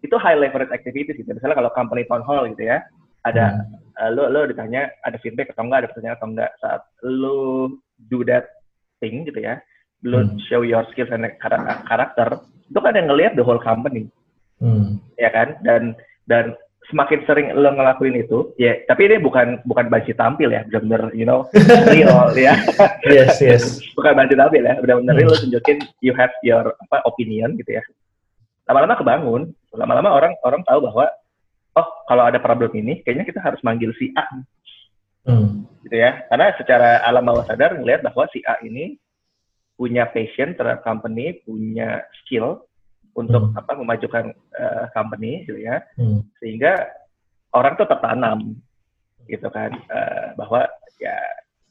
itu 0.00 0.16
high 0.16 0.40
leverage 0.40 0.72
activities 0.72 1.16
gitu. 1.16 1.28
Misalnya 1.28 1.56
kalau 1.56 1.70
company 1.76 2.04
town 2.08 2.24
hall 2.24 2.48
gitu 2.48 2.64
ya, 2.64 2.80
ada 3.28 3.60
hmm. 3.60 4.00
uh, 4.00 4.10
lo 4.12 4.32
lo 4.32 4.48
ditanya 4.48 4.88
ada 5.04 5.20
feedback 5.20 5.52
atau 5.52 5.68
enggak, 5.68 5.84
ada 5.84 5.88
pertanyaan 5.92 6.16
atau 6.16 6.28
enggak 6.32 6.50
saat 6.64 6.80
lo 7.04 7.40
do 8.08 8.24
that 8.24 8.48
thing 9.04 9.28
gitu 9.28 9.44
ya 9.44 9.60
lo 10.06 10.24
hmm. 10.24 10.40
show 10.48 10.64
your 10.64 10.84
skills 10.92 11.12
and 11.12 11.28
karakter 11.84 12.40
itu 12.70 12.78
kan 12.80 12.96
yang 12.96 13.08
ngelihat 13.10 13.32
the 13.36 13.44
whole 13.44 13.60
company 13.60 14.08
hmm. 14.62 14.96
ya 15.20 15.28
kan 15.28 15.58
dan 15.60 15.92
dan 16.24 16.56
semakin 16.90 17.22
sering 17.28 17.48
lo 17.54 17.70
ngelakuin 17.70 18.18
itu 18.18 18.50
ya 18.58 18.74
tapi 18.88 19.06
ini 19.06 19.22
bukan 19.22 19.62
bukan 19.62 19.86
baju 19.86 20.12
tampil 20.16 20.50
ya 20.50 20.66
benar-benar 20.66 21.12
you 21.14 21.28
know 21.28 21.46
real 21.94 22.32
ya 22.34 22.58
yes 23.06 23.38
yes 23.38 23.64
bukan 23.96 24.16
baju 24.16 24.34
tampil 24.34 24.62
ya 24.64 24.74
benar-benar 24.82 25.14
hmm. 25.14 25.28
lo 25.30 25.36
tunjukin 25.38 25.78
you 26.02 26.16
have 26.16 26.32
your 26.42 26.74
apa 26.88 27.04
opinion 27.06 27.54
gitu 27.60 27.78
ya 27.78 27.82
lama-lama 28.66 28.98
kebangun 28.98 29.42
lama-lama 29.74 30.08
orang 30.10 30.32
orang 30.42 30.62
tahu 30.66 30.78
bahwa 30.90 31.06
oh 31.78 31.88
kalau 32.10 32.24
ada 32.26 32.42
problem 32.42 32.70
ini 32.74 33.04
kayaknya 33.06 33.26
kita 33.26 33.40
harus 33.42 33.62
manggil 33.62 33.94
si 33.94 34.10
A 34.18 34.26
hmm. 35.30 35.48
gitu 35.86 35.96
ya 35.96 36.26
karena 36.26 36.54
secara 36.58 37.04
alam 37.06 37.22
bawah 37.22 37.46
sadar 37.46 37.78
ngelihat 37.78 38.02
bahwa 38.02 38.26
si 38.34 38.42
A 38.42 38.58
ini 38.66 38.98
punya 39.80 40.04
passion 40.12 40.52
terhadap 40.52 40.84
company, 40.84 41.40
punya 41.48 42.04
skill 42.20 42.68
untuk 43.16 43.48
hmm. 43.48 43.56
apa 43.56 43.72
memajukan 43.80 44.36
uh, 44.60 44.92
company 44.92 45.48
gitu 45.48 45.56
ya. 45.56 45.80
Hmm. 45.96 46.20
Sehingga 46.36 46.84
orang 47.56 47.80
tuh 47.80 47.88
tertanam 47.88 48.60
gitu 49.24 49.48
kan 49.48 49.72
uh, 49.88 50.36
bahwa 50.36 50.68
ya 51.00 51.16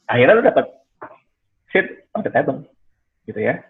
akhirnya 0.10 0.41
lu 0.41 0.41
dapat 0.41 0.65
sit 1.69 2.10
on 2.17 2.26
the 2.26 2.34
table 2.34 2.65
gitu 3.30 3.45
ya. 3.45 3.62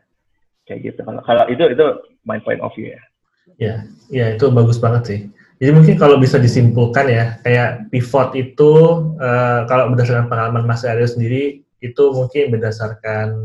Kayak 0.63 0.95
gitu. 0.95 0.99
Kalau 1.04 1.19
kalau 1.28 1.43
itu 1.52 1.67
itu 1.67 1.86
my 2.23 2.39
point 2.39 2.63
of 2.63 2.71
view 2.80 2.95
ya. 2.95 3.04
Ya, 3.60 3.75
ya 4.08 4.25
itu 4.39 4.47
bagus 4.56 4.80
banget 4.80 5.04
sih. 5.04 5.19
Jadi 5.60 5.71
mungkin 5.75 5.95
kalau 5.99 6.15
bisa 6.15 6.39
disimpulkan 6.39 7.12
ya, 7.12 7.36
kayak 7.43 7.91
pivot 7.91 8.32
itu 8.39 8.71
uh, 9.19 9.67
kalau 9.67 9.91
berdasarkan 9.91 10.32
pengalaman 10.32 10.63
Mas 10.63 10.88
Aryo 10.88 11.04
sendiri 11.04 11.67
itu 11.83 12.04
mungkin 12.15 12.56
berdasarkan 12.56 13.35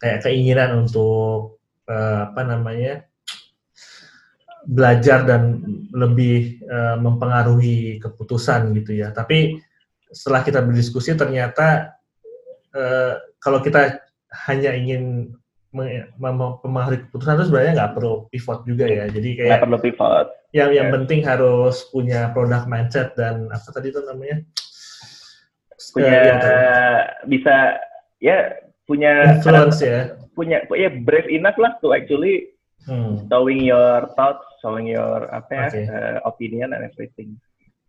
kayak 0.00 0.24
keinginan 0.24 0.88
untuk 0.88 1.60
uh, 1.84 2.32
apa 2.32 2.42
namanya 2.42 3.04
belajar 4.64 5.24
dan 5.28 5.60
lebih 5.92 6.60
uh, 6.68 6.96
mempengaruhi 6.96 8.00
keputusan 8.00 8.72
gitu 8.80 8.96
ya. 8.96 9.12
Tapi 9.12 9.60
setelah 10.10 10.42
kita 10.42 10.64
berdiskusi 10.64 11.14
ternyata 11.14 11.96
uh, 12.74 13.20
kalau 13.38 13.60
kita 13.60 14.00
hanya 14.48 14.72
ingin 14.74 15.34
mempengaruhi 16.18 17.06
keputusan 17.06 17.38
itu 17.38 17.46
sebenarnya 17.46 17.72
nggak 17.78 17.92
perlu 17.94 18.26
pivot 18.32 18.66
juga 18.66 18.90
ya. 18.90 19.04
Jadi 19.06 19.28
kayak 19.38 19.48
nggak 19.54 19.62
perlu 19.68 19.78
pivot. 19.78 20.26
Yang 20.50 20.70
yang 20.82 20.88
penting 20.90 21.20
harus 21.22 21.86
punya 21.94 22.34
product 22.34 22.66
mindset 22.66 23.14
dan 23.14 23.46
apa 23.54 23.68
tadi 23.70 23.94
itu 23.94 24.02
namanya? 24.02 24.42
Punya 25.94 26.18
uh, 26.42 27.00
bisa 27.30 27.78
ya 28.18 28.69
punya 28.90 29.38
influence 29.38 29.78
ya 29.78 30.18
punya 30.34 30.66
ya 30.74 30.90
brave 30.90 31.30
enough 31.30 31.54
lah 31.62 31.78
to 31.78 31.94
actually 31.94 32.50
hmm. 32.90 33.22
showing 33.30 33.62
your 33.62 34.10
thoughts 34.18 34.42
showing 34.58 34.90
your 34.90 35.30
apa 35.30 35.50
ya 35.54 35.66
okay. 35.70 35.84
uh, 35.86 36.18
opinion 36.26 36.74
and 36.74 36.82
everything 36.82 37.38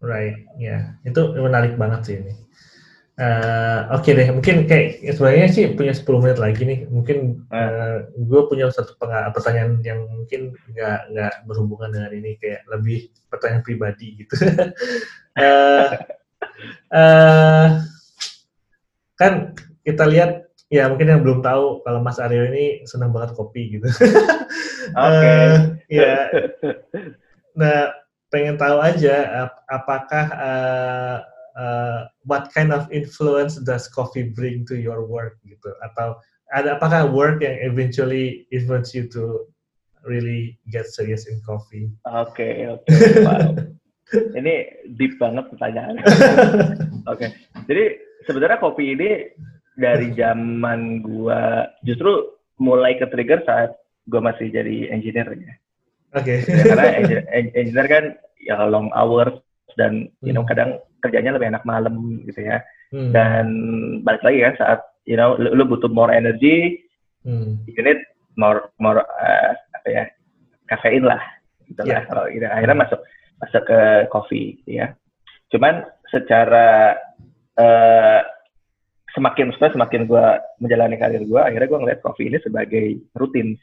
right 0.06 0.46
ya 0.62 0.94
yeah. 0.94 1.10
itu 1.10 1.34
menarik 1.42 1.74
banget 1.82 2.02
sih 2.06 2.16
ini 2.22 2.34
Uh, 3.22 3.86
Oke 3.94 4.16
okay 4.18 4.24
deh, 4.24 4.28
mungkin 4.34 4.66
kayak 4.66 5.04
sebenarnya 5.14 5.48
sih 5.54 5.64
punya 5.78 5.94
10 5.94 6.10
menit 6.26 6.40
lagi 6.42 6.64
nih. 6.66 6.90
Mungkin 6.90 7.46
uh, 7.54 7.70
uh 7.70 7.98
gue 8.18 8.42
punya 8.50 8.72
satu 8.74 8.98
pertanyaan 8.98 9.78
yang 9.86 10.10
mungkin 10.10 10.58
nggak 10.74 11.00
nggak 11.14 11.34
berhubungan 11.46 11.94
dengan 11.94 12.12
ini, 12.18 12.40
kayak 12.42 12.66
lebih 12.72 13.14
pertanyaan 13.30 13.62
pribadi 13.62 14.26
gitu. 14.26 14.34
uh, 14.42 15.92
uh, 16.98 17.68
kan 19.22 19.54
kita 19.86 20.04
lihat 20.10 20.50
ya 20.72 20.88
mungkin 20.88 21.12
yang 21.12 21.22
belum 21.22 21.44
tahu 21.44 21.84
kalau 21.84 22.00
Mas 22.00 22.18
Aryo 22.18 22.48
ini 22.48 22.88
senang 22.88 23.12
banget 23.12 23.36
kopi 23.36 23.78
gitu. 23.78 23.86
Oke. 23.92 24.08
Okay. 24.96 25.44
uh, 25.44 25.56
ya. 25.92 26.16
Nah, 27.60 27.92
pengen 28.32 28.56
tahu 28.56 28.80
aja 28.80 29.52
apakah 29.68 30.26
uh, 30.32 31.18
uh, 31.60 32.00
what 32.24 32.48
kind 32.56 32.72
of 32.72 32.88
influence 32.90 33.60
does 33.60 33.92
coffee 33.92 34.32
bring 34.32 34.64
to 34.64 34.80
your 34.80 35.04
work 35.04 35.36
gitu 35.44 35.76
atau 35.84 36.16
ada 36.56 36.80
apakah 36.80 37.08
work 37.08 37.44
yang 37.44 37.60
eventually 37.64 38.48
influence 38.52 38.96
you 38.96 39.08
to 39.12 39.48
really 40.08 40.56
get 40.72 40.88
serious 40.88 41.28
in 41.28 41.44
coffee? 41.44 41.92
Oke 42.08 42.40
okay, 42.40 42.54
oke 42.72 42.84
okay. 42.88 43.24
wow. 43.28 43.52
ini 44.40 44.88
deep 44.96 45.20
banget 45.20 45.52
pertanyaan. 45.52 46.00
oke 47.12 47.20
okay. 47.20 47.36
jadi 47.68 48.00
sebenarnya 48.24 48.64
kopi 48.64 48.96
ini 48.96 49.10
dari 49.82 50.14
zaman 50.14 51.02
gua 51.02 51.66
justru 51.82 52.38
mulai 52.62 52.96
ke 53.02 53.10
trigger 53.10 53.42
saat 53.44 53.74
gua 54.06 54.22
masih 54.22 54.54
jadi 54.54 54.94
engineer 54.94 55.28
ya. 55.34 55.54
Oke. 56.16 56.46
Okay. 56.46 56.54
Ya, 56.54 56.64
karena 56.70 56.88
engineer, 57.02 57.26
engineer 57.60 57.88
kan 57.90 58.06
ya 58.42 58.58
long 58.70 58.94
hours 58.94 59.42
dan 59.80 60.10
you 60.26 60.34
know 60.34 60.44
hmm. 60.44 60.52
kadang 60.52 60.70
kerjanya 61.02 61.36
lebih 61.36 61.52
enak 61.54 61.64
malam 61.64 62.22
gitu 62.28 62.44
ya 62.44 62.62
hmm. 62.94 63.12
dan 63.16 63.46
balik 64.04 64.24
lagi 64.26 64.44
kan 64.44 64.56
saat 64.60 64.80
you 65.08 65.16
know 65.16 65.38
lu, 65.40 65.54
lu 65.56 65.64
butuh 65.66 65.90
more 65.90 66.12
energy 66.12 66.82
hmm. 67.24 67.58
you 67.70 67.82
need 67.82 68.02
more 68.36 68.70
more 68.82 69.02
uh, 69.02 69.52
apa 69.82 69.88
ya 69.88 70.04
kafein 70.70 71.04
lah 71.04 71.20
gitu 71.68 71.84
yeah. 71.88 72.02
lah 72.02 72.04
kalau 72.10 72.24
gitu. 72.32 72.46
akhirnya 72.48 72.78
masuk 72.78 73.00
masuk 73.42 73.64
ke 73.66 73.80
kopi 74.12 74.42
gitu 74.64 74.72
ya 74.84 74.88
cuman 75.52 75.84
secara 76.12 76.96
uh, 77.60 78.20
semakin 79.12 79.52
setelah 79.56 79.74
semakin 79.76 80.08
gue 80.08 80.26
menjalani 80.64 80.96
karir 80.96 81.24
gue 81.24 81.42
akhirnya 81.42 81.68
gue 81.68 81.82
ngeliat 81.84 82.00
kopi 82.04 82.32
ini 82.32 82.38
sebagai 82.40 83.00
rutin 83.16 83.60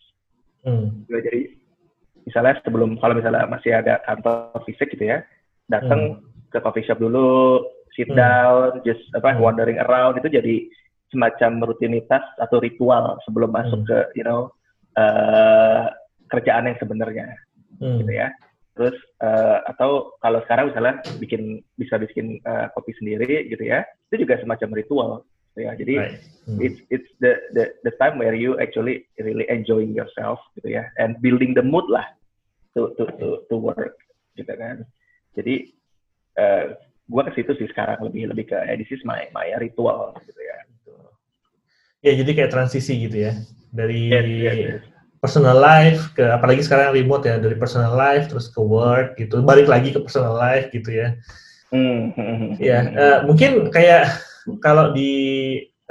hmm. 0.64 1.09
jadi 1.09 1.57
misalnya 2.28 2.61
sebelum 2.61 3.01
kalau 3.01 3.16
misalnya 3.16 3.49
masih 3.49 3.72
ada 3.72 4.01
kantor 4.05 4.61
fisik 4.68 4.92
gitu 4.92 5.09
ya 5.09 5.24
datang 5.68 6.20
hmm 6.20 6.28
ke 6.53 6.59
coffee 6.64 6.84
shop 6.84 7.01
dulu, 7.01 7.64
sit 7.92 8.09
hmm. 8.09 8.18
down, 8.18 8.80
hmm. 8.80 8.84
just 8.84 9.03
apa 9.12 9.36
hmm. 9.36 9.40
wandering 9.40 9.78
around 9.80 10.16
itu 10.16 10.28
jadi 10.32 10.57
semacam 11.09 11.72
rutinitas 11.72 12.24
atau 12.36 12.61
ritual 12.61 13.16
sebelum 13.24 13.49
masuk 13.49 13.80
hmm. 13.84 13.88
ke 13.88 13.99
you 14.20 14.24
know 14.24 14.53
uh, 14.96 15.88
kerjaan 16.28 16.68
yang 16.68 16.78
sebenarnya 16.80 17.28
hmm. 17.80 18.05
gitu 18.05 18.12
ya. 18.12 18.28
Terus 18.78 18.94
uh, 19.18 19.64
atau 19.66 20.14
kalau 20.22 20.38
sekarang 20.46 20.70
misalnya 20.70 21.03
bikin 21.18 21.59
bisa 21.74 21.99
bikin 21.99 22.38
uh, 22.46 22.70
kopi 22.72 22.94
sendiri 22.96 23.49
gitu 23.51 23.64
ya, 23.64 23.82
itu 24.12 24.24
juga 24.24 24.38
semacam 24.40 24.68
ritual 24.76 25.11
gitu 25.59 25.66
ya. 25.66 25.72
Jadi 25.74 25.94
right. 25.98 26.20
hmm. 26.46 26.59
it's 26.62 26.78
it's 26.94 27.11
the 27.18 27.42
the 27.59 27.74
the 27.82 27.92
time 27.98 28.14
where 28.22 28.34
you 28.38 28.54
actually 28.62 29.11
really 29.18 29.44
enjoying 29.50 29.90
yourself 29.90 30.38
gitu 30.54 30.78
ya 30.78 30.86
and 31.02 31.18
building 31.18 31.52
the 31.59 31.64
mood 31.64 31.84
lah 31.90 32.06
to 32.78 32.94
to 32.94 33.11
to, 33.18 33.42
to 33.50 33.54
work 33.59 33.98
gitu 34.38 34.54
kan. 34.54 34.86
Jadi 35.34 35.74
uh, 36.38 36.42
eh, 36.42 36.64
gue 37.09 37.22
ke 37.26 37.32
situ 37.34 37.52
sih 37.59 37.68
sekarang 37.74 37.98
lebih 38.06 38.30
lebih 38.30 38.54
ke 38.54 38.59
eh, 38.59 38.78
this 38.78 38.90
is 38.94 39.02
my 39.02 39.26
my 39.34 39.50
ritual 39.59 40.14
gitu 40.22 40.40
ya. 40.40 40.56
Ya 41.98 42.12
jadi 42.14 42.30
kayak 42.30 42.54
transisi 42.54 42.94
gitu 43.11 43.26
ya 43.26 43.34
dari 43.74 44.09
yes, 44.09 44.24
yes, 44.24 44.56
yes. 44.56 44.82
personal 45.18 45.59
life 45.59 46.14
ke 46.14 46.22
apalagi 46.22 46.62
sekarang 46.62 46.94
remote 46.94 47.26
ya 47.26 47.42
dari 47.42 47.59
personal 47.59 47.98
life 47.98 48.30
terus 48.30 48.46
ke 48.48 48.62
work 48.62 49.18
gitu 49.18 49.42
balik 49.42 49.66
lagi 49.66 49.90
ke 49.90 49.98
personal 49.98 50.38
life 50.38 50.70
gitu 50.70 50.94
ya. 50.94 51.18
Hmm. 51.68 52.16
hmm, 52.16 52.36
hmm 52.38 52.52
ya 52.62 52.78
uh, 52.96 53.18
mungkin 53.28 53.68
kayak 53.68 54.09
kalau 54.57 54.96
di 54.96 55.12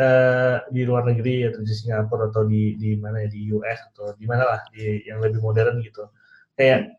uh, 0.01 0.58
di 0.74 0.82
luar 0.84 1.05
negeri 1.05 1.45
atau 1.45 1.62
di 1.62 1.74
Singapura 1.74 2.34
atau 2.34 2.49
di 2.49 2.74
di 2.76 2.97
mana 2.97 3.26
ya 3.26 3.30
di 3.30 3.53
US 3.53 3.80
atau 3.93 4.14
di 4.18 4.26
mana 4.26 4.43
lah 4.45 4.60
di 4.74 5.05
yang 5.05 5.22
lebih 5.22 5.41
modern 5.41 5.78
gitu 5.86 6.10
kayak 6.58 6.97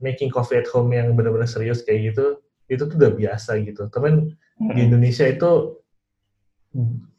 making 0.00 0.28
coffee 0.32 0.60
at 0.60 0.68
home 0.68 0.90
yang 0.90 1.12
benar-benar 1.14 1.46
serius 1.46 1.84
kayak 1.84 2.14
gitu 2.14 2.42
itu 2.68 2.82
tuh 2.88 2.96
udah 2.96 3.12
biasa 3.12 3.60
gitu. 3.60 3.86
Tapi 3.92 4.34
di 4.72 4.80
Indonesia 4.80 5.24
itu 5.28 5.80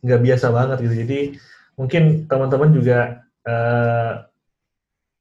nggak 0.04 0.22
biasa 0.22 0.48
banget 0.52 0.78
gitu. 0.84 0.96
Jadi 1.06 1.20
mungkin 1.80 2.04
teman-teman 2.26 2.70
juga 2.74 3.24
uh, 3.46 4.26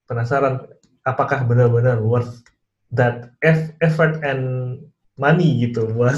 penasaran 0.08 0.64
apakah 1.04 1.44
benar-benar 1.44 2.00
worth 2.00 2.42
that 2.94 3.34
effort 3.82 4.20
and 4.24 4.78
money 5.20 5.62
gitu 5.68 5.86
buat 5.94 6.16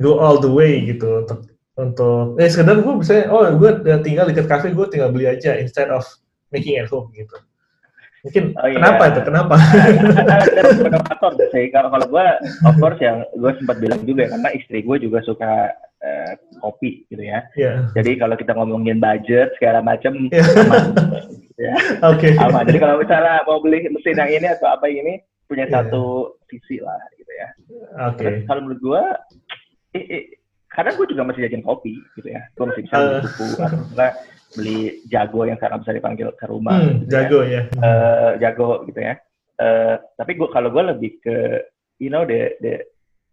go 0.00 0.20
all 0.20 0.40
the 0.40 0.48
way 0.48 0.80
gitu 0.86 1.26
untuk 1.26 1.48
untuk 1.76 2.36
eh 2.36 2.48
sekedar 2.52 2.80
gue 2.84 2.94
bisa 3.00 3.28
oh 3.32 3.48
gue 3.56 3.70
tinggal 4.04 4.28
di 4.28 4.36
kafe 4.36 4.72
gue 4.72 4.86
tinggal 4.92 5.12
beli 5.12 5.28
aja 5.28 5.56
instead 5.56 5.88
of 5.88 6.04
making 6.52 6.76
at 6.76 6.88
home 6.88 7.08
gitu 7.16 7.36
Mungkin 8.22 8.54
oh, 8.54 8.66
iya. 8.70 8.78
kenapa 8.78 9.02
itu? 9.10 9.20
Kenapa? 9.26 9.54
Ada 10.22 11.46
sih. 11.50 11.74
Kalau 11.74 11.90
kalau 11.90 12.06
gue, 12.06 12.26
of 12.70 12.74
course 12.78 13.00
yang 13.02 13.26
gue 13.34 13.52
sempat 13.58 13.82
bilang 13.82 13.98
juga 14.06 14.30
karena 14.30 14.48
istri 14.54 14.78
gue 14.86 14.96
juga 15.02 15.18
suka 15.26 15.74
uh, 16.06 16.32
kopi 16.62 17.02
gitu 17.10 17.18
ya. 17.18 17.42
Yeah. 17.58 17.90
Jadi 17.98 18.22
kalau 18.22 18.38
kita 18.38 18.54
ngomongin 18.54 19.02
budget 19.02 19.50
segala 19.58 19.82
macam 19.82 20.30
yeah. 20.30 20.46
aman. 20.54 20.84
ya. 21.66 21.74
Oke. 22.14 22.30
Okay. 22.30 22.32
Aman. 22.38 22.62
Jadi 22.70 22.78
kalau 22.78 23.02
misalnya 23.02 23.42
mau 23.42 23.58
beli 23.58 23.90
mesin 23.90 24.22
yang 24.22 24.30
ini 24.30 24.46
atau 24.54 24.70
apa 24.70 24.86
ini 24.86 25.18
punya 25.50 25.66
yeah. 25.66 25.82
satu 25.82 26.38
visi 26.46 26.78
lah 26.78 27.02
gitu 27.18 27.32
ya. 27.34 27.48
Oke. 28.06 28.22
Okay. 28.22 28.32
Kalau 28.46 28.60
menurut 28.62 28.80
gue, 28.86 29.02
eh, 29.92 30.04
eh, 30.08 30.24
kadang 30.72 30.94
gue 30.96 31.06
juga 31.12 31.22
masih 31.28 31.44
jajan 31.48 31.64
kopi 31.64 32.00
gitu 32.16 32.28
ya. 32.28 32.42
Gue 32.56 32.64
masih 32.72 32.82
bisa 32.88 32.96
uh. 32.96 33.20
buku 33.20 33.46
atau 33.60 33.80
enggak 33.92 34.12
beli 34.52 35.00
jago 35.08 35.40
yang 35.48 35.56
sekarang 35.56 35.80
bisa 35.80 35.92
dipanggil 35.96 36.28
ke 36.36 36.44
rumah. 36.48 36.76
Hmm, 36.76 37.04
gitu 37.04 37.08
ya. 37.08 37.12
jago 37.12 37.40
ya. 37.44 37.50
ya. 37.52 37.62
Uh, 37.80 38.30
jago 38.40 38.68
gitu 38.88 39.00
ya. 39.00 39.14
Uh, 39.60 39.94
tapi 40.16 40.32
gua 40.34 40.48
kalau 40.50 40.68
gue 40.72 40.82
lebih 40.96 41.12
ke 41.22 41.36
you 42.00 42.08
know 42.08 42.24
the 42.24 42.56
the 42.64 42.82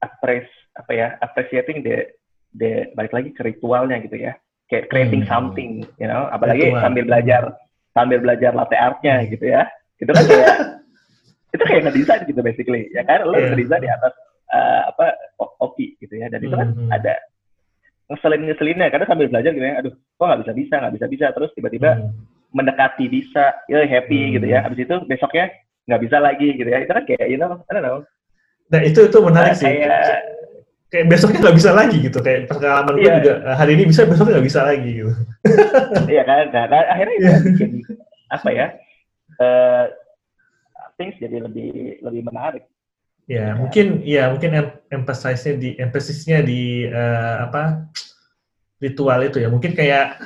appreciate 0.03 0.51
apa 0.77 0.91
ya 0.95 1.07
appreciating 1.19 1.83
the 1.83 2.07
the 2.55 2.87
balik 2.95 3.11
lagi 3.11 3.35
ke 3.35 3.41
ritualnya 3.43 3.99
gitu 4.03 4.19
ya. 4.19 4.35
Kayak 4.69 4.85
creating 4.93 5.25
hmm. 5.25 5.31
something, 5.31 5.71
you 5.97 6.05
know. 6.05 6.29
Apalagi 6.29 6.69
Ritual. 6.69 6.83
sambil 6.85 7.03
belajar 7.09 7.43
sambil 7.89 8.19
belajar 8.21 8.51
latte 8.53 8.77
artnya 8.77 9.25
gitu 9.25 9.49
ya. 9.49 9.65
Itu 9.97 10.13
kan 10.13 10.23
kayak 10.29 10.79
itu 11.49 11.63
kayak 11.65 11.81
ngedesain 11.89 12.21
gitu 12.29 12.41
basically 12.45 12.87
ya 12.93 13.01
kan 13.05 13.25
lo 13.25 13.33
yeah. 13.33 13.49
ngedesain 13.49 13.81
di 13.81 13.89
atas 13.89 14.13
uh, 14.53 14.81
apa 14.93 15.15
kopi 15.37 15.97
gitu 16.01 16.13
ya. 16.17 16.27
Dan 16.27 16.41
itu 16.43 16.55
kan 16.55 16.69
hmm. 16.73 16.89
ada 16.89 17.13
ngeselin 18.09 18.41
ngeselinnya 18.49 18.87
karena 18.89 19.05
sambil 19.05 19.29
belajar 19.29 19.53
gitu 19.53 19.61
ya 19.61 19.77
aduh 19.77 19.93
kok 19.93 20.25
nggak 20.25 20.41
bisa 20.41 20.53
bisa 20.57 20.75
nggak 20.81 20.93
bisa 20.97 21.05
bisa 21.05 21.25
terus 21.29 21.53
tiba-tiba 21.53 21.89
hmm. 21.93 22.09
mendekati 22.57 23.05
bisa 23.05 23.53
ya 23.69 23.85
happy 23.85 24.19
hmm. 24.19 24.31
gitu 24.39 24.45
ya. 24.49 24.59
Habis 24.65 24.79
itu 24.85 24.95
besoknya 25.05 25.45
nggak 25.85 26.01
bisa 26.05 26.17
lagi 26.17 26.47
gitu 26.57 26.69
ya. 26.69 26.79
Itu 26.83 26.91
kan 26.93 27.05
kayak 27.05 27.27
you 27.29 27.37
know 27.37 27.61
I 27.69 27.71
don't 27.73 27.85
know. 27.85 28.01
Nah 28.69 28.81
itu 28.85 28.99
itu 29.05 29.17
menarik 29.21 29.53
nah, 29.53 29.59
sih. 29.59 29.65
Kayak, 29.65 30.01
kayak 30.89 31.05
besoknya 31.05 31.39
nggak 31.45 31.57
bisa 31.57 31.71
lagi 31.73 31.97
gitu. 32.01 32.19
Kayak 32.21 32.41
pengalaman 32.49 32.93
iya. 32.97 33.01
gue 33.01 33.13
juga 33.21 33.33
eh, 33.45 33.55
hari 33.57 33.71
ini 33.77 33.83
bisa 33.89 34.01
besoknya 34.09 34.33
nggak 34.37 34.47
bisa 34.49 34.61
lagi 34.65 34.91
gitu. 34.93 35.13
Iya 36.13 36.23
kan? 36.25 36.45
Nah, 36.53 36.65
nah 36.69 36.81
akhirnya 36.89 37.15
itu 37.17 37.29
bikin 37.53 37.71
apa 38.29 38.49
ya 38.53 38.67
uh, 39.41 39.85
things 40.97 41.17
jadi 41.17 41.41
lebih 41.41 42.01
lebih 42.03 42.21
menarik 42.25 42.63
Ya, 43.29 43.53
ya, 43.53 43.61
mungkin 43.61 43.85
ya 44.01 44.23
mungkin 44.33 44.73
emphasize-nya 44.89 45.53
di 45.61 45.69
emphasis-nya 45.77 46.41
di 46.41 46.89
uh, 46.89 47.45
apa 47.45 47.85
ritual 48.81 49.21
itu 49.21 49.37
ya. 49.37 49.53
Mungkin 49.53 49.77
kayak 49.77 50.17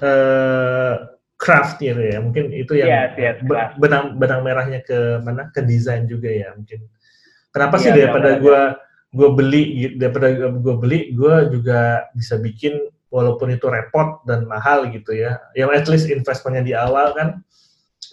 uh, 0.00 0.94
craft 1.36 1.84
gitu 1.84 2.00
ya. 2.00 2.16
Mungkin 2.24 2.48
itu 2.48 2.80
yang 2.80 2.88
yes, 2.88 3.12
yes, 3.20 3.36
benang 3.76 4.16
benang 4.16 4.40
merahnya 4.40 4.80
ke 4.80 5.20
mana? 5.20 5.52
Ke 5.52 5.60
desain 5.60 6.08
juga 6.08 6.32
ya 6.32 6.56
mungkin. 6.56 6.88
Kenapa 7.52 7.76
yeah, 7.76 7.84
sih 7.84 7.90
daripada 7.92 8.30
gue 8.40 8.60
gue 9.10 9.28
beli 9.36 9.62
daripada 10.00 10.32
gue 10.48 10.74
beli 10.80 11.12
gue 11.12 11.34
juga 11.52 12.08
bisa 12.16 12.40
bikin 12.40 12.88
walaupun 13.12 13.52
itu 13.52 13.68
repot 13.68 14.24
dan 14.24 14.48
mahal 14.48 14.88
gitu 14.88 15.12
ya. 15.12 15.36
Yang 15.52 15.70
at 15.76 15.86
least 15.92 16.06
investmentnya 16.08 16.64
di 16.64 16.72
awal 16.72 17.12
kan 17.12 17.44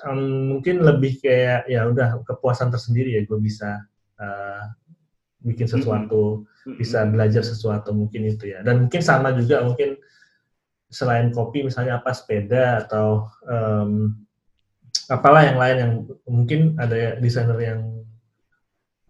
um, 0.03 0.59
mungkin 0.59 0.83
lebih 0.83 1.23
kayak 1.23 1.71
ya 1.71 1.87
udah 1.87 2.19
kepuasan 2.27 2.75
tersendiri 2.75 3.15
ya 3.15 3.23
gue 3.23 3.39
bisa 3.39 3.87
uh, 4.21 4.63
bikin 5.45 5.69
sesuatu, 5.69 6.43
mm-hmm. 6.43 6.77
bisa 6.77 7.05
belajar 7.07 7.43
sesuatu 7.45 7.93
mungkin 7.93 8.27
itu 8.27 8.51
ya. 8.51 8.65
Dan 8.65 8.87
mungkin 8.87 9.01
sama 9.01 9.33
juga 9.33 9.63
mungkin 9.63 9.97
selain 10.87 11.35
kopi 11.35 11.67
misalnya 11.67 11.99
apa 11.99 12.15
sepeda 12.15 12.87
atau 12.87 13.27
um, 13.43 14.15
apalah 15.11 15.43
yang 15.43 15.59
lain 15.59 15.77
yang 15.77 15.93
mungkin 16.27 16.61
ada 16.79 17.19
desainer 17.19 17.59
yang 17.59 17.81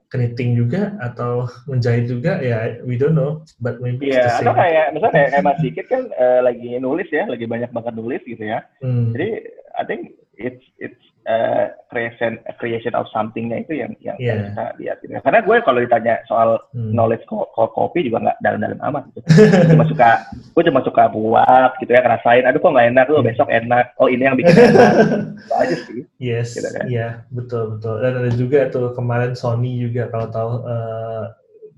knitting 0.07 0.55
juga 0.55 0.95
atau 1.03 1.51
menjahit 1.67 2.07
juga 2.07 2.39
ya 2.39 2.79
we 2.87 2.95
don't 2.95 3.13
know 3.13 3.43
but 3.59 3.83
maybe 3.83 4.07
yeah, 4.07 4.39
atau 4.39 4.55
kayak 4.55 4.95
misalnya 4.95 5.27
kayak 5.35 5.43
Mas 5.43 5.59
Dikit 5.59 5.87
kan 5.91 6.07
uh, 6.15 6.39
lagi 6.47 6.79
nulis 6.79 7.11
ya 7.11 7.27
lagi 7.27 7.43
banyak 7.43 7.69
banget 7.75 7.93
nulis 7.99 8.23
gitu 8.23 8.39
ya 8.39 8.63
hmm. 8.79 9.11
jadi 9.11 9.29
I 9.75 9.83
think 9.83 10.15
it's 10.39 10.63
it's 10.79 11.03
uh, 11.27 11.65
creation 11.91 12.39
creation 12.57 12.95
of 12.95 13.05
somethingnya 13.11 13.61
itu 13.61 13.77
yang 13.77 13.91
yang 13.99 14.17
yeah. 14.17 14.49
kita 14.49 14.65
lihat 14.79 14.97
gitu. 15.03 15.11
Karena 15.19 15.39
gue 15.43 15.55
kalau 15.61 15.79
ditanya 15.83 16.15
soal 16.25 16.57
hmm. 16.71 16.95
knowledge 16.95 17.27
ko 17.27 17.45
ko 17.51 17.69
kopi 17.75 18.07
juga 18.07 18.23
nggak 18.23 18.37
dalam-dalam 18.41 18.79
amat 18.91 19.03
gitu. 19.11 19.19
cuma 19.75 19.85
suka 19.85 20.09
gue 20.55 20.63
cuma 20.71 20.81
suka 20.81 21.03
buat 21.11 21.71
gitu 21.83 21.91
ya 21.91 22.01
ngerasain 22.01 22.47
aduh 22.47 22.59
kok 22.63 22.71
nggak 22.73 22.87
enak 22.95 23.05
tuh 23.11 23.21
besok 23.21 23.49
enak 23.51 23.85
oh 23.99 24.07
ini 24.07 24.23
yang 24.25 24.39
bikin 24.39 24.55
enak 24.55 24.93
itu 25.45 25.53
aja 25.53 25.75
sih 25.85 26.01
yes 26.17 26.55
gitu 26.55 26.69
kan. 26.71 26.85
iya 26.87 27.07
betul 27.29 27.77
betul 27.77 27.99
dan 27.99 28.13
ada 28.23 28.31
juga 28.33 28.71
tuh 28.71 28.95
kemarin 28.95 29.35
Sony 29.35 29.77
juga 29.77 30.07
kalau 30.09 30.27
tahu 30.31 30.51
uh, 30.65 31.23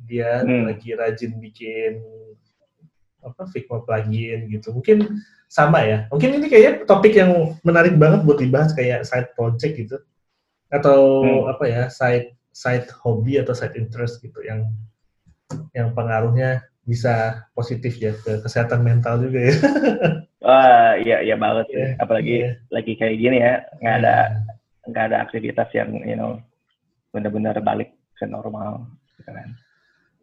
dia 0.05 0.41
hmm. 0.41 0.73
lagi 0.73 0.89
rajin 0.97 1.37
bikin 1.37 2.01
apa 3.19 3.45
Figma 3.51 3.83
plugin 3.83 4.47
gitu 4.47 4.71
mungkin 4.71 5.21
sama 5.49 5.81
ya. 5.81 6.05
Mungkin 6.13 6.37
ini 6.37 6.45
kayaknya 6.47 6.85
topik 6.85 7.17
yang 7.17 7.57
menarik 7.65 7.97
banget 7.97 8.21
buat 8.21 8.37
dibahas 8.37 8.71
kayak 8.77 9.03
side 9.03 9.33
project 9.33 9.73
gitu. 9.75 9.97
Atau 10.69 11.25
hmm. 11.25 11.51
apa 11.51 11.65
ya, 11.65 11.83
side 11.89 12.37
side 12.53 12.85
hobby 13.01 13.41
atau 13.41 13.57
side 13.57 13.73
interest 13.73 14.21
gitu 14.21 14.37
yang 14.45 14.69
yang 15.73 15.97
pengaruhnya 15.97 16.61
bisa 16.85 17.45
positif 17.57 17.97
ya 17.97 18.13
ke 18.13 18.45
kesehatan 18.45 18.85
mental 18.85 19.17
juga 19.25 19.49
ya. 19.49 19.55
Wah, 20.45 20.93
iya 21.01 21.25
iya 21.25 21.35
banget 21.35 21.65
sih. 21.73 21.77
Yeah, 21.77 21.91
Apalagi 21.99 22.35
yeah. 22.45 22.53
lagi 22.69 22.93
kayak 22.95 23.17
gini 23.17 23.37
ya, 23.41 23.53
nggak 23.81 23.95
ada 24.05 24.15
iya. 24.15 24.87
nggak 24.89 25.05
ada 25.11 25.17
aktivitas 25.25 25.69
yang 25.73 25.89
you 26.05 26.15
know 26.17 26.37
benar-benar 27.09 27.57
balik 27.61 27.97
ke 28.17 28.25
normal 28.29 28.85
gitu 29.17 29.33
kan. 29.33 29.49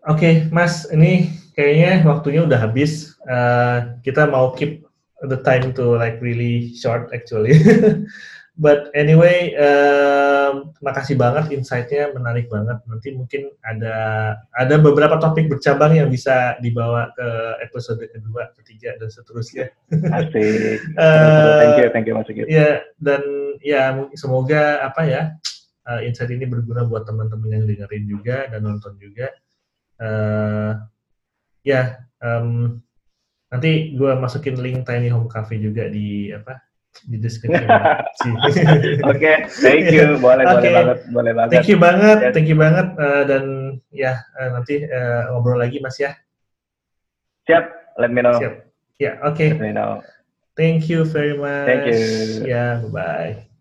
Oke, 0.06 0.22
okay, 0.22 0.34
Mas, 0.54 0.86
ini 0.94 1.34
kayaknya 1.58 2.06
waktunya 2.06 2.46
udah 2.46 2.62
habis. 2.62 3.18
Uh, 3.26 3.98
kita 4.06 4.30
mau 4.30 4.54
keep 4.54 4.85
the 5.24 5.40
time 5.40 5.72
to 5.72 5.96
like 5.96 6.20
really 6.20 6.74
short 6.76 7.08
actually. 7.14 7.56
But 8.56 8.88
anyway, 8.96 9.52
um, 9.60 10.72
makasih 10.80 11.20
banget 11.20 11.52
insight-nya 11.52 12.16
menarik 12.16 12.48
banget. 12.48 12.80
Nanti 12.88 13.12
mungkin 13.12 13.52
ada 13.60 13.96
ada 14.56 14.74
beberapa 14.80 15.20
topik 15.20 15.52
bercabang 15.52 15.92
yang 15.92 16.08
bisa 16.08 16.56
dibawa 16.64 17.12
ke 17.12 17.28
episode 17.68 18.00
kedua, 18.08 18.48
ketiga 18.56 18.96
dan 18.96 19.12
seterusnya. 19.12 19.68
Asik. 20.16 20.80
uh, 20.96 21.56
thank 21.60 21.76
you, 21.76 21.88
thank 21.92 22.06
you 22.08 22.16
Mas 22.16 22.24
Sigit. 22.24 22.48
Ya 22.48 22.80
dan 22.96 23.20
ya 23.60 23.92
semoga 24.16 24.80
apa 24.88 25.04
ya 25.04 25.22
uh, 25.84 26.00
insight 26.00 26.32
ini 26.32 26.48
berguna 26.48 26.88
buat 26.88 27.04
teman-teman 27.04 27.60
yang 27.60 27.64
dengerin 27.68 28.04
juga 28.08 28.48
dan 28.48 28.64
nonton 28.64 28.96
juga. 28.96 29.36
Uh, 30.00 30.80
ya 31.60 32.08
um, 32.24 32.80
Nanti 33.56 33.96
gue 33.96 34.12
masukin 34.20 34.60
link 34.60 34.84
Tiny 34.84 35.08
Home 35.08 35.32
Cafe 35.32 35.56
juga 35.56 35.88
di 35.88 36.28
apa 36.28 36.60
di 37.08 37.16
deskripsi. 37.16 37.64
Oke, 38.36 38.52
okay, 39.08 39.36
thank 39.48 39.88
you. 39.88 40.16
Boleh, 40.24 40.44
okay. 40.44 40.52
boleh 40.52 40.72
banget, 40.72 40.98
boleh 41.08 41.32
banget. 41.32 41.52
Thank 41.56 41.68
you 41.72 41.78
banget, 41.80 42.18
yes. 42.20 42.32
thank 42.36 42.48
you 42.48 42.58
banget. 42.60 42.86
Uh, 43.00 43.22
dan 43.24 43.44
ya 43.92 44.20
uh, 44.36 44.48
nanti 44.52 44.84
uh, 44.84 45.32
ngobrol 45.32 45.56
lagi 45.56 45.80
Mas 45.80 45.96
ya. 45.96 46.12
Siap, 47.48 47.96
let 47.96 48.12
me 48.12 48.20
know. 48.20 48.36
Siap. 48.36 48.68
Ya, 49.00 49.00
yeah, 49.00 49.14
oke. 49.24 49.36
Okay. 49.36 49.56
Let 49.56 49.64
me 49.64 49.72
know. 49.72 50.04
Thank 50.56 50.88
you 50.92 51.04
very 51.04 51.36
much. 51.36 51.68
Thank 51.68 51.84
you. 51.88 52.00
Ya, 52.44 52.48
yeah, 52.48 52.70
bye 52.84 52.92
bye. 52.92 53.55